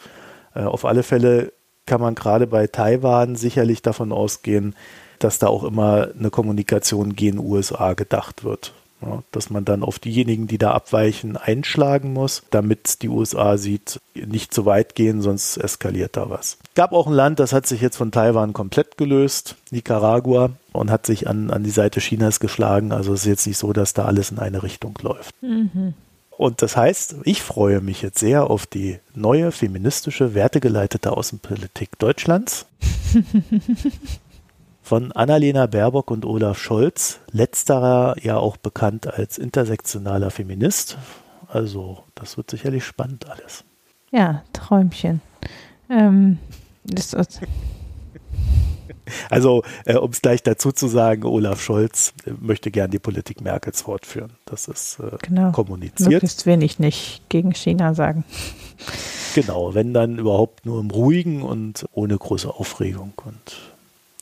Äh, 0.54 0.64
auf 0.64 0.84
alle 0.84 1.04
Fälle 1.04 1.52
kann 1.86 2.00
man 2.00 2.14
gerade 2.16 2.46
bei 2.46 2.66
Taiwan 2.66 3.36
sicherlich 3.36 3.82
davon 3.82 4.12
ausgehen, 4.12 4.74
dass 5.24 5.38
da 5.38 5.48
auch 5.48 5.64
immer 5.64 6.08
eine 6.18 6.30
Kommunikation 6.30 7.16
gen 7.16 7.38
USA 7.38 7.94
gedacht 7.94 8.44
wird. 8.44 8.72
Ja, 9.04 9.22
dass 9.32 9.50
man 9.50 9.64
dann 9.64 9.82
auf 9.82 9.98
diejenigen, 9.98 10.46
die 10.46 10.58
da 10.58 10.70
abweichen, 10.70 11.36
einschlagen 11.36 12.12
muss, 12.12 12.44
damit 12.50 13.02
die 13.02 13.08
USA 13.08 13.58
sieht, 13.58 14.00
nicht 14.14 14.54
zu 14.54 14.64
weit 14.64 14.94
gehen, 14.94 15.22
sonst 15.22 15.56
eskaliert 15.56 16.16
da 16.16 16.30
was. 16.30 16.58
Gab 16.76 16.92
auch 16.92 17.08
ein 17.08 17.12
Land, 17.12 17.40
das 17.40 17.52
hat 17.52 17.66
sich 17.66 17.80
jetzt 17.80 17.96
von 17.96 18.12
Taiwan 18.12 18.52
komplett 18.52 18.96
gelöst, 18.96 19.56
Nicaragua, 19.72 20.50
und 20.72 20.92
hat 20.92 21.04
sich 21.04 21.28
an, 21.28 21.50
an 21.50 21.64
die 21.64 21.70
Seite 21.70 21.98
Chinas 21.98 22.38
geschlagen. 22.38 22.92
Also 22.92 23.12
es 23.12 23.22
ist 23.22 23.26
jetzt 23.26 23.46
nicht 23.48 23.58
so, 23.58 23.72
dass 23.72 23.92
da 23.92 24.04
alles 24.04 24.30
in 24.30 24.38
eine 24.38 24.62
Richtung 24.62 24.96
läuft. 25.02 25.34
Mhm. 25.42 25.94
Und 26.30 26.62
das 26.62 26.76
heißt, 26.76 27.16
ich 27.24 27.42
freue 27.42 27.80
mich 27.80 28.02
jetzt 28.02 28.18
sehr 28.18 28.50
auf 28.50 28.66
die 28.66 28.98
neue 29.14 29.52
feministische, 29.52 30.34
wertegeleitete 30.34 31.12
Außenpolitik 31.12 31.98
Deutschlands. 31.98 32.66
von 34.92 35.10
Annalena 35.12 35.68
Baerbock 35.68 36.10
und 36.10 36.26
Olaf 36.26 36.58
Scholz, 36.58 37.20
letzterer 37.30 38.14
ja 38.20 38.36
auch 38.36 38.58
bekannt 38.58 39.06
als 39.06 39.38
intersektionaler 39.38 40.30
Feminist. 40.30 40.98
Also 41.48 42.04
das 42.14 42.36
wird 42.36 42.50
sicherlich 42.50 42.84
spannend 42.84 43.26
alles. 43.30 43.64
Ja, 44.10 44.44
Träumchen. 44.52 45.22
Ähm, 45.88 46.36
das, 46.84 47.14
also, 49.30 49.62
äh, 49.86 49.96
um 49.96 50.10
es 50.10 50.20
gleich 50.20 50.42
dazu 50.42 50.72
zu 50.72 50.88
sagen, 50.88 51.24
Olaf 51.24 51.62
Scholz 51.62 52.12
äh, 52.26 52.32
möchte 52.38 52.70
gern 52.70 52.90
die 52.90 52.98
Politik 52.98 53.40
Merkels 53.40 53.80
fortführen. 53.80 54.34
Das 54.44 54.68
ist 54.68 55.00
äh, 55.00 55.16
genau. 55.22 55.52
kommuniziert. 55.52 56.10
Möglichst 56.10 56.44
wenig 56.44 56.78
nicht 56.78 57.22
gegen 57.30 57.54
China 57.54 57.94
sagen. 57.94 58.24
Genau, 59.34 59.72
wenn 59.72 59.94
dann 59.94 60.18
überhaupt 60.18 60.66
nur 60.66 60.80
im 60.80 60.90
Ruhigen 60.90 61.40
und 61.40 61.86
ohne 61.92 62.18
große 62.18 62.52
Aufregung. 62.52 63.14
Und 63.24 63.71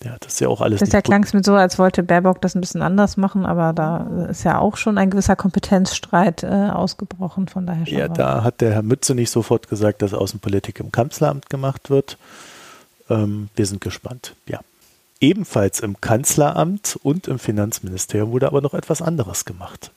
ja, 0.03 0.17
das 0.21 0.35
ist 0.35 0.41
ja 0.41 0.49
auch 0.49 0.61
alles. 0.61 0.81
Das 0.81 0.93
ja 0.93 1.03
klang 1.03 1.23
es 1.25 1.35
mir 1.35 1.43
so, 1.45 1.55
als 1.55 1.79
wollte 1.79 2.03
Baerbock 2.03 2.41
das 2.41 2.55
ein 2.55 2.61
bisschen 2.61 2.81
anders 2.81 3.17
machen, 3.17 3.45
aber 3.45 3.73
da 3.73 4.27
ist 4.31 4.45
ja 4.45 4.59
auch 4.59 4.77
schon 4.77 4.97
ein 4.97 5.11
gewisser 5.11 5.37
Kompetenzstreit 5.37 6.43
äh, 6.43 6.47
ausgebrochen, 6.47 7.49
von 7.49 7.67
daher 7.67 7.87
schon. 7.87 7.99
Ja, 7.99 8.09
da 8.09 8.43
hat 8.43 8.61
der 8.63 8.73
Herr 8.73 8.83
Mütze 8.83 9.15
nicht 9.15 9.31
sofort 9.31 9.69
gesagt, 9.69 10.01
dass 10.01 10.15
Außenpolitik 10.15 10.81
im 10.81 10.91
Kanzleramt 10.91 11.51
gemacht 11.51 11.91
wird. 11.91 12.17
Ähm, 13.11 13.49
wir 13.57 13.67
sind 13.67 13.81
gespannt, 13.81 14.35
ja. 14.47 14.61
Ebenfalls 15.21 15.81
im 15.81 16.01
Kanzleramt 16.01 16.99
und 17.03 17.29
im 17.29 17.39
Finanzministerium 17.39 18.31
wurde 18.31 18.47
aber 18.47 18.63
noch 18.63 18.73
etwas 18.73 19.03
anderes 19.03 19.45
gemacht. 19.45 19.91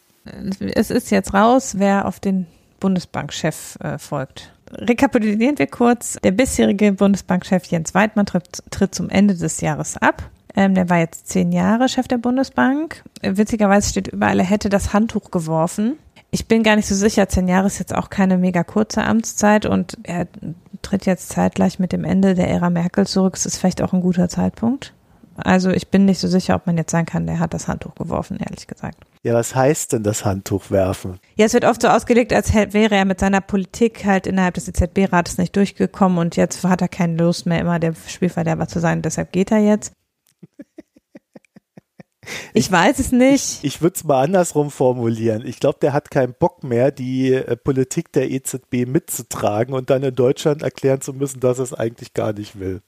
Es 0.60 0.90
ist 0.90 1.12
jetzt 1.12 1.34
raus, 1.34 1.76
wer 1.78 2.08
auf 2.08 2.20
den 2.20 2.46
Bundesbankchef 2.82 3.78
äh, 3.80 3.98
folgt. 3.98 4.53
Rekapitulieren 4.78 5.58
wir 5.58 5.68
kurz. 5.68 6.18
Der 6.24 6.32
bisherige 6.32 6.94
Bundesbankchef 6.94 7.66
Jens 7.66 7.94
Weidmann 7.94 8.26
tritt, 8.26 8.64
tritt 8.72 8.96
zum 8.96 9.10
Ende 9.10 9.36
des 9.36 9.62
Jahres 9.62 9.98
ab. 9.98 10.30
Ähm, 10.56 10.76
der 10.76 10.90
war 10.90 11.00
jetzt 11.00 11.28
zehn 11.28 11.52
Jahre 11.52 11.90
Chef 11.90 12.08
der 12.08 12.18
Bundesbank. 12.18 13.04
Witzigerweise 13.22 13.90
steht 13.90 14.08
überall, 14.10 14.40
er 14.40 14.46
hätte 14.46 14.70
das 14.70 14.94
Handtuch 14.94 15.32
geworfen. 15.32 15.98
Ich 16.32 16.48
bin 16.48 16.64
gar 16.64 16.76
nicht 16.76 16.88
so 16.88 16.96
sicher, 16.96 17.28
zehn 17.30 17.48
Jahre 17.48 17.68
ist 17.68 17.80
jetzt 17.80 17.94
auch 17.94 18.10
keine 18.10 18.38
mega 18.38 18.64
kurze 18.64 19.04
Amtszeit 19.04 19.66
und 19.66 19.98
er 20.04 20.28
tritt 20.82 21.06
jetzt 21.06 21.30
zeitgleich 21.30 21.80
mit 21.80 21.92
dem 21.92 22.04
Ende 22.04 22.34
der 22.34 22.50
Ära 22.50 22.70
Merkel 22.70 23.08
zurück. 23.08 23.36
Es 23.36 23.46
ist 23.46 23.58
vielleicht 23.58 23.82
auch 23.82 23.94
ein 23.94 24.02
guter 24.02 24.30
Zeitpunkt. 24.30 24.94
Also 25.36 25.72
ich 25.72 25.90
bin 25.90 26.06
nicht 26.06 26.20
so 26.20 26.28
sicher, 26.28 26.56
ob 26.56 26.68
man 26.68 26.78
jetzt 26.78 26.92
sagen 26.92 27.06
kann, 27.06 27.26
der 27.26 27.40
hat 27.40 27.54
das 27.54 27.68
Handtuch 27.68 27.96
geworfen, 27.96 28.38
ehrlich 28.38 28.68
gesagt. 28.68 28.98
Ja, 29.26 29.34
was 29.34 29.56
heißt 29.56 29.94
denn 29.94 30.04
das 30.04 30.26
Handtuch 30.26 30.70
werfen? 30.70 31.18
Ja, 31.36 31.46
es 31.46 31.54
wird 31.54 31.64
oft 31.64 31.82
so 31.82 31.88
ausgelegt, 31.88 32.34
als 32.34 32.54
wäre 32.54 32.94
er 32.94 33.06
mit 33.06 33.22
seiner 33.22 33.40
Politik 33.40 34.04
halt 34.04 34.28
innerhalb 34.28 34.56
des 34.56 34.68
EZB-Rates 34.68 35.38
nicht 35.38 35.56
durchgekommen 35.56 36.18
und 36.18 36.36
jetzt 36.36 36.62
hat 36.66 36.82
er 36.82 36.90
keine 36.90 37.16
Lust 37.16 37.46
mehr, 37.46 37.62
immer 37.62 37.80
der 37.80 37.94
Spielverderber 38.08 38.68
zu 38.68 38.82
sein. 38.82 39.02
Deshalb 39.02 39.32
geht 39.32 39.50
er 39.52 39.60
jetzt. 39.60 39.94
Ich, 42.26 42.42
ich 42.54 42.72
weiß 42.72 43.00
es 43.00 43.14
nicht. 43.14 43.60
Ich, 43.64 43.76
ich 43.76 43.82
würde 43.82 43.96
es 43.96 44.04
mal 44.04 44.22
andersrum 44.22 44.70
formulieren. 44.70 45.48
Ich 45.48 45.62
glaube, 45.62 45.78
der 45.82 45.94
hat 45.94 46.12
keinen 46.12 46.34
Bock 46.34 46.66
mehr, 46.66 46.92
die 46.92 47.32
äh, 47.32 47.56
Politik 47.56 48.12
der 48.12 48.30
EZB 48.30 48.86
mitzutragen 48.88 49.74
und 49.74 49.90
dann 49.90 50.04
in 50.04 50.16
Deutschland 50.16 50.64
erklären 50.64 51.00
zu 51.00 51.14
müssen, 51.14 51.40
dass 51.40 51.60
er 51.60 51.64
es 51.64 51.74
eigentlich 51.74 52.14
gar 52.14 52.34
nicht 52.34 52.60
will. 52.60 52.82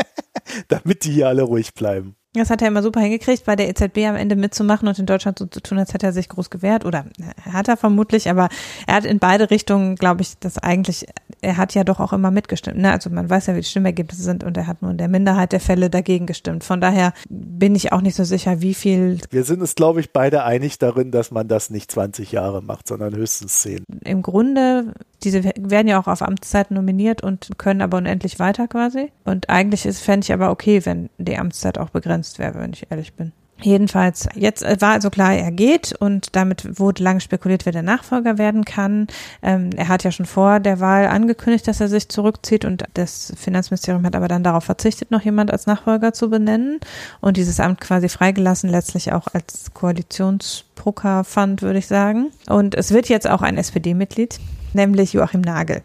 Damit 0.68 1.04
die 1.04 1.12
hier 1.12 1.28
alle 1.28 1.42
ruhig 1.42 1.74
bleiben. 1.74 2.16
Das 2.40 2.50
hat 2.50 2.62
er 2.62 2.68
immer 2.68 2.82
super 2.82 3.00
hingekriegt, 3.00 3.44
bei 3.44 3.56
der 3.56 3.68
EZB 3.68 3.98
am 4.06 4.16
Ende 4.16 4.36
mitzumachen 4.36 4.88
und 4.88 4.98
in 4.98 5.06
Deutschland 5.06 5.38
so 5.38 5.46
zu 5.46 5.60
tun, 5.60 5.78
als 5.78 5.92
hätte 5.94 6.06
er 6.06 6.12
sich 6.12 6.28
groß 6.28 6.50
gewehrt. 6.50 6.84
Oder 6.84 7.06
hat 7.50 7.68
er 7.68 7.76
vermutlich, 7.76 8.28
aber 8.28 8.48
er 8.86 8.94
hat 8.94 9.04
in 9.04 9.18
beide 9.18 9.50
Richtungen, 9.50 9.96
glaube 9.96 10.22
ich, 10.22 10.38
das 10.38 10.58
eigentlich, 10.58 11.06
er 11.40 11.56
hat 11.56 11.74
ja 11.74 11.84
doch 11.84 12.00
auch 12.00 12.12
immer 12.12 12.30
mitgestimmt. 12.30 12.78
Ne? 12.78 12.92
Also 12.92 13.10
man 13.10 13.28
weiß 13.28 13.46
ja, 13.46 13.54
wie 13.54 13.60
die 13.60 13.66
Stimmergebnisse 13.66 14.22
sind 14.22 14.44
und 14.44 14.56
er 14.56 14.66
hat 14.66 14.82
nur 14.82 14.90
in 14.90 14.98
der 14.98 15.08
Minderheit 15.08 15.52
der 15.52 15.60
Fälle 15.60 15.90
dagegen 15.90 16.26
gestimmt. 16.26 16.64
Von 16.64 16.80
daher 16.80 17.12
bin 17.28 17.74
ich 17.74 17.92
auch 17.92 18.00
nicht 18.00 18.16
so 18.16 18.24
sicher, 18.24 18.60
wie 18.60 18.74
viel. 18.74 19.18
Wir 19.30 19.44
sind 19.44 19.60
uns, 19.60 19.74
glaube 19.74 20.00
ich, 20.00 20.12
beide 20.12 20.44
einig 20.44 20.78
darin, 20.78 21.10
dass 21.10 21.30
man 21.30 21.48
das 21.48 21.70
nicht 21.70 21.90
20 21.90 22.32
Jahre 22.32 22.62
macht, 22.62 22.88
sondern 22.88 23.14
höchstens 23.14 23.62
10. 23.62 23.84
Im 24.04 24.22
Grunde 24.22 24.92
diese 25.22 25.42
werden 25.44 25.88
ja 25.88 26.00
auch 26.00 26.06
auf 26.06 26.22
Amtszeit 26.22 26.70
nominiert 26.70 27.22
und 27.22 27.50
können 27.58 27.80
aber 27.80 27.98
unendlich 27.98 28.38
weiter 28.38 28.68
quasi. 28.68 29.10
Und 29.24 29.48
eigentlich 29.48 29.86
ist, 29.86 30.00
fände 30.00 30.24
ich 30.24 30.32
aber 30.32 30.50
okay, 30.50 30.84
wenn 30.84 31.08
die 31.18 31.38
Amtszeit 31.38 31.78
auch 31.78 31.90
begrenzt 31.90 32.25
wäre, 32.38 32.60
wenn 32.60 32.72
ich 32.72 32.90
ehrlich 32.90 33.14
bin. 33.14 33.32
Jedenfalls, 33.62 34.28
jetzt 34.34 34.62
äh, 34.62 34.76
war 34.80 34.92
also 34.92 35.08
klar, 35.08 35.34
er 35.34 35.50
geht 35.50 35.94
und 35.98 36.36
damit 36.36 36.78
wurde 36.78 37.02
lange 37.02 37.20
spekuliert, 37.20 37.64
wer 37.64 37.72
der 37.72 37.82
Nachfolger 37.82 38.36
werden 38.36 38.66
kann. 38.66 39.06
Ähm, 39.42 39.70
er 39.74 39.88
hat 39.88 40.04
ja 40.04 40.12
schon 40.12 40.26
vor 40.26 40.60
der 40.60 40.78
Wahl 40.80 41.06
angekündigt, 41.06 41.66
dass 41.66 41.80
er 41.80 41.88
sich 41.88 42.10
zurückzieht 42.10 42.66
und 42.66 42.84
das 42.94 43.32
Finanzministerium 43.36 44.04
hat 44.04 44.14
aber 44.14 44.28
dann 44.28 44.42
darauf 44.42 44.64
verzichtet, 44.64 45.10
noch 45.10 45.22
jemand 45.22 45.50
als 45.50 45.66
Nachfolger 45.66 46.12
zu 46.12 46.28
benennen 46.28 46.80
und 47.22 47.38
dieses 47.38 47.58
Amt 47.58 47.80
quasi 47.80 48.10
freigelassen, 48.10 48.68
letztlich 48.68 49.12
auch 49.12 49.28
als 49.32 49.72
Koalitionspoker-Fund, 49.72 51.62
würde 51.62 51.78
ich 51.78 51.86
sagen. 51.86 52.32
Und 52.48 52.74
es 52.74 52.90
wird 52.90 53.08
jetzt 53.08 53.28
auch 53.28 53.40
ein 53.40 53.56
SPD-Mitglied, 53.56 54.38
nämlich 54.74 55.14
Joachim 55.14 55.40
Nagel. 55.40 55.82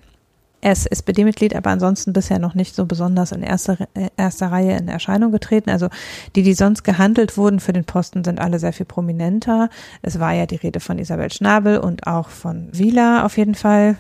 Er 0.62 0.72
ist 0.72 0.86
SPD-Mitglied, 0.86 1.56
aber 1.56 1.72
ansonsten 1.72 2.14
bisher 2.14 2.40
noch 2.40 2.54
nicht 2.54 2.76
so 2.76 2.86
besonders 2.86 3.32
in 3.32 3.42
erster, 3.42 3.78
äh, 3.96 4.10
erster 4.16 4.52
Reihe 4.52 4.78
in 4.78 4.88
Erscheinung 4.88 5.32
getreten. 5.32 5.70
Also 5.70 5.90
die, 6.36 6.44
die 6.44 6.54
sonst 6.54 6.84
gehandelt 6.84 7.36
wurden 7.36 7.60
für 7.60 7.74
den 7.74 7.86
Posten, 7.86 8.24
sind 8.24 8.40
alle 8.40 8.60
sehr 8.60 8.74
viel 8.74 8.86
prominenter. 8.86 9.70
Es 10.02 10.20
war 10.20 10.34
ja 10.34 10.46
die 10.46 10.56
Rede 10.56 10.80
von 10.80 11.00
Isabel 11.00 11.32
Schnabel 11.32 11.80
und 11.80 12.06
auch 12.08 12.30
von 12.30 12.70
Wieler 12.72 13.26
auf 13.26 13.38
jeden 13.38 13.56
Fall. 13.56 13.98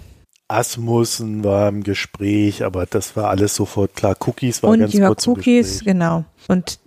Asmussen 0.47 1.43
war 1.43 1.69
im 1.69 1.83
Gespräch, 1.83 2.63
aber 2.63 2.85
das 2.85 3.15
war 3.15 3.29
alles 3.29 3.55
sofort 3.55 3.95
klar. 3.95 4.15
Cookies 4.19 4.61
war 4.61 4.71
und 4.71 4.79
ganz 4.79 4.95
kurz 4.95 5.27
Cookies, 5.27 5.83
genau. 5.83 6.25
Und 6.47 6.79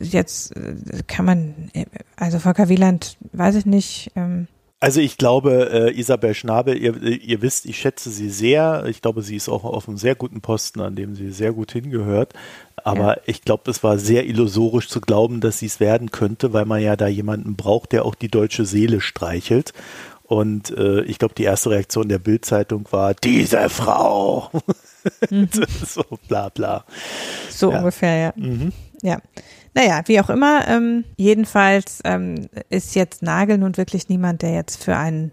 jetzt 0.00 0.56
äh, 0.56 0.74
kann 1.06 1.26
man, 1.26 1.54
äh, 1.74 1.84
also 2.16 2.38
Volker 2.38 2.68
Wieland, 2.68 3.16
weiß 3.32 3.56
ich 3.56 3.66
nicht, 3.66 4.12
ähm, 4.14 4.46
Also 4.80 5.00
ich 5.00 5.18
glaube, 5.18 5.70
äh, 5.72 5.98
Isabel 5.98 6.34
Schnabel, 6.34 6.76
ihr, 6.76 7.02
ihr 7.02 7.42
wisst, 7.42 7.66
ich 7.66 7.78
schätze 7.78 8.10
sie 8.10 8.30
sehr. 8.30 8.84
Ich 8.86 9.02
glaube, 9.02 9.22
sie 9.22 9.34
ist 9.34 9.48
auch 9.48 9.64
auf 9.64 9.88
einem 9.88 9.98
sehr 9.98 10.14
guten 10.14 10.40
Posten, 10.40 10.80
an 10.80 10.94
dem 10.94 11.16
sie 11.16 11.30
sehr 11.30 11.52
gut 11.52 11.72
hingehört. 11.72 12.32
Aber 12.84 13.16
ja. 13.16 13.22
ich 13.26 13.42
glaube, 13.42 13.68
es 13.70 13.82
war 13.82 13.98
sehr 13.98 14.24
illusorisch 14.26 14.88
zu 14.88 15.00
glauben, 15.00 15.40
dass 15.40 15.58
sie 15.58 15.66
es 15.66 15.80
werden 15.80 16.12
könnte, 16.12 16.52
weil 16.52 16.64
man 16.64 16.80
ja 16.80 16.94
da 16.94 17.08
jemanden 17.08 17.56
braucht, 17.56 17.90
der 17.90 18.04
auch 18.04 18.14
die 18.14 18.28
deutsche 18.28 18.64
Seele 18.66 19.00
streichelt. 19.00 19.72
Und 20.22 20.70
äh, 20.76 21.02
ich 21.02 21.18
glaube, 21.18 21.34
die 21.34 21.44
erste 21.44 21.70
Reaktion 21.70 22.08
der 22.08 22.18
Bildzeitung 22.18 22.86
war, 22.90 23.14
diese 23.14 23.68
Frau. 23.70 24.50
Mhm. 25.30 25.48
so 25.86 26.04
bla 26.28 26.50
bla. 26.50 26.84
So 27.50 27.72
ja. 27.72 27.78
ungefähr, 27.78 28.16
ja. 28.16 28.32
Mhm. 28.36 28.72
Ja. 29.02 29.20
Naja, 29.78 30.02
wie 30.06 30.18
auch 30.20 30.28
immer, 30.28 30.66
ähm, 30.66 31.04
jedenfalls 31.16 32.00
ähm, 32.02 32.48
ist 32.68 32.96
jetzt 32.96 33.22
Nagel 33.22 33.58
nun 33.58 33.76
wirklich 33.76 34.08
niemand, 34.08 34.42
der 34.42 34.52
jetzt 34.52 34.82
für 34.82 34.96
einen 34.96 35.30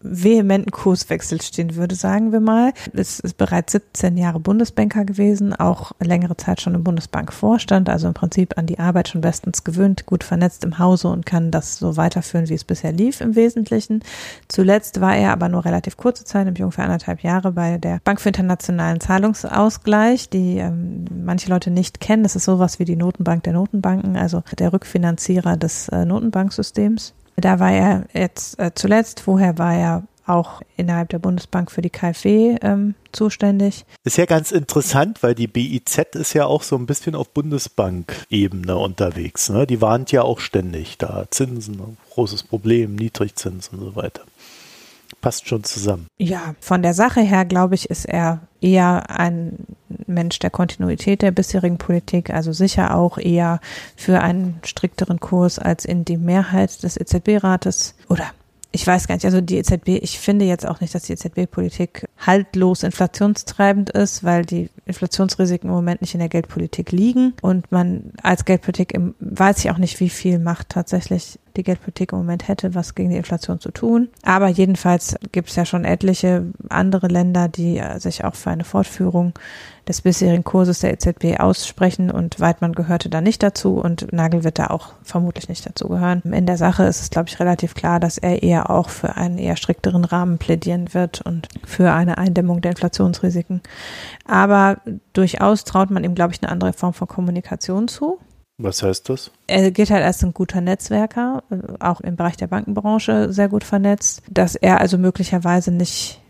vehementen 0.00 0.70
Kurswechsel 0.70 1.40
stehen 1.40 1.74
würde, 1.74 1.94
sagen 1.94 2.32
wir 2.32 2.40
mal. 2.40 2.72
Es 2.92 3.18
ist 3.20 3.36
bereits 3.36 3.72
17 3.72 4.16
Jahre 4.16 4.38
Bundesbanker 4.38 5.04
gewesen, 5.04 5.54
auch 5.54 5.92
längere 6.00 6.36
Zeit 6.36 6.60
schon 6.60 6.74
im 6.74 6.84
Bundesbankvorstand, 6.84 7.88
also 7.88 8.08
im 8.08 8.14
Prinzip 8.14 8.56
an 8.56 8.66
die 8.66 8.78
Arbeit 8.78 9.08
schon 9.08 9.20
bestens 9.20 9.64
gewöhnt, 9.64 10.06
gut 10.06 10.22
vernetzt 10.22 10.64
im 10.64 10.78
Hause 10.78 11.08
und 11.08 11.26
kann 11.26 11.50
das 11.50 11.76
so 11.76 11.96
weiterführen, 11.96 12.48
wie 12.48 12.54
es 12.54 12.64
bisher 12.64 12.92
lief 12.92 13.20
im 13.20 13.34
Wesentlichen. 13.34 14.02
Zuletzt 14.46 15.00
war 15.00 15.16
er 15.16 15.32
aber 15.32 15.48
nur 15.48 15.64
relativ 15.64 15.96
kurze 15.96 16.24
Zeit, 16.24 16.44
nämlich 16.44 16.62
ungefähr 16.62 16.84
anderthalb 16.84 17.22
Jahre 17.22 17.52
bei 17.52 17.78
der 17.78 18.00
Bank 18.04 18.20
für 18.20 18.28
internationalen 18.28 19.00
Zahlungsausgleich, 19.00 20.30
die 20.30 20.58
ähm, 20.58 21.06
manche 21.24 21.50
Leute 21.50 21.70
nicht 21.70 22.00
kennen. 22.00 22.22
Das 22.22 22.36
ist 22.36 22.44
sowas 22.44 22.78
wie 22.78 22.84
die 22.84 22.96
Notenbank 22.96 23.42
der 23.42 23.52
Notenbanken, 23.54 24.16
also 24.16 24.42
der 24.58 24.72
Rückfinanzierer 24.72 25.56
des 25.56 25.88
äh, 25.88 26.04
Notenbanksystems. 26.04 27.14
Da 27.40 27.60
war 27.60 27.72
er 27.72 28.04
jetzt 28.12 28.58
äh, 28.58 28.72
zuletzt, 28.74 29.20
vorher 29.20 29.58
war 29.58 29.74
er 29.74 30.02
auch 30.26 30.60
innerhalb 30.76 31.08
der 31.08 31.18
Bundesbank 31.18 31.70
für 31.70 31.80
die 31.80 31.90
KfW 31.90 32.56
ähm, 32.60 32.94
zuständig. 33.12 33.84
Ist 34.04 34.18
ja 34.18 34.26
ganz 34.26 34.52
interessant, 34.52 35.22
weil 35.22 35.34
die 35.34 35.46
BIZ 35.46 35.98
ist 36.14 36.34
ja 36.34 36.44
auch 36.44 36.62
so 36.62 36.76
ein 36.76 36.86
bisschen 36.86 37.14
auf 37.14 37.30
Bundesbank-Ebene 37.30 38.76
unterwegs. 38.76 39.48
Ne? 39.48 39.66
Die 39.66 39.80
warnt 39.80 40.12
ja 40.12 40.22
auch 40.22 40.40
ständig 40.40 40.98
da. 40.98 41.24
Zinsen, 41.30 41.96
großes 42.10 42.42
Problem, 42.42 42.94
Niedrigzinsen 42.94 43.78
und 43.78 43.84
so 43.86 43.96
weiter. 43.96 44.22
Passt 45.20 45.48
schon 45.48 45.64
zusammen. 45.64 46.06
Ja, 46.18 46.54
von 46.60 46.82
der 46.82 46.94
Sache 46.94 47.20
her, 47.20 47.44
glaube 47.44 47.74
ich, 47.74 47.90
ist 47.90 48.04
er 48.04 48.40
eher 48.60 49.10
ein 49.10 49.66
Mensch 50.06 50.38
der 50.38 50.50
Kontinuität 50.50 51.22
der 51.22 51.32
bisherigen 51.32 51.78
Politik, 51.78 52.30
also 52.30 52.52
sicher 52.52 52.94
auch 52.94 53.18
eher 53.18 53.60
für 53.96 54.20
einen 54.20 54.60
strikteren 54.64 55.18
Kurs 55.18 55.58
als 55.58 55.84
in 55.84 56.04
die 56.04 56.16
Mehrheit 56.16 56.82
des 56.82 56.96
EZB-Rates 56.96 57.94
oder 58.08 58.30
ich 58.70 58.86
weiß 58.86 59.08
gar 59.08 59.14
nicht, 59.14 59.24
also 59.24 59.40
die 59.40 59.56
EZB, 59.56 59.88
ich 60.02 60.18
finde 60.18 60.44
jetzt 60.44 60.66
auch 60.66 60.80
nicht, 60.80 60.94
dass 60.94 61.04
die 61.04 61.14
EZB-Politik 61.14 62.06
haltlos 62.18 62.82
inflationstreibend 62.82 63.90
ist, 63.90 64.24
weil 64.24 64.44
die 64.44 64.68
Inflationsrisiken 64.84 65.70
im 65.70 65.74
Moment 65.74 66.02
nicht 66.02 66.14
in 66.14 66.20
der 66.20 66.28
Geldpolitik 66.28 66.92
liegen 66.92 67.32
und 67.40 67.72
man 67.72 68.12
als 68.22 68.44
Geldpolitik 68.44 68.92
im, 68.92 69.14
weiß 69.20 69.58
ich 69.60 69.70
auch 69.70 69.78
nicht, 69.78 70.00
wie 70.00 70.10
viel 70.10 70.38
Macht 70.38 70.68
tatsächlich 70.68 71.38
die 71.56 71.62
Geldpolitik 71.62 72.12
im 72.12 72.18
Moment 72.18 72.48
hätte, 72.48 72.74
was 72.74 72.94
gegen 72.94 73.10
die 73.10 73.16
Inflation 73.16 73.60
zu 73.60 73.70
tun. 73.70 74.08
Aber 74.22 74.48
jedenfalls 74.48 75.16
gibt 75.32 75.48
es 75.50 75.56
ja 75.56 75.64
schon 75.64 75.84
etliche 75.84 76.46
andere 76.68 77.08
Länder, 77.08 77.48
die 77.48 77.82
sich 77.96 78.24
auch 78.24 78.34
für 78.34 78.50
eine 78.50 78.64
Fortführung 78.64 79.32
des 79.88 80.02
bisherigen 80.02 80.44
Kurses 80.44 80.80
der 80.80 80.92
EZB 80.92 81.40
aussprechen 81.40 82.10
und 82.10 82.40
Weidmann 82.40 82.74
gehörte 82.74 83.08
da 83.08 83.20
nicht 83.20 83.42
dazu 83.42 83.80
und 83.80 84.12
Nagel 84.12 84.44
wird 84.44 84.58
da 84.58 84.66
auch 84.66 84.92
vermutlich 85.02 85.48
nicht 85.48 85.66
dazu 85.66 85.88
gehören. 85.88 86.20
In 86.30 86.44
der 86.44 86.58
Sache 86.58 86.84
ist 86.84 87.00
es, 87.00 87.10
glaube 87.10 87.28
ich, 87.28 87.40
relativ 87.40 87.74
klar, 87.74 87.98
dass 87.98 88.18
er 88.18 88.42
eher 88.42 88.70
auch 88.70 88.90
für 88.90 89.16
einen 89.16 89.38
eher 89.38 89.56
strikteren 89.56 90.04
Rahmen 90.04 90.36
plädieren 90.38 90.92
wird 90.92 91.22
und 91.22 91.48
für 91.64 91.92
eine 91.92 92.18
Eindämmung 92.18 92.60
der 92.60 92.72
Inflationsrisiken. 92.72 93.62
Aber 94.26 94.76
durchaus 95.14 95.64
traut 95.64 95.90
man 95.90 96.04
ihm, 96.04 96.14
glaube 96.14 96.34
ich, 96.34 96.42
eine 96.42 96.52
andere 96.52 96.74
Form 96.74 96.92
von 96.92 97.08
Kommunikation 97.08 97.88
zu. 97.88 98.18
Was 98.58 98.82
heißt 98.82 99.08
das? 99.08 99.30
Er 99.46 99.70
gilt 99.70 99.90
halt 99.90 100.04
als 100.04 100.22
ein 100.24 100.34
guter 100.34 100.60
Netzwerker, 100.60 101.44
auch 101.78 102.00
im 102.00 102.16
Bereich 102.16 102.36
der 102.36 102.48
Bankenbranche 102.48 103.32
sehr 103.32 103.48
gut 103.48 103.62
vernetzt, 103.62 104.22
dass 104.28 104.56
er 104.56 104.80
also 104.80 104.98
möglicherweise 104.98 105.70
nicht 105.70 106.20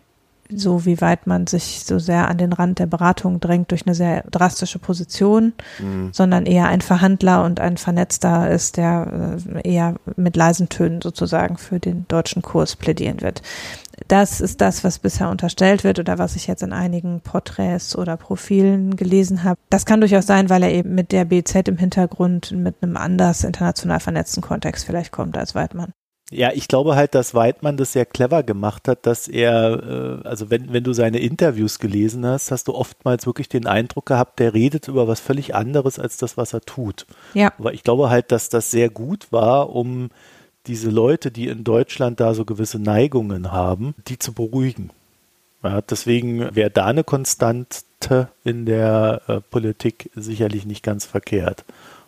so 0.51 0.87
wie 0.87 1.01
weit 1.01 1.27
man 1.27 1.47
sich 1.47 1.85
so 1.85 1.99
sehr 1.99 2.29
an 2.29 2.39
den 2.39 2.53
Rand 2.53 2.79
der 2.79 2.87
Beratung 2.87 3.41
drängt 3.41 3.71
durch 3.71 3.87
eine 3.87 3.95
sehr 3.95 4.25
drastische 4.31 4.79
Position, 4.79 5.53
mhm. 5.79 6.11
sondern 6.13 6.47
eher 6.47 6.69
ein 6.69 6.81
Verhandler 6.81 7.45
und 7.45 7.61
ein 7.61 7.77
Vernetzter 7.77 8.51
ist, 8.51 8.77
der 8.77 9.37
äh, 9.55 9.69
eher 9.71 9.97
mit 10.17 10.37
leisen 10.37 10.69
Tönen 10.69 11.03
sozusagen 11.03 11.59
für 11.59 11.79
den 11.81 12.07
deutschen 12.09 12.43
Kurs 12.43 12.77
plädieren 12.77 13.21
wird. 13.21 13.43
Das 14.07 14.41
ist 14.41 14.61
das, 14.61 14.85
was 14.85 14.99
bisher 14.99 15.31
unterstellt 15.31 15.85
wird 15.85 15.99
oder 15.99 16.19
was 16.19 16.37
ich 16.37 16.47
jetzt 16.47 16.63
in 16.63 16.73
einigen 16.73 17.21
Porträts 17.21 17.97
oder 17.97 18.17
Profilen 18.17 18.97
gelesen 18.97 19.45
habe. 19.45 19.59
Das 19.71 19.87
kann 19.87 20.01
durchaus 20.01 20.27
sein, 20.27 20.51
weil 20.51 20.63
er 20.63 20.73
eben 20.73 20.95
mit 20.95 21.13
der 21.13 21.25
BZ 21.25 21.69
im 21.69 21.77
Hintergrund 21.77 22.53
mit 22.53 22.77
einem 22.83 22.97
anders 22.97 23.45
international 23.45 24.01
vernetzten 24.01 24.43
Kontext 24.43 24.87
vielleicht 24.87 25.13
kommt 25.13 25.37
als 25.37 25.55
Weidmann. 25.55 25.93
Ja, 26.31 26.51
ich 26.53 26.69
glaube 26.69 26.95
halt, 26.95 27.15
dass 27.15 27.35
Weidmann 27.35 27.79
das 27.79 27.95
sehr 27.95 28.05
clever 28.05 28.43
gemacht 28.43 28.87
hat, 28.87 29.07
dass 29.07 29.29
er, 29.29 30.21
äh, 30.25 30.29
also 30.29 30.51
wenn, 30.51 30.73
wenn 30.73 30.85
du 30.85 30.93
seine 30.93 31.21
Interviews 31.21 31.79
gelesen 31.79 32.27
hast, 32.27 32.51
hast 32.51 32.69
du 32.69 32.75
oftmals 32.75 33.25
wirklich 33.25 33.49
den 33.49 33.67
Eindruck 33.67 34.07
gehabt, 34.07 34.39
der 34.39 34.53
redet 34.53 34.89
über 34.89 35.09
was 35.09 35.21
völlig 35.21 35.55
anderes 35.55 35.99
als 35.99 36.19
das, 36.19 36.37
was 36.37 36.53
er 36.53 36.61
tut. 36.61 37.07
Ja. 37.33 37.53
Aber 37.59 37.73
ich 37.73 37.83
glaube 37.83 38.11
halt, 38.11 38.31
dass 38.31 38.51
das 38.51 38.71
sehr 38.71 38.91
gut 38.91 39.33
war, 39.33 39.71
um 39.75 40.11
diese 40.69 40.91
Leute, 40.91 41.31
die 41.31 41.49
in 41.49 41.65
Deutschland 41.65 42.21
da 42.21 42.35
so 42.35 42.45
gewisse 42.45 42.79
Neigungen 42.79 43.51
haben, 43.51 43.95
die 44.07 44.19
zu 44.19 44.33
beruhigen. 44.33 44.91
Ja, 45.63 45.81
deswegen 45.81 46.55
wäre 46.55 46.71
da 46.71 46.87
eine 46.87 47.03
Konstante 47.03 48.29
in 48.45 48.67
der 48.67 49.23
äh, 49.27 49.41
Politik 49.41 50.11
sicherlich 50.15 50.67
nicht 50.67 50.85
ganz 50.85 51.05
verkehrt. 51.05 51.65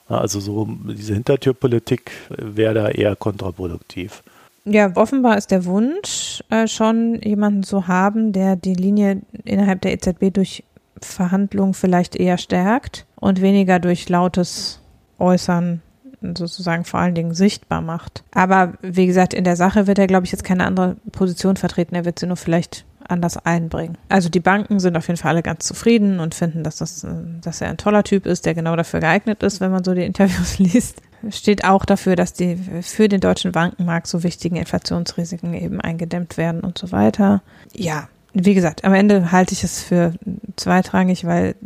Also 0.07 0.41
so 0.41 0.69
diese 0.69 1.15
Hintertürpolitik 1.15 2.11
wäre 2.29 2.75
da 2.75 2.89
eher 2.89 3.17
kontraproduktiv. 3.17 4.23
Ja, 4.65 4.95
offenbar 4.97 5.39
ist 5.39 5.51
der 5.51 5.65
Wunsch, 5.65 6.43
äh, 6.51 6.69
schon 6.69 7.21
jemanden 7.23 7.63
zu 7.63 7.89
haben, 7.89 8.33
der 8.33 8.57
die 8.57 8.75
Linie 8.75 9.23
innerhalb 9.45 9.81
der 9.81 9.93
EZB 9.95 10.33
durch 10.33 10.65
Verhandlungen 11.01 11.75
vielleicht 11.75 12.15
eher 12.15 12.39
stärkt 12.39 13.07
und 13.17 13.41
weniger 13.41 13.79
durch 13.79 14.09
lautes 14.09 14.81
Äußern 15.19 15.81
sozusagen 16.23 16.85
vor 16.85 17.01
allen 17.01 17.15
Dingen 17.15 17.35
sichtbar 17.35 17.81
macht. 17.81 18.25
Aber 18.33 18.75
wie 18.83 19.07
gesagt, 19.07 19.35
in 19.35 19.45
der 19.45 19.57
Sache 19.57 19.87
wird 19.87 19.99
er, 19.99 20.07
glaube 20.07 20.27
ich, 20.27 20.33
jetzt 20.33 20.45
keine 20.45 20.65
andere 20.65 20.97
Position 21.13 21.57
vertreten. 21.57 21.95
Er 21.95 22.05
wird 22.05 22.19
sie 22.19 22.27
nur 22.27 22.37
vielleicht 22.37 22.85
anders 23.09 23.37
einbringen. 23.39 23.99
Also 24.09 24.29
die 24.29 24.41
Banken 24.41 24.81
sind 24.81 24.97
auf 24.97 25.09
jeden 25.09 25.19
Fall 25.19 25.33
alle 25.33 25.43
ganz 25.43 25.67
zufrieden 25.67 26.21
und 26.21 26.35
finden, 26.35 26.63
dass, 26.63 26.77
das, 26.77 27.07
dass 27.41 27.61
er 27.61 27.69
ein 27.69 27.77
toller 27.77 28.05
Typ 28.05 28.27
ist, 28.27 28.47
der 28.47 28.55
genau 28.55 28.77
dafür 28.77 29.01
geeignet 29.01 29.43
ist, 29.43 29.61
wenn 29.61 29.73
man 29.73 29.85
so 29.85 29.95
die 29.95 30.05
Interviews 30.05 30.59
liest. 30.59 31.03
Steht 31.31 31.65
auch 31.65 31.85
dafür, 31.85 32.17
dass 32.17 32.33
die 32.33 32.57
für 32.83 33.09
den 33.09 33.21
deutschen 33.21 33.53
Bankenmarkt 33.53 34.07
so 34.07 34.23
wichtigen 34.23 34.57
Inflationsrisiken 34.57 35.53
eben 35.53 35.81
eingedämmt 35.81 36.39
werden 36.39 36.63
und 36.63 36.79
so 36.79 36.93
weiter. 36.93 37.43
Ja, 37.75 38.09
wie 38.33 38.55
gesagt, 38.55 38.85
am 38.85 38.95
Ende 38.95 39.33
halte 39.33 39.53
ich 39.53 39.65
es 39.65 39.83
für 39.83 40.15
zweitrangig, 40.57 41.27
weil 41.27 41.57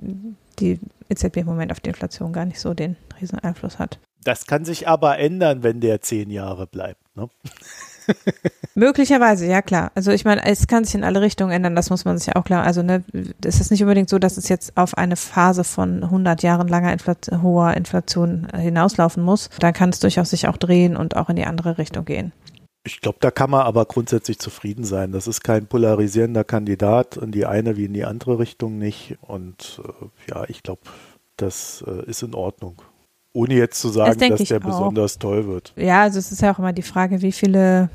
die 0.59 0.81
EZB 1.09 1.39
im 1.39 1.47
Moment 1.47 1.71
auf 1.71 1.81
die 1.81 1.91
Inflation 1.91 2.33
gar 2.33 2.47
nicht 2.47 2.59
so 2.59 2.75
den 2.75 2.97
riesen 3.21 3.39
Einfluss 3.39 3.79
hat. 3.79 3.99
Das 4.25 4.47
kann 4.47 4.65
sich 4.65 4.89
aber 4.89 5.19
ändern, 5.19 5.63
wenn 5.63 5.81
der 5.81 6.01
zehn 6.01 6.31
Jahre 6.31 6.67
bleibt. 6.67 7.01
Ne? 7.17 7.29
Möglicherweise, 8.75 9.47
ja 9.47 9.63
klar. 9.63 9.93
Also 9.95 10.11
ich 10.11 10.25
meine, 10.25 10.45
es 10.45 10.67
kann 10.67 10.85
sich 10.85 10.95
in 10.95 11.05
alle 11.05 11.21
Richtungen 11.21 11.53
ändern, 11.53 11.77
das 11.77 11.91
muss 11.91 12.05
man 12.05 12.19
sich 12.19 12.35
auch 12.35 12.45
klar. 12.45 12.65
Also 12.65 12.83
ne, 12.83 13.05
es 13.45 13.61
ist 13.61 13.71
nicht 13.71 13.83
unbedingt 13.83 14.09
so, 14.09 14.19
dass 14.19 14.37
es 14.37 14.49
jetzt 14.49 14.77
auf 14.77 14.97
eine 14.97 15.17
Phase 15.17 15.65
von 15.65 16.03
100 16.03 16.43
Jahren 16.43 16.69
langer 16.69 16.93
Infl 16.93 17.15
hoher 17.43 17.75
Inflation 17.75 18.49
hinauslaufen 18.55 19.23
muss. 19.23 19.51
Dann 19.61 19.73
kann 19.73 19.91
es 19.91 20.01
durchaus 20.01 20.31
sich 20.31 20.49
auch 20.49 20.57
drehen 20.57 20.97
und 20.97 21.17
auch 21.17 21.31
in 21.31 21.37
die 21.37 21.45
andere 21.45 21.79
Richtung 21.79 22.05
gehen. 22.05 22.33
Ich 22.87 23.01
glaube, 23.01 23.19
da 23.21 23.31
kann 23.31 23.51
man 23.51 23.63
aber 23.63 23.87
grundsätzlich 23.87 24.39
zufrieden 24.39 24.85
sein. 24.85 25.13
Das 25.13 25.27
ist 25.27 25.43
kein 25.43 25.67
polarisierender 25.67 26.45
Kandidat 26.45 27.17
in 27.17 27.31
die 27.31 27.47
eine 27.47 27.79
wie 27.79 27.87
in 27.87 27.95
die 27.95 28.05
andere 28.05 28.39
Richtung 28.39 28.77
nicht. 28.77 29.17
Und 29.23 29.81
äh, 29.83 30.31
ja, 30.31 30.45
ich 30.49 30.63
glaube, 30.63 30.83
das 31.37 31.83
äh, 31.87 32.05
ist 32.05 32.23
in 32.23 32.35
Ordnung. 32.35 32.83
Ohne 33.35 33.55
jetzt 33.55 33.81
zu 33.81 33.89
sagen, 33.89 34.19
das 34.19 34.39
dass 34.39 34.49
der 34.49 34.59
auch. 34.59 34.63
besonders 34.63 35.19
toll 35.19 35.47
wird. 35.47 35.73
Ja, 35.77 36.03
also 36.03 36.19
es 36.21 36.31
ist 36.33 36.41
ja 36.41 36.55
auch 36.55 36.59
immer 36.59 36.73
die 36.73 36.83
Frage, 36.83 37.21
wie 37.21 37.33
viele 37.33 37.91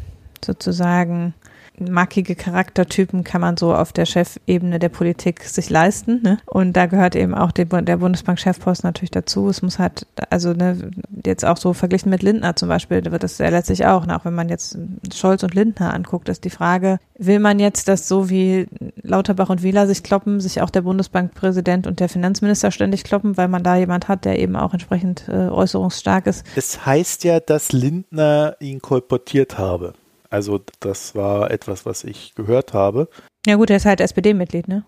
sozusagen 0.45 1.33
markige 1.79 2.35
Charaktertypen 2.35 3.23
kann 3.23 3.41
man 3.41 3.57
so 3.57 3.73
auf 3.73 3.93
der 3.93 4.05
Chefebene 4.05 4.79
der 4.79 4.89
Politik 4.89 5.43
sich 5.43 5.69
leisten. 5.69 6.21
Ne? 6.23 6.39
Und 6.45 6.73
da 6.73 6.85
gehört 6.85 7.15
eben 7.15 7.33
auch 7.33 7.51
der, 7.51 7.65
der 7.65 7.97
Bundesbank-Chefpost 7.97 8.83
natürlich 8.83 9.11
dazu. 9.11 9.49
Es 9.49 9.61
muss 9.61 9.79
halt, 9.79 10.05
also 10.29 10.53
ne, 10.53 10.91
jetzt 11.25 11.45
auch 11.45 11.57
so 11.57 11.73
verglichen 11.73 12.09
mit 12.09 12.23
Lindner 12.23 12.55
zum 12.55 12.69
Beispiel, 12.69 13.01
da 13.01 13.11
wird 13.11 13.23
das 13.23 13.37
ja 13.37 13.49
letztlich 13.49 13.85
auch, 13.85 14.05
ne? 14.05 14.19
auch 14.19 14.25
wenn 14.25 14.35
man 14.35 14.49
jetzt 14.49 14.77
Scholz 15.13 15.43
und 15.43 15.55
Lindner 15.55 15.93
anguckt, 15.93 16.29
ist 16.29 16.43
die 16.43 16.49
Frage, 16.49 16.99
will 17.17 17.39
man 17.39 17.59
jetzt, 17.59 17.87
dass 17.87 18.07
so 18.07 18.29
wie 18.29 18.67
Lauterbach 19.01 19.49
und 19.49 19.63
Wieler 19.63 19.87
sich 19.87 20.03
kloppen, 20.03 20.39
sich 20.39 20.61
auch 20.61 20.69
der 20.69 20.81
Bundesbankpräsident 20.81 21.85
und 21.87 21.99
der 21.99 22.09
Finanzminister 22.09 22.71
ständig 22.71 23.03
kloppen, 23.03 23.37
weil 23.37 23.47
man 23.47 23.63
da 23.63 23.75
jemand 23.75 24.07
hat, 24.07 24.25
der 24.25 24.39
eben 24.39 24.55
auch 24.55 24.73
entsprechend 24.73 25.27
äh, 25.27 25.49
äußerungsstark 25.49 26.27
ist. 26.27 26.45
Es 26.55 26.85
heißt 26.85 27.23
ja, 27.23 27.39
dass 27.39 27.71
Lindner 27.71 28.55
ihn 28.59 28.81
kolportiert 28.81 29.57
habe. 29.57 29.93
Also 30.29 30.61
das 30.79 31.15
war 31.15 31.51
etwas, 31.51 31.85
was 31.85 32.03
ich 32.03 32.35
gehört 32.35 32.73
habe. 32.73 33.09
Ja 33.47 33.55
gut, 33.55 33.69
er 33.69 33.77
ist 33.77 33.85
halt 33.85 33.99
SPD-Mitglied, 34.01 34.67
ne? 34.67 34.83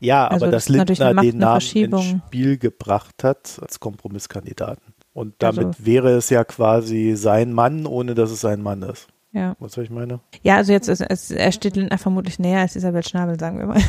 Ja, 0.00 0.28
Also 0.28 0.44
aber 0.46 0.52
das 0.52 0.66
dass 0.66 0.70
ist 0.76 0.88
Lindner 0.98 1.22
den 1.22 1.38
Namen 1.38 1.60
ins 1.60 2.04
Spiel 2.04 2.56
gebracht 2.58 3.24
hat 3.24 3.58
als 3.60 3.80
Kompromisskandidaten. 3.80 4.94
Und 5.12 5.34
damit 5.38 5.66
Also- 5.66 5.86
wäre 5.86 6.10
es 6.10 6.30
ja 6.30 6.44
quasi 6.44 7.14
sein 7.16 7.52
Mann, 7.52 7.84
ohne 7.86 8.14
dass 8.14 8.30
es 8.30 8.40
sein 8.40 8.62
Mann 8.62 8.82
ist. 8.82 9.08
Ja. 9.32 9.56
Was 9.58 9.72
soll 9.72 9.84
ich 9.84 9.90
meine? 9.90 10.20
Ja, 10.42 10.56
also 10.56 10.72
jetzt 10.72 10.88
ist 10.88 11.02
es, 11.02 11.30
er 11.30 11.52
steht 11.52 11.76
Lindner 11.76 11.98
vermutlich 11.98 12.38
näher 12.38 12.60
als 12.60 12.76
Isabel 12.76 13.02
Schnabel, 13.04 13.38
sagen 13.38 13.58
wir 13.58 13.66
mal. 13.66 13.82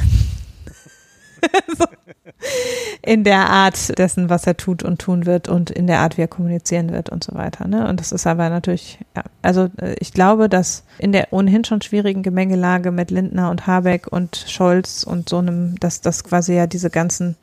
so. 1.78 1.86
In 3.02 3.24
der 3.24 3.50
Art 3.50 3.98
dessen, 3.98 4.30
was 4.30 4.48
er 4.48 4.56
tut 4.56 4.84
und 4.84 5.00
tun 5.00 5.26
wird 5.26 5.50
und 5.50 5.70
in 5.70 5.88
der 5.88 6.00
Art, 6.00 6.18
wie 6.18 6.22
er 6.22 6.28
kommunizieren 6.28 6.92
wird 6.92 7.10
und 7.10 7.24
so 7.24 7.36
weiter. 7.36 7.68
Ne? 7.68 7.88
Und 7.88 8.00
das 8.00 8.12
ist 8.12 8.26
aber 8.28 8.50
natürlich, 8.50 9.00
ja, 9.16 9.24
also 9.42 9.70
äh, 9.82 9.96
ich 10.00 10.14
glaube, 10.14 10.48
dass 10.48 10.84
in 11.00 11.12
der 11.12 11.32
ohnehin 11.32 11.66
schon 11.66 11.82
schwierigen 11.82 12.24
Gemengelage 12.24 12.92
mit 12.92 13.12
Lindner 13.12 13.50
und 13.50 13.68
Habeck 13.68 14.08
und 14.08 14.46
Scholz 14.48 15.04
und 15.04 15.28
so 15.30 15.40
einem, 15.40 15.78
dass 15.80 16.02
das 16.02 16.24
quasi 16.24 16.54
ja 16.54 16.68
diese 16.68 16.90
ganzen 16.90 17.36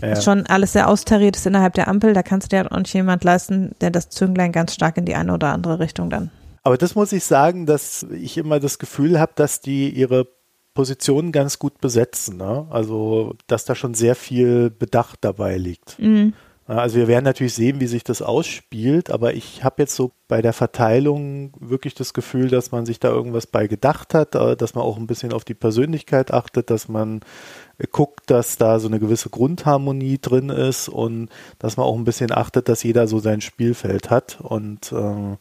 Ja. 0.00 0.12
ist 0.12 0.24
schon 0.24 0.46
alles 0.46 0.72
sehr 0.72 0.88
austariert 0.88 1.36
ist 1.36 1.46
innerhalb 1.46 1.74
der 1.74 1.88
Ampel, 1.88 2.12
da 2.14 2.22
kannst 2.22 2.52
du 2.52 2.56
dir 2.56 2.70
auch 2.70 2.78
nicht 2.78 2.94
jemand 2.94 3.24
leisten, 3.24 3.72
der 3.80 3.90
das 3.90 4.08
Zünglein 4.10 4.52
ganz 4.52 4.72
stark 4.74 4.96
in 4.96 5.04
die 5.04 5.14
eine 5.16 5.34
oder 5.34 5.48
andere 5.52 5.80
Richtung 5.80 6.08
dann. 6.08 6.30
Aber 6.62 6.76
das 6.76 6.94
muss 6.94 7.12
ich 7.12 7.24
sagen, 7.24 7.66
dass 7.66 8.06
ich 8.12 8.36
immer 8.38 8.60
das 8.60 8.78
Gefühl 8.78 9.18
habe, 9.18 9.32
dass 9.34 9.60
die 9.60 9.90
ihre 9.90 10.26
Positionen 10.78 11.32
ganz 11.32 11.58
gut 11.58 11.80
besetzen. 11.80 12.36
Ne? 12.36 12.68
Also, 12.70 13.34
dass 13.48 13.64
da 13.64 13.74
schon 13.74 13.94
sehr 13.94 14.14
viel 14.14 14.70
Bedacht 14.70 15.18
dabei 15.22 15.56
liegt. 15.56 15.98
Mhm. 15.98 16.34
Also 16.68 16.98
wir 16.98 17.08
werden 17.08 17.24
natürlich 17.24 17.54
sehen, 17.54 17.80
wie 17.80 17.88
sich 17.88 18.04
das 18.04 18.22
ausspielt, 18.22 19.10
aber 19.10 19.34
ich 19.34 19.64
habe 19.64 19.82
jetzt 19.82 19.96
so 19.96 20.12
bei 20.28 20.40
der 20.40 20.52
Verteilung 20.52 21.52
wirklich 21.58 21.94
das 21.94 22.12
Gefühl, 22.14 22.48
dass 22.48 22.70
man 22.70 22.86
sich 22.86 23.00
da 23.00 23.08
irgendwas 23.08 23.48
bei 23.48 23.66
gedacht 23.66 24.14
hat, 24.14 24.36
äh, 24.36 24.54
dass 24.54 24.76
man 24.76 24.84
auch 24.84 24.98
ein 24.98 25.08
bisschen 25.08 25.32
auf 25.32 25.44
die 25.44 25.54
Persönlichkeit 25.54 26.32
achtet, 26.32 26.70
dass 26.70 26.86
man 26.86 27.22
äh, 27.78 27.86
guckt, 27.90 28.30
dass 28.30 28.56
da 28.56 28.78
so 28.78 28.86
eine 28.86 29.00
gewisse 29.00 29.30
Grundharmonie 29.30 30.18
drin 30.20 30.48
ist 30.48 30.88
und 30.88 31.28
dass 31.58 31.76
man 31.76 31.86
auch 31.86 31.96
ein 31.96 32.04
bisschen 32.04 32.30
achtet, 32.30 32.68
dass 32.68 32.84
jeder 32.84 33.08
so 33.08 33.18
sein 33.18 33.40
Spielfeld 33.40 34.10
hat. 34.10 34.38
Und 34.40 34.92
äh, 34.92 35.36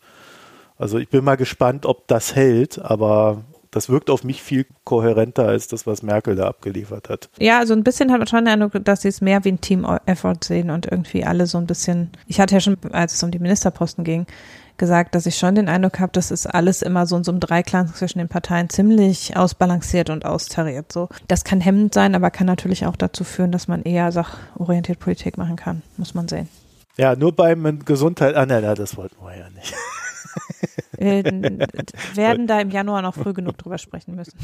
also 0.78 0.98
ich 0.98 1.10
bin 1.10 1.24
mal 1.24 1.38
gespannt, 1.38 1.86
ob 1.86 2.08
das 2.08 2.36
hält, 2.36 2.80
aber 2.80 3.44
das 3.72 3.90
wirkt 3.90 4.10
auf 4.10 4.24
mich 4.24 4.42
viel 4.42 4.66
kohärenter 4.84 5.48
als 5.48 5.68
das, 5.68 5.88
was 5.88 6.04
Merkel 6.04 6.36
da 6.36 6.48
abgeliefert 6.48 7.10
hat. 7.10 7.30
Ja, 7.40 7.60
also 7.60 7.74
ein 7.74 7.84
bisschen 7.84 8.12
hat 8.12 8.20
man 8.20 8.28
schon 8.28 8.46
den 8.46 8.62
Eindruck, 8.62 8.84
dass 8.84 9.02
sie 9.02 9.10
es 9.10 9.22
mehr 9.22 9.44
wie 9.44 9.52
ein 9.52 9.62
Team-Effort 9.62 10.44
sehen 10.44 10.70
und 10.70 10.86
irgendwie 10.86 11.26
alle 11.26 11.48
so 11.48 11.58
ein 11.58 11.68
bisschen, 11.68 12.12
ich 12.28 12.40
hatte 12.40 12.56
ja 12.56 12.62
schon, 12.62 12.78
als 12.92 13.14
es 13.14 13.24
um 13.24 13.32
die 13.32 13.40
Ministerposten 13.40 14.04
ging, 14.04 14.26
gesagt, 14.78 15.16
dass 15.16 15.26
ich 15.26 15.38
schon 15.38 15.56
den 15.56 15.70
Eindruck 15.70 16.00
habe, 16.00 16.12
das 16.14 16.32
ist 16.32 16.46
alles 16.46 16.82
immer 16.82 17.06
so 17.08 17.18
in 17.18 17.24
so 17.24 17.32
einem 17.32 17.40
Dreiklang 17.40 17.94
zwischen 17.94 18.20
den 18.20 18.28
Parteien 18.28 18.70
ziemlich 18.70 19.36
ausbalanciert 19.36 20.10
und 20.10 20.26
austariert. 20.26 20.92
So, 20.92 21.10
das 21.28 21.44
kann 21.44 21.62
hemmend 21.62 21.94
sein, 21.94 22.16
aber 22.16 22.30
kann 22.30 22.48
natürlich 22.48 22.86
auch 22.86 22.96
dazu 22.96 23.24
führen, 23.24 23.52
dass 23.52 23.68
man 23.68 23.84
eher 23.84 24.12
sachorientiert 24.12 25.00
Politik 25.00 25.38
machen 25.38 25.56
kann, 25.56 25.82
muss 25.98 26.14
man 26.14 26.28
sehen. 26.28 26.48
Ja, 26.98 27.16
nur 27.16 27.36
beim 27.36 27.86
Gesundheit, 27.86 28.36
ah 28.36 28.46
nein, 28.46 28.64
nein, 28.64 28.76
das 28.76 28.98
wollten 28.98 29.16
wir 29.24 29.38
ja 29.38 29.50
nicht. 29.50 29.74
Wir 30.98 31.24
werden 32.16 32.48
da 32.48 32.60
im 32.60 32.70
Januar 32.70 33.02
noch 33.02 33.16
früh 33.16 33.34
genug 33.34 33.58
drüber 33.58 33.78
sprechen 33.78 34.16
müssen. 34.16 34.38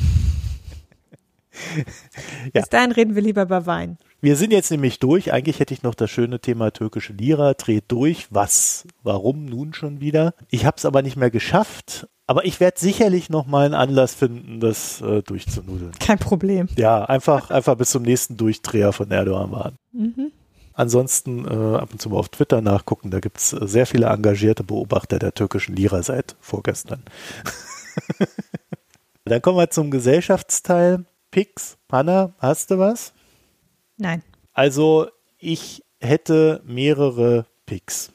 Ja. 2.53 2.61
Bis 2.61 2.69
dahin 2.69 2.91
reden 2.91 3.15
wir 3.15 3.21
lieber 3.21 3.43
über 3.43 3.65
Wein. 3.65 3.97
Wir 4.21 4.35
sind 4.35 4.51
jetzt 4.51 4.71
nämlich 4.71 4.99
durch. 4.99 5.31
Eigentlich 5.31 5.59
hätte 5.59 5.73
ich 5.73 5.83
noch 5.83 5.95
das 5.95 6.09
schöne 6.09 6.39
Thema 6.39 6.71
türkische 6.71 7.13
Lira. 7.13 7.53
Dreht 7.53 7.85
durch. 7.89 8.27
Was? 8.29 8.87
Warum 9.03 9.45
nun 9.45 9.73
schon 9.73 9.99
wieder? 9.99 10.33
Ich 10.49 10.65
habe 10.65 10.77
es 10.77 10.85
aber 10.85 11.01
nicht 11.01 11.15
mehr 11.15 11.29
geschafft. 11.29 12.07
Aber 12.25 12.45
ich 12.45 12.59
werde 12.59 12.79
sicherlich 12.79 13.29
noch 13.29 13.45
mal 13.45 13.65
einen 13.65 13.73
Anlass 13.73 14.15
finden, 14.15 14.61
das 14.61 15.01
äh, 15.01 15.21
durchzunudeln. 15.21 15.91
Kein 15.99 16.19
Problem. 16.19 16.67
Ja, 16.77 17.03
einfach, 17.03 17.51
einfach 17.51 17.75
bis 17.75 17.91
zum 17.91 18.03
nächsten 18.03 18.37
Durchdreher 18.37 18.93
von 18.93 19.11
Erdogan 19.11 19.51
warten. 19.51 19.77
Mhm. 19.91 20.31
Ansonsten 20.73 21.45
äh, 21.45 21.77
ab 21.77 21.89
und 21.91 22.01
zu 22.01 22.09
mal 22.09 22.17
auf 22.17 22.29
Twitter 22.29 22.61
nachgucken. 22.61 23.11
Da 23.11 23.19
gibt 23.19 23.37
es 23.37 23.53
äh, 23.53 23.67
sehr 23.67 23.85
viele 23.85 24.07
engagierte 24.07 24.63
Beobachter 24.63 25.19
der 25.19 25.33
türkischen 25.33 25.75
Lira 25.75 26.01
seit 26.03 26.35
vorgestern. 26.39 27.03
Dann 29.25 29.41
kommen 29.41 29.57
wir 29.57 29.69
zum 29.69 29.91
Gesellschaftsteil. 29.91 31.05
Pix, 31.31 31.77
Hanna, 31.91 32.33
hast 32.37 32.69
du 32.69 32.77
was? 32.77 33.13
Nein. 33.97 34.21
Also 34.53 35.07
ich 35.39 35.83
hätte 35.99 36.61
mehrere 36.65 37.45
Picks. 37.65 38.11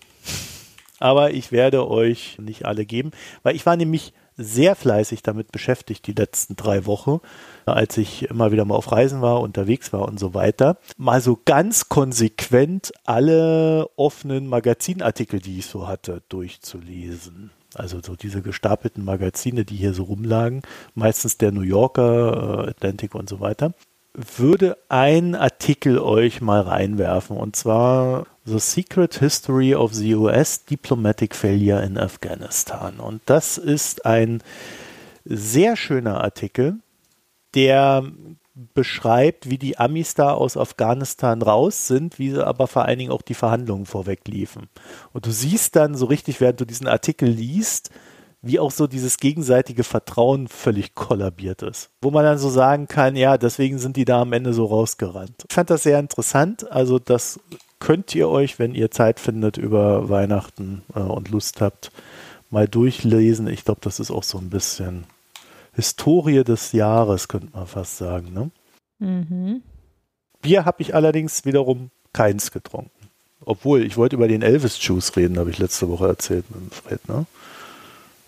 Aber 1.00 1.32
ich 1.32 1.50
werde 1.52 1.88
euch 1.88 2.38
nicht 2.38 2.64
alle 2.64 2.84
geben, 2.84 3.12
weil 3.42 3.56
ich 3.56 3.66
war 3.66 3.76
nämlich 3.76 4.12
sehr 4.38 4.76
fleißig 4.76 5.22
damit 5.22 5.52
beschäftigt 5.52 6.06
die 6.06 6.12
letzten 6.12 6.56
drei 6.56 6.86
Wochen, 6.86 7.20
als 7.66 7.98
ich 7.98 8.30
immer 8.30 8.52
wieder 8.52 8.64
mal 8.64 8.76
auf 8.76 8.92
Reisen 8.92 9.20
war, 9.20 9.40
unterwegs 9.40 9.92
war 9.92 10.02
und 10.02 10.18
so 10.18 10.32
weiter. 10.32 10.78
Mal 10.96 11.20
so 11.20 11.38
ganz 11.44 11.88
konsequent 11.88 12.92
alle 13.04 13.90
offenen 13.96 14.46
Magazinartikel, 14.46 15.40
die 15.40 15.58
ich 15.58 15.66
so 15.66 15.88
hatte, 15.88 16.22
durchzulesen. 16.28 17.50
Also 17.74 18.00
so 18.02 18.16
diese 18.16 18.40
gestapelten 18.40 19.04
Magazine, 19.04 19.64
die 19.64 19.76
hier 19.76 19.92
so 19.92 20.04
rumlagen, 20.04 20.62
meistens 20.94 21.36
der 21.36 21.52
New 21.52 21.60
Yorker, 21.60 22.64
äh, 22.66 22.70
Atlantic 22.70 23.14
und 23.14 23.28
so 23.28 23.40
weiter 23.40 23.74
würde 24.18 24.76
ein 24.88 25.34
Artikel 25.36 25.98
euch 25.98 26.40
mal 26.40 26.60
reinwerfen 26.60 27.36
und 27.36 27.54
zwar 27.54 28.26
The 28.44 28.58
Secret 28.58 29.18
History 29.18 29.74
of 29.74 29.94
the 29.94 30.14
US 30.16 30.64
Diplomatic 30.64 31.36
Failure 31.36 31.82
in 31.84 31.96
Afghanistan. 31.96 32.98
Und 32.98 33.22
das 33.26 33.58
ist 33.58 34.06
ein 34.06 34.42
sehr 35.24 35.76
schöner 35.76 36.20
Artikel, 36.22 36.78
der 37.54 38.10
beschreibt, 38.74 39.48
wie 39.50 39.58
die 39.58 39.78
Amis 39.78 40.14
da 40.14 40.32
aus 40.32 40.56
Afghanistan 40.56 41.42
raus 41.42 41.86
sind, 41.86 42.18
wie 42.18 42.30
sie 42.30 42.44
aber 42.44 42.66
vor 42.66 42.86
allen 42.86 42.98
Dingen 42.98 43.12
auch 43.12 43.22
die 43.22 43.34
Verhandlungen 43.34 43.86
vorweg 43.86 44.26
liefen. 44.26 44.68
Und 45.12 45.26
du 45.26 45.30
siehst 45.30 45.76
dann 45.76 45.94
so 45.94 46.06
richtig, 46.06 46.40
während 46.40 46.60
du 46.60 46.64
diesen 46.64 46.88
Artikel 46.88 47.28
liest, 47.28 47.90
wie 48.48 48.58
auch 48.58 48.70
so 48.70 48.86
dieses 48.86 49.18
gegenseitige 49.18 49.84
Vertrauen 49.84 50.48
völlig 50.48 50.94
kollabiert 50.94 51.62
ist. 51.62 51.90
Wo 52.00 52.10
man 52.10 52.24
dann 52.24 52.38
so 52.38 52.48
sagen 52.48 52.88
kann, 52.88 53.14
ja, 53.14 53.36
deswegen 53.36 53.78
sind 53.78 53.96
die 53.96 54.06
da 54.06 54.22
am 54.22 54.32
Ende 54.32 54.54
so 54.54 54.64
rausgerannt. 54.64 55.44
Ich 55.48 55.54
fand 55.54 55.68
das 55.68 55.82
sehr 55.82 55.98
interessant. 56.00 56.70
Also 56.72 56.98
das 56.98 57.38
könnt 57.78 58.14
ihr 58.14 58.28
euch, 58.28 58.58
wenn 58.58 58.74
ihr 58.74 58.90
Zeit 58.90 59.20
findet 59.20 59.58
über 59.58 60.08
Weihnachten 60.08 60.82
äh, 60.94 61.00
und 61.00 61.30
Lust 61.30 61.60
habt, 61.60 61.92
mal 62.48 62.66
durchlesen. 62.66 63.46
Ich 63.48 63.66
glaube, 63.66 63.82
das 63.82 64.00
ist 64.00 64.10
auch 64.10 64.22
so 64.24 64.38
ein 64.38 64.48
bisschen 64.48 65.04
Historie 65.74 66.42
des 66.42 66.72
Jahres, 66.72 67.28
könnte 67.28 67.50
man 67.52 67.66
fast 67.66 67.98
sagen. 67.98 68.32
Ne? 68.32 68.50
Mhm. 68.98 69.62
Bier 70.40 70.64
habe 70.64 70.80
ich 70.80 70.94
allerdings 70.94 71.44
wiederum 71.44 71.90
keins 72.14 72.50
getrunken. 72.50 72.90
Obwohl, 73.44 73.84
ich 73.84 73.96
wollte 73.96 74.16
über 74.16 74.26
den 74.26 74.42
Elvis-Juice 74.42 75.16
reden, 75.16 75.38
habe 75.38 75.50
ich 75.50 75.58
letzte 75.58 75.88
Woche 75.88 76.08
erzählt 76.08 76.50
mit 76.50 76.60
dem 76.60 76.70
Fred, 76.70 77.08
ne? 77.08 77.26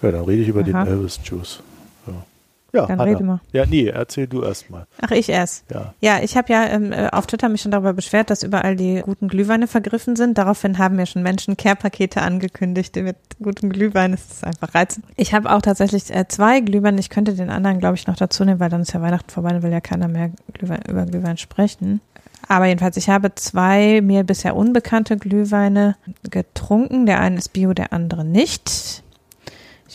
Ja, 0.03 0.11
dann 0.13 0.25
rede 0.25 0.43
ich 0.43 0.49
über 0.49 0.61
Aha. 0.61 0.85
den 0.85 0.95
Elvis-Juice. 0.95 1.63
Ja, 2.07 2.13
ja 2.73 2.87
Dann 2.87 2.99
Hanna. 2.99 3.11
rede 3.11 3.25
mal. 3.25 3.41
Ja, 3.53 3.67
nee, 3.67 3.87
erzähl 3.87 4.27
du 4.27 4.43
erst 4.43 4.71
mal. 4.71 4.87
Ach, 5.01 5.11
ich 5.11 5.29
erst. 5.29 5.71
Ja. 5.71 5.95
Ja, 6.01 6.21
ich 6.23 6.37
habe 6.37 6.53
ja 6.53 6.67
ähm, 6.67 6.93
äh, 6.93 7.09
auf 7.11 7.27
Twitter 7.27 7.49
mich 7.49 7.61
schon 7.61 7.73
darüber 7.73 7.93
beschwert, 7.93 8.31
dass 8.31 8.43
überall 8.43 8.77
die 8.77 9.03
guten 9.05 9.29
Glühweine 9.29 9.67
vergriffen 9.67 10.17
sind. 10.17 10.39
Daraufhin 10.39 10.79
haben 10.79 10.97
mir 10.97 11.07
schon 11.07 11.23
Menschen 11.23 11.57
Care-Pakete 11.57 12.23
angekündigt 12.23 12.97
mit 12.97 13.17
gutem 13.43 13.71
Glühwein. 13.71 14.13
Das 14.13 14.23
ist 14.23 14.45
einfach 14.45 14.75
reizend. 14.75 15.05
Ich 15.17 15.35
habe 15.35 15.51
auch 15.51 15.63
tatsächlich 15.63 16.15
äh, 16.15 16.27
zwei 16.29 16.61
Glühweine. 16.61 17.01
Ich 17.01 17.11
könnte 17.11 17.35
den 17.35 17.51
anderen, 17.51 17.79
glaube 17.79 17.97
ich, 17.97 18.07
noch 18.07 18.17
dazu 18.17 18.45
nehmen, 18.45 18.61
weil 18.61 18.71
dann 18.71 18.83
ist 18.83 18.93
ja 18.93 19.03
Weihnachten 19.03 19.31
vorbei, 19.31 19.51
dann 19.51 19.63
will 19.63 19.73
ja 19.73 19.81
keiner 19.81 20.09
mehr 20.09 20.31
Glühwein, 20.55 20.81
über 20.89 21.05
Glühwein 21.05 21.37
sprechen. 21.37 22.01
Aber 22.49 22.67
jedenfalls, 22.67 22.97
ich 22.97 23.09
habe 23.09 23.35
zwei 23.35 24.01
mir 24.01 24.25
bisher 24.25 24.57
unbekannte 24.57 25.17
Glühweine 25.17 25.97
getrunken. 26.31 27.07
Der 27.07 27.21
eine 27.21 27.37
ist 27.37 27.51
Bio, 27.53 27.75
der 27.75 27.93
andere 27.93 28.25
nicht. 28.25 29.03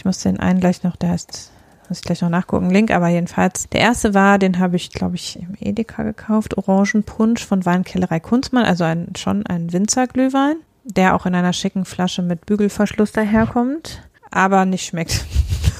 Ich 0.05 0.07
muss 0.07 0.19
den 0.19 0.39
einen 0.39 0.59
gleich 0.59 0.83
noch, 0.83 0.95
der 0.97 1.09
heißt 1.09 1.49
muss 1.89 1.97
ich 1.97 2.03
gleich 2.03 2.21
noch 2.21 2.29
nachgucken, 2.29 2.69
Link, 2.69 2.91
aber 2.91 3.07
jedenfalls, 3.07 3.67
der 3.69 3.81
erste 3.81 4.13
war, 4.13 4.37
den 4.37 4.59
habe 4.59 4.75
ich, 4.75 4.91
glaube 4.91 5.15
ich, 5.15 5.39
im 5.39 5.55
Edeka 5.59 6.03
gekauft, 6.03 6.59
Orangenpunsch 6.59 7.43
von 7.43 7.65
Weinkellerei 7.65 8.19
Kunstmann, 8.19 8.65
also 8.65 8.83
ein, 8.83 9.13
schon 9.17 9.47
ein 9.47 9.73
Winzerglühwein, 9.73 10.57
der 10.83 11.15
auch 11.15 11.25
in 11.25 11.33
einer 11.33 11.53
schicken 11.53 11.85
Flasche 11.85 12.21
mit 12.21 12.45
Bügelverschluss 12.45 13.13
daherkommt, 13.13 14.03
aber 14.29 14.65
nicht 14.65 14.85
schmeckt. 14.85 15.25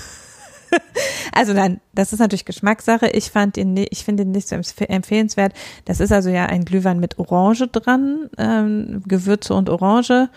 also 1.34 1.54
nein, 1.54 1.82
das 1.94 2.14
ist 2.14 2.20
natürlich 2.20 2.46
Geschmackssache. 2.46 3.08
Ich 3.10 3.32
fand 3.32 3.58
ihn, 3.58 3.76
ich 3.78 4.04
finde 4.06 4.24
ihn 4.24 4.32
nicht 4.32 4.48
so 4.48 4.56
empf- 4.56 4.86
empfehlenswert. 4.86 5.54
Das 5.86 6.00
ist 6.00 6.12
also 6.12 6.30
ja 6.30 6.46
ein 6.46 6.66
Glühwein 6.66 7.00
mit 7.00 7.20
Orange 7.20 7.68
dran, 7.72 8.30
ähm, 8.38 9.04
Gewürze 9.08 9.54
und 9.54 9.70
Orange. 9.70 10.30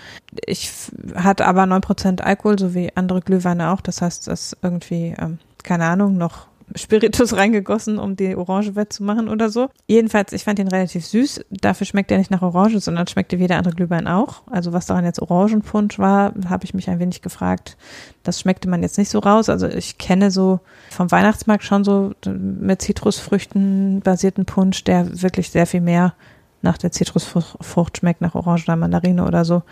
Ich 0.46 0.66
f- 0.66 0.92
hat 1.14 1.40
aber 1.40 1.64
9% 1.64 2.20
Alkohol, 2.20 2.58
so 2.58 2.74
wie 2.74 2.94
andere 2.96 3.20
Glühweine 3.20 3.70
auch. 3.70 3.80
Das 3.80 4.02
heißt, 4.02 4.26
das 4.28 4.56
irgendwie, 4.62 5.14
ähm, 5.18 5.38
keine 5.62 5.84
Ahnung, 5.86 6.16
noch 6.16 6.46
Spiritus 6.74 7.32
reingegossen, 7.36 7.98
um 7.98 8.16
die 8.16 8.36
Orange 8.36 8.74
wettzumachen 8.74 9.28
oder 9.28 9.48
so. 9.50 9.68
Jedenfalls, 9.86 10.32
ich 10.32 10.44
fand 10.44 10.58
ihn 10.58 10.68
relativ 10.68 11.06
süß. 11.06 11.44
Dafür 11.50 11.86
schmeckt 11.86 12.10
er 12.10 12.18
nicht 12.18 12.30
nach 12.30 12.42
Orange, 12.42 12.80
sondern 12.80 13.06
schmeckte 13.06 13.38
wie 13.38 13.46
der 13.46 13.58
andere 13.58 13.74
Glühwein 13.74 14.06
auch. 14.06 14.42
Also 14.50 14.72
was 14.72 14.86
daran 14.86 15.04
jetzt 15.04 15.20
Orangenpunsch 15.20 15.98
war, 15.98 16.32
habe 16.48 16.64
ich 16.64 16.74
mich 16.74 16.88
ein 16.88 16.98
wenig 16.98 17.22
gefragt. 17.22 17.76
Das 18.22 18.40
schmeckte 18.40 18.68
man 18.68 18.82
jetzt 18.82 18.98
nicht 18.98 19.10
so 19.10 19.18
raus. 19.18 19.48
Also 19.48 19.66
ich 19.66 19.98
kenne 19.98 20.30
so 20.30 20.60
vom 20.90 21.10
Weihnachtsmarkt 21.10 21.64
schon 21.64 21.84
so 21.84 22.12
mit 22.26 22.82
Zitrusfrüchten 22.82 24.00
basierten 24.00 24.44
Punsch, 24.44 24.84
der 24.84 25.22
wirklich 25.22 25.50
sehr 25.50 25.66
viel 25.66 25.80
mehr 25.80 26.14
nach 26.60 26.78
der 26.78 26.90
Zitrusfrucht 26.90 27.98
schmeckt, 27.98 28.20
nach 28.20 28.34
Orange 28.34 28.64
oder 28.64 28.76
Mandarine 28.76 29.24
oder 29.24 29.44
so, 29.44 29.62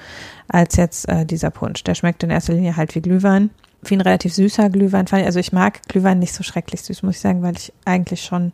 als 0.49 0.76
jetzt 0.76 1.09
äh, 1.09 1.26
dieser 1.26 1.51
Punsch. 1.51 1.82
Der 1.84 1.94
schmeckt 1.94 2.22
in 2.22 2.30
erster 2.30 2.53
Linie 2.53 2.76
halt 2.76 2.94
wie 2.94 3.03
Glühwein 3.03 3.51
wie 3.82 3.94
ein 3.94 4.00
relativ 4.00 4.34
süßer 4.34 4.70
Glühwein. 4.70 5.06
Also 5.10 5.38
ich 5.38 5.52
mag 5.52 5.82
Glühwein 5.88 6.18
nicht 6.18 6.34
so 6.34 6.42
schrecklich 6.42 6.82
süß, 6.82 7.02
muss 7.02 7.16
ich 7.16 7.20
sagen, 7.20 7.42
weil 7.42 7.56
ich 7.56 7.72
eigentlich 7.84 8.22
schon 8.22 8.52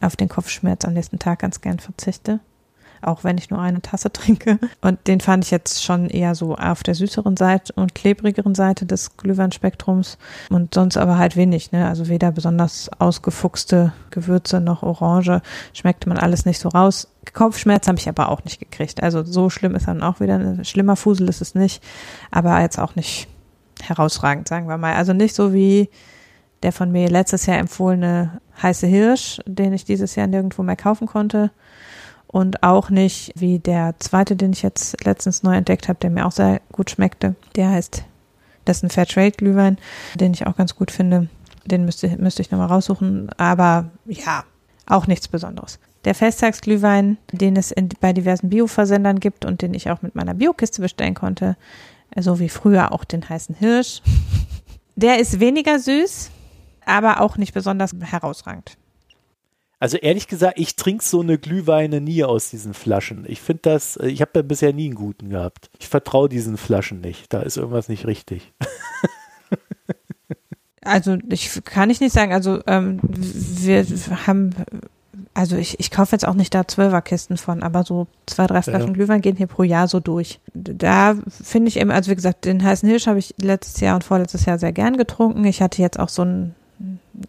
auf 0.00 0.16
den 0.16 0.28
Kopfschmerz 0.28 0.84
am 0.84 0.94
nächsten 0.94 1.18
Tag 1.18 1.40
ganz 1.40 1.60
gern 1.60 1.78
verzichte. 1.78 2.40
Auch 3.00 3.22
wenn 3.22 3.38
ich 3.38 3.48
nur 3.48 3.60
eine 3.60 3.80
Tasse 3.80 4.12
trinke. 4.12 4.58
Und 4.80 5.06
den 5.06 5.20
fand 5.20 5.44
ich 5.44 5.52
jetzt 5.52 5.84
schon 5.84 6.10
eher 6.10 6.34
so 6.34 6.56
auf 6.56 6.82
der 6.82 6.96
süßeren 6.96 7.36
Seite 7.36 7.72
und 7.74 7.94
klebrigeren 7.94 8.56
Seite 8.56 8.86
des 8.86 9.16
Glühweinspektrums. 9.16 10.18
Und 10.50 10.74
sonst 10.74 10.96
aber 10.96 11.16
halt 11.16 11.36
wenig, 11.36 11.70
ne? 11.70 11.86
Also 11.86 12.08
weder 12.08 12.32
besonders 12.32 12.90
ausgefuchste 12.98 13.92
Gewürze 14.10 14.60
noch 14.60 14.82
Orange. 14.82 15.42
Schmeckte 15.72 16.08
man 16.08 16.18
alles 16.18 16.44
nicht 16.44 16.58
so 16.58 16.70
raus. 16.70 17.08
Kopfschmerz 17.32 17.86
habe 17.86 17.98
ich 17.98 18.08
aber 18.08 18.30
auch 18.30 18.42
nicht 18.44 18.58
gekriegt. 18.58 19.00
Also 19.02 19.22
so 19.22 19.48
schlimm 19.48 19.76
ist 19.76 19.86
dann 19.86 20.02
auch 20.02 20.18
wieder. 20.18 20.64
Schlimmer 20.64 20.96
Fusel 20.96 21.28
ist 21.28 21.40
es 21.40 21.54
nicht. 21.54 21.82
Aber 22.32 22.60
jetzt 22.60 22.80
auch 22.80 22.96
nicht 22.96 23.28
herausragend, 23.82 24.48
sagen 24.48 24.68
wir 24.68 24.78
mal. 24.78 24.94
Also 24.94 25.12
nicht 25.12 25.34
so 25.34 25.52
wie 25.52 25.88
der 26.62 26.72
von 26.72 26.90
mir 26.90 27.08
letztes 27.08 27.46
Jahr 27.46 27.58
empfohlene 27.58 28.40
heiße 28.62 28.86
Hirsch, 28.86 29.40
den 29.46 29.72
ich 29.72 29.84
dieses 29.84 30.14
Jahr 30.16 30.26
nirgendwo 30.26 30.62
mehr 30.62 30.76
kaufen 30.76 31.06
konnte. 31.06 31.50
Und 32.26 32.62
auch 32.62 32.90
nicht 32.90 33.32
wie 33.36 33.58
der 33.58 33.94
zweite, 34.00 34.36
den 34.36 34.52
ich 34.52 34.62
jetzt 34.62 35.02
letztens 35.04 35.42
neu 35.42 35.56
entdeckt 35.56 35.88
habe, 35.88 35.98
der 36.00 36.10
mir 36.10 36.26
auch 36.26 36.32
sehr 36.32 36.60
gut 36.72 36.90
schmeckte. 36.90 37.36
Der 37.56 37.70
heißt, 37.70 38.04
das 38.66 38.78
ist 38.78 38.82
ein 38.82 38.90
Fairtrade 38.90 39.30
Glühwein, 39.30 39.78
den 40.14 40.34
ich 40.34 40.46
auch 40.46 40.56
ganz 40.56 40.74
gut 40.74 40.90
finde. 40.90 41.28
Den 41.64 41.86
müsste, 41.86 42.08
müsste 42.18 42.42
ich 42.42 42.50
nochmal 42.50 42.68
raussuchen. 42.68 43.30
Aber 43.38 43.86
ja, 44.06 44.44
auch 44.86 45.06
nichts 45.06 45.28
Besonderes. 45.28 45.78
Der 46.04 46.14
Festtagsglühwein, 46.14 47.16
den 47.32 47.56
es 47.56 47.70
in, 47.70 47.88
bei 48.00 48.12
diversen 48.12 48.50
Bio-Versendern 48.50 49.20
gibt 49.20 49.44
und 49.44 49.62
den 49.62 49.74
ich 49.74 49.90
auch 49.90 50.02
mit 50.02 50.14
meiner 50.14 50.34
Biokiste 50.34 50.82
bestellen 50.82 51.14
konnte, 51.14 51.56
so 52.16 52.38
wie 52.38 52.48
früher 52.48 52.92
auch 52.92 53.04
den 53.04 53.28
heißen 53.28 53.54
Hirsch. 53.54 54.02
Der 54.96 55.18
ist 55.20 55.40
weniger 55.40 55.78
süß, 55.78 56.30
aber 56.84 57.20
auch 57.20 57.36
nicht 57.36 57.54
besonders 57.54 57.94
herausragend. 58.00 58.76
Also 59.80 59.96
ehrlich 59.96 60.26
gesagt, 60.26 60.58
ich 60.58 60.74
trinke 60.74 61.04
so 61.04 61.20
eine 61.20 61.38
Glühweine 61.38 62.00
nie 62.00 62.24
aus 62.24 62.50
diesen 62.50 62.74
Flaschen. 62.74 63.24
Ich 63.28 63.40
finde 63.40 63.62
das, 63.62 63.96
äh, 63.96 64.08
ich 64.08 64.20
habe 64.20 64.32
da 64.34 64.42
bisher 64.42 64.72
nie 64.72 64.86
einen 64.86 64.96
guten 64.96 65.30
gehabt. 65.30 65.70
Ich 65.78 65.88
vertraue 65.88 66.28
diesen 66.28 66.56
Flaschen 66.56 67.00
nicht. 67.00 67.32
Da 67.32 67.42
ist 67.42 67.56
irgendwas 67.56 67.88
nicht 67.88 68.06
richtig. 68.06 68.52
Also 70.88 71.18
ich 71.28 71.64
kann 71.64 71.90
ich 71.90 72.00
nicht 72.00 72.14
sagen. 72.14 72.32
Also 72.32 72.60
ähm, 72.66 73.00
wir 73.02 73.84
haben 74.26 74.54
also 75.38 75.54
ich, 75.56 75.78
ich 75.78 75.92
kaufe 75.92 76.16
jetzt 76.16 76.26
auch 76.26 76.34
nicht 76.34 76.52
da 76.52 76.66
Zwölferkisten 76.66 77.36
von, 77.36 77.62
aber 77.62 77.84
so 77.84 78.08
zwei, 78.26 78.48
drei 78.48 78.60
Flaschen 78.60 78.88
ja. 78.88 78.92
Glühwein 78.94 79.20
gehen 79.20 79.36
hier 79.36 79.46
pro 79.46 79.62
Jahr 79.62 79.86
so 79.86 80.00
durch. 80.00 80.40
Da 80.52 81.14
finde 81.28 81.68
ich 81.68 81.78
eben, 81.78 81.92
also 81.92 82.10
wie 82.10 82.16
gesagt, 82.16 82.44
den 82.44 82.60
heißen 82.60 82.88
Hirsch 82.88 83.06
habe 83.06 83.20
ich 83.20 83.36
letztes 83.40 83.78
Jahr 83.78 83.94
und 83.94 84.02
vorletztes 84.02 84.46
Jahr 84.46 84.58
sehr 84.58 84.72
gern 84.72 84.96
getrunken. 84.96 85.44
Ich 85.44 85.62
hatte 85.62 85.80
jetzt 85.80 86.00
auch 86.00 86.08
so 86.08 86.22
einen 86.22 86.56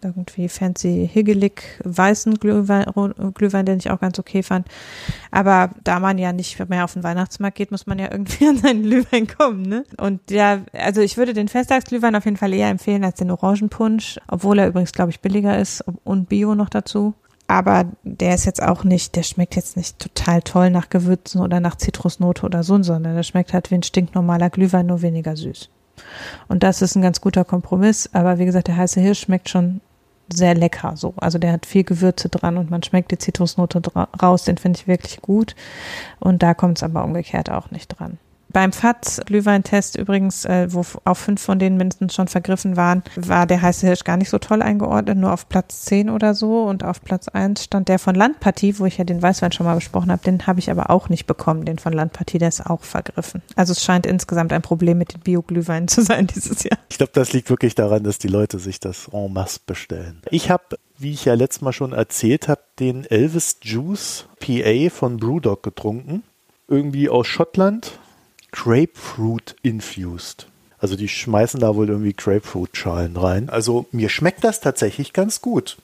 irgendwie 0.02 0.48
fancy 0.48 1.08
higgelig 1.12 1.62
weißen 1.84 2.34
Glühwein, 2.40 2.86
Glühwein, 3.34 3.66
den 3.66 3.78
ich 3.78 3.92
auch 3.92 4.00
ganz 4.00 4.18
okay 4.18 4.42
fand. 4.42 4.66
Aber 5.30 5.70
da 5.84 6.00
man 6.00 6.18
ja 6.18 6.32
nicht 6.32 6.68
mehr 6.68 6.82
auf 6.82 6.94
den 6.94 7.04
Weihnachtsmarkt 7.04 7.58
geht, 7.58 7.70
muss 7.70 7.86
man 7.86 8.00
ja 8.00 8.10
irgendwie 8.10 8.44
an 8.48 8.56
seinen 8.56 8.82
Glühwein 8.82 9.28
kommen, 9.28 9.62
ne? 9.62 9.84
Und 9.98 10.32
ja, 10.32 10.62
also 10.72 11.00
ich 11.00 11.16
würde 11.16 11.32
den 11.32 11.46
Festtagsglühwein 11.46 12.16
auf 12.16 12.24
jeden 12.24 12.38
Fall 12.38 12.54
eher 12.54 12.70
empfehlen 12.70 13.04
als 13.04 13.18
den 13.18 13.30
Orangenpunsch, 13.30 14.18
obwohl 14.26 14.58
er 14.58 14.66
übrigens, 14.66 14.90
glaube 14.90 15.10
ich, 15.10 15.20
billiger 15.20 15.56
ist 15.56 15.84
und 16.02 16.28
Bio 16.28 16.56
noch 16.56 16.70
dazu 16.70 17.14
aber 17.50 17.86
der 18.04 18.36
ist 18.36 18.44
jetzt 18.44 18.62
auch 18.62 18.84
nicht, 18.84 19.16
der 19.16 19.24
schmeckt 19.24 19.56
jetzt 19.56 19.76
nicht 19.76 19.98
total 19.98 20.40
toll 20.40 20.70
nach 20.70 20.88
Gewürzen 20.88 21.40
oder 21.40 21.58
nach 21.58 21.74
Zitrusnote 21.74 22.46
oder 22.46 22.62
so, 22.62 22.80
sondern 22.80 23.16
der 23.16 23.24
schmeckt 23.24 23.52
halt 23.52 23.72
wie 23.72 23.74
ein 23.74 23.82
stinknormaler 23.82 24.50
Glühwein, 24.50 24.86
nur 24.86 25.02
weniger 25.02 25.36
süß. 25.36 25.68
Und 26.46 26.62
das 26.62 26.80
ist 26.80 26.94
ein 26.94 27.02
ganz 27.02 27.20
guter 27.20 27.44
Kompromiss, 27.44 28.08
aber 28.12 28.38
wie 28.38 28.44
gesagt, 28.44 28.68
der 28.68 28.76
heiße 28.76 29.00
Hirsch 29.00 29.22
schmeckt 29.22 29.48
schon 29.48 29.80
sehr 30.32 30.54
lecker 30.54 30.96
so. 30.96 31.12
Also 31.16 31.38
der 31.38 31.50
hat 31.50 31.66
viel 31.66 31.82
Gewürze 31.82 32.28
dran 32.28 32.56
und 32.56 32.70
man 32.70 32.84
schmeckt 32.84 33.10
die 33.10 33.18
Zitrusnote 33.18 33.82
raus, 34.22 34.44
den 34.44 34.56
finde 34.56 34.78
ich 34.78 34.86
wirklich 34.86 35.20
gut. 35.20 35.56
Und 36.20 36.44
da 36.44 36.54
kommt 36.54 36.78
es 36.78 36.84
aber 36.84 37.02
umgekehrt 37.02 37.50
auch 37.50 37.72
nicht 37.72 37.88
dran. 37.88 38.18
Beim 38.52 38.72
FATS-Glühweintest 38.72 39.96
übrigens, 39.96 40.44
äh, 40.44 40.66
wo 40.70 40.84
auch 41.04 41.16
fünf 41.16 41.40
von 41.40 41.58
denen 41.58 41.76
mindestens 41.76 42.14
schon 42.14 42.28
vergriffen 42.28 42.76
waren, 42.76 43.02
war 43.16 43.46
der 43.46 43.62
heiße 43.62 43.86
Hirsch 43.86 44.04
gar 44.04 44.16
nicht 44.16 44.30
so 44.30 44.38
toll 44.38 44.62
eingeordnet, 44.62 45.18
nur 45.18 45.32
auf 45.32 45.48
Platz 45.48 45.82
10 45.82 46.10
oder 46.10 46.34
so. 46.34 46.64
Und 46.64 46.84
auf 46.84 47.02
Platz 47.02 47.28
1 47.28 47.64
stand 47.64 47.88
der 47.88 47.98
von 47.98 48.14
Landpartie, 48.14 48.78
wo 48.78 48.86
ich 48.86 48.98
ja 48.98 49.04
den 49.04 49.22
Weißwein 49.22 49.52
schon 49.52 49.66
mal 49.66 49.74
besprochen 49.74 50.10
habe. 50.10 50.22
Den 50.22 50.46
habe 50.46 50.58
ich 50.58 50.70
aber 50.70 50.90
auch 50.90 51.08
nicht 51.08 51.26
bekommen, 51.26 51.64
den 51.64 51.78
von 51.78 51.92
Landpartie, 51.92 52.38
der 52.38 52.48
ist 52.48 52.66
auch 52.66 52.82
vergriffen. 52.82 53.42
Also 53.56 53.72
es 53.72 53.84
scheint 53.84 54.06
insgesamt 54.06 54.52
ein 54.52 54.62
Problem 54.62 54.98
mit 54.98 55.14
den 55.14 55.20
Bio-Glühweinen 55.20 55.88
zu 55.88 56.02
sein 56.02 56.26
dieses 56.34 56.64
Jahr. 56.64 56.78
Ich 56.90 56.98
glaube, 56.98 57.12
das 57.14 57.32
liegt 57.32 57.50
wirklich 57.50 57.74
daran, 57.74 58.04
dass 58.04 58.18
die 58.18 58.28
Leute 58.28 58.58
sich 58.58 58.80
das 58.80 59.08
en 59.12 59.32
masse 59.32 59.60
bestellen. 59.64 60.22
Ich 60.30 60.50
habe 60.50 60.76
wie 61.00 61.12
ich 61.12 61.24
ja 61.24 61.34
letztes 61.34 61.62
Mal 61.62 61.72
schon 61.72 61.92
erzählt 61.92 62.46
habe, 62.48 62.60
den 62.78 63.06
Elvis 63.06 63.56
Juice 63.62 64.26
PA 64.38 64.90
von 64.90 65.16
Brewdog 65.16 65.62
getrunken. 65.62 66.22
Irgendwie 66.68 67.08
aus 67.08 67.26
Schottland, 67.26 67.98
Grapefruit 68.52 69.56
infused. 69.62 70.46
Also 70.80 70.96
die 70.96 71.08
schmeißen 71.08 71.60
da 71.60 71.76
wohl 71.76 71.88
irgendwie 71.88 72.14
Grapefruit-Schalen 72.14 73.16
rein. 73.16 73.50
Also 73.50 73.86
mir 73.92 74.08
schmeckt 74.08 74.44
das 74.44 74.60
tatsächlich 74.60 75.12
ganz 75.12 75.42
gut. 75.42 75.76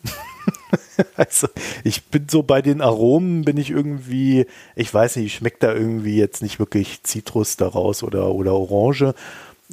also 1.16 1.48
ich 1.84 2.04
bin 2.06 2.28
so 2.30 2.42
bei 2.42 2.62
den 2.62 2.80
Aromen 2.80 3.44
bin 3.44 3.58
ich 3.58 3.70
irgendwie, 3.70 4.46
ich 4.74 4.92
weiß 4.92 5.16
nicht, 5.16 5.34
schmeckt 5.34 5.62
da 5.62 5.74
irgendwie 5.74 6.16
jetzt 6.16 6.40
nicht 6.40 6.58
wirklich 6.58 7.02
Zitrus 7.02 7.58
daraus 7.58 8.02
oder, 8.02 8.34
oder 8.34 8.54
Orange. 8.54 9.14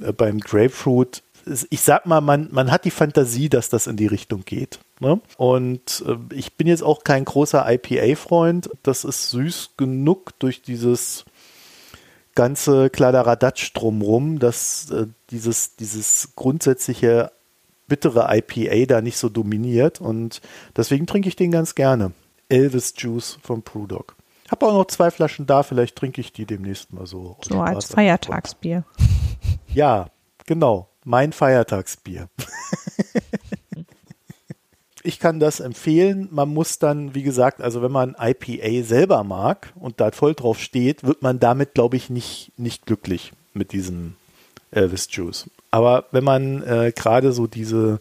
Äh, 0.01 0.11
beim 0.11 0.39
Grapefruit, 0.39 1.23
ich 1.69 1.81
sag 1.81 2.05
mal, 2.05 2.19
man, 2.19 2.49
man 2.51 2.69
hat 2.69 2.83
die 2.83 2.91
Fantasie, 2.91 3.47
dass 3.47 3.69
das 3.69 3.87
in 3.87 3.95
die 3.95 4.07
Richtung 4.07 4.43
geht. 4.43 4.79
Ne? 4.99 5.21
Und 5.37 6.03
äh, 6.05 6.35
ich 6.35 6.53
bin 6.53 6.67
jetzt 6.67 6.83
auch 6.83 7.05
kein 7.05 7.23
großer 7.23 7.65
IPA-Freund. 7.65 8.69
Das 8.83 9.05
ist 9.05 9.31
süß 9.31 9.71
genug 9.77 10.37
durch 10.39 10.61
dieses 10.61 11.23
ganze 12.35 12.89
Kladderadatsch 12.89 13.73
drumrum, 13.73 14.39
dass 14.39 14.89
äh, 14.91 15.07
dieses, 15.29 15.75
dieses 15.75 16.29
grundsätzliche 16.35 17.31
bittere 17.87 18.27
IPA 18.29 18.85
da 18.85 19.01
nicht 19.01 19.17
so 19.17 19.29
dominiert 19.29 20.01
und 20.01 20.41
deswegen 20.75 21.05
trinke 21.05 21.29
ich 21.29 21.35
den 21.35 21.51
ganz 21.51 21.75
gerne. 21.75 22.11
Elvis 22.49 22.93
Juice 22.97 23.37
vom 23.41 23.61
Brewdog. 23.61 24.15
Habe 24.49 24.67
auch 24.67 24.73
noch 24.73 24.87
zwei 24.87 25.11
Flaschen 25.11 25.45
da, 25.45 25.63
vielleicht 25.63 25.95
trinke 25.95 26.21
ich 26.21 26.33
die 26.33 26.45
demnächst 26.45 26.93
mal 26.93 27.07
so. 27.07 27.37
So 27.41 27.61
als 27.61 27.87
Feiertagsbier. 27.87 28.83
Ja, 29.73 30.07
genau. 30.45 30.89
Mein 31.03 31.33
Feiertagsbier. 31.33 32.29
ich 35.03 35.19
kann 35.19 35.39
das 35.39 35.59
empfehlen. 35.59 36.29
Man 36.31 36.49
muss 36.49 36.79
dann, 36.79 37.13
wie 37.13 37.23
gesagt, 37.23 37.61
also 37.61 37.81
wenn 37.81 37.91
man 37.91 38.15
IPA 38.19 38.83
selber 38.83 39.23
mag 39.23 39.73
und 39.75 39.99
da 39.99 40.11
voll 40.11 40.33
drauf 40.33 40.59
steht, 40.59 41.03
wird 41.03 41.21
man 41.21 41.39
damit, 41.39 41.73
glaube 41.73 41.97
ich, 41.97 42.09
nicht, 42.09 42.51
nicht 42.57 42.85
glücklich 42.85 43.33
mit 43.53 43.73
diesem 43.73 44.15
Elvis 44.71 45.07
Juice. 45.11 45.49
Aber 45.71 46.05
wenn 46.11 46.23
man 46.23 46.63
äh, 46.63 46.93
gerade 46.95 47.33
so 47.33 47.47
diese, 47.47 47.99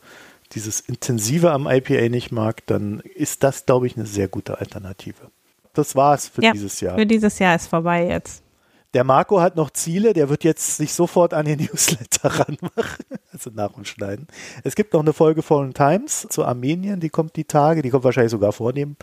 dieses 0.52 0.80
Intensive 0.80 1.50
am 1.50 1.66
IPA 1.66 2.08
nicht 2.08 2.32
mag, 2.32 2.64
dann 2.66 3.00
ist 3.00 3.42
das, 3.42 3.66
glaube 3.66 3.86
ich, 3.86 3.96
eine 3.96 4.06
sehr 4.06 4.28
gute 4.28 4.58
Alternative. 4.58 5.30
Das 5.74 5.96
war's 5.96 6.28
für 6.28 6.42
ja, 6.42 6.52
dieses 6.52 6.80
Jahr. 6.80 6.96
Für 6.96 7.06
dieses 7.06 7.38
Jahr 7.38 7.56
ist 7.56 7.66
vorbei 7.66 8.06
jetzt. 8.06 8.42
Der 8.94 9.04
Marco 9.04 9.40
hat 9.40 9.56
noch 9.56 9.70
Ziele, 9.70 10.12
der 10.12 10.28
wird 10.28 10.44
jetzt 10.44 10.76
sich 10.76 10.92
sofort 10.92 11.32
an 11.32 11.46
den 11.46 11.58
Newsletter 11.72 12.28
ranmachen, 12.28 13.06
also 13.32 13.50
nach 13.50 13.74
und 13.74 13.88
schneiden. 13.88 14.26
Es 14.64 14.74
gibt 14.74 14.92
noch 14.92 15.00
eine 15.00 15.14
Folge 15.14 15.42
von 15.42 15.72
Times 15.72 16.26
zu 16.28 16.44
Armenien, 16.44 17.00
die 17.00 17.08
kommt 17.08 17.36
die 17.36 17.44
Tage, 17.44 17.80
die 17.80 17.88
kommt 17.88 18.04
wahrscheinlich 18.04 18.32
sogar 18.32 18.52
vor 18.52 18.74
dem 18.74 18.96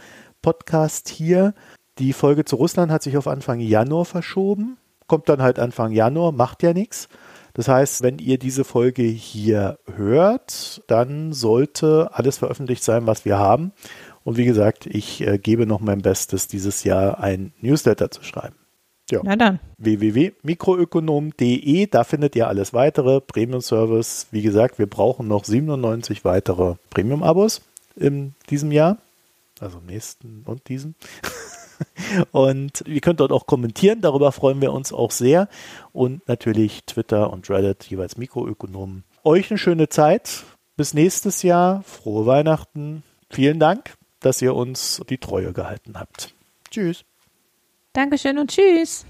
Podcast 0.43 1.09
hier. 1.09 1.55
Die 1.97 2.13
Folge 2.13 2.45
zu 2.45 2.55
Russland 2.55 2.91
hat 2.91 3.01
sich 3.01 3.17
auf 3.17 3.27
Anfang 3.27 3.59
Januar 3.59 4.05
verschoben, 4.05 4.77
kommt 5.07 5.27
dann 5.27 5.41
halt 5.41 5.57
Anfang 5.57 5.91
Januar, 5.91 6.31
macht 6.31 6.61
ja 6.61 6.73
nichts. 6.73 7.09
Das 7.55 7.67
heißt, 7.67 8.03
wenn 8.03 8.19
ihr 8.19 8.37
diese 8.37 8.63
Folge 8.63 9.01
hier 9.01 9.79
hört, 9.95 10.83
dann 10.85 11.33
sollte 11.33 12.11
alles 12.13 12.37
veröffentlicht 12.37 12.83
sein, 12.83 13.07
was 13.07 13.25
wir 13.25 13.39
haben. 13.39 13.73
Und 14.23 14.37
wie 14.37 14.45
gesagt, 14.45 14.85
ich 14.85 15.25
äh, 15.25 15.39
gebe 15.39 15.65
noch 15.65 15.79
mein 15.79 16.03
Bestes, 16.03 16.47
dieses 16.47 16.83
Jahr 16.83 17.19
ein 17.19 17.53
Newsletter 17.59 18.11
zu 18.11 18.23
schreiben. 18.23 18.58
Ja. 19.11 19.21
Na 19.23 19.35
dann. 19.35 19.59
www.mikroökonom.de, 19.77 21.85
da 21.87 22.03
findet 22.03 22.35
ihr 22.35 22.47
alles 22.47 22.73
weitere. 22.73 23.21
Premium-Service, 23.21 24.27
wie 24.31 24.41
gesagt, 24.41 24.79
wir 24.79 24.87
brauchen 24.87 25.27
noch 25.27 25.45
97 25.45 26.25
weitere 26.25 26.73
Premium-Abos 26.89 27.61
in 27.95 28.33
diesem 28.49 28.71
Jahr. 28.71 28.97
Also 29.59 29.77
im 29.79 29.85
nächsten 29.87 30.43
und 30.45 30.67
diesem. 30.69 30.95
Und 32.31 32.83
ihr 32.87 32.99
könnt 32.99 33.21
dort 33.21 33.31
auch 33.31 33.45
kommentieren, 33.45 34.01
darüber 34.01 34.33
freuen 34.33 34.59
wir 34.61 34.73
uns 34.73 34.91
auch 34.91 35.11
sehr. 35.11 35.47
Und 35.93 36.27
natürlich 36.27 36.83
Twitter 36.85 37.31
und 37.31 37.49
Reddit, 37.49 37.85
jeweils 37.85 38.17
Mikroökonomen. 38.17 39.05
Euch 39.23 39.49
eine 39.49 39.57
schöne 39.57 39.89
Zeit. 39.89 40.43
Bis 40.75 40.93
nächstes 40.93 41.43
Jahr. 41.43 41.83
Frohe 41.83 42.25
Weihnachten. 42.25 43.03
Vielen 43.29 43.59
Dank, 43.59 43.93
dass 44.19 44.41
ihr 44.41 44.55
uns 44.55 45.01
die 45.09 45.17
Treue 45.17 45.53
gehalten 45.53 45.99
habt. 45.99 46.33
Tschüss. 46.69 47.05
Dankeschön 47.99 48.37
und 48.37 48.49
tschüss. 48.49 49.05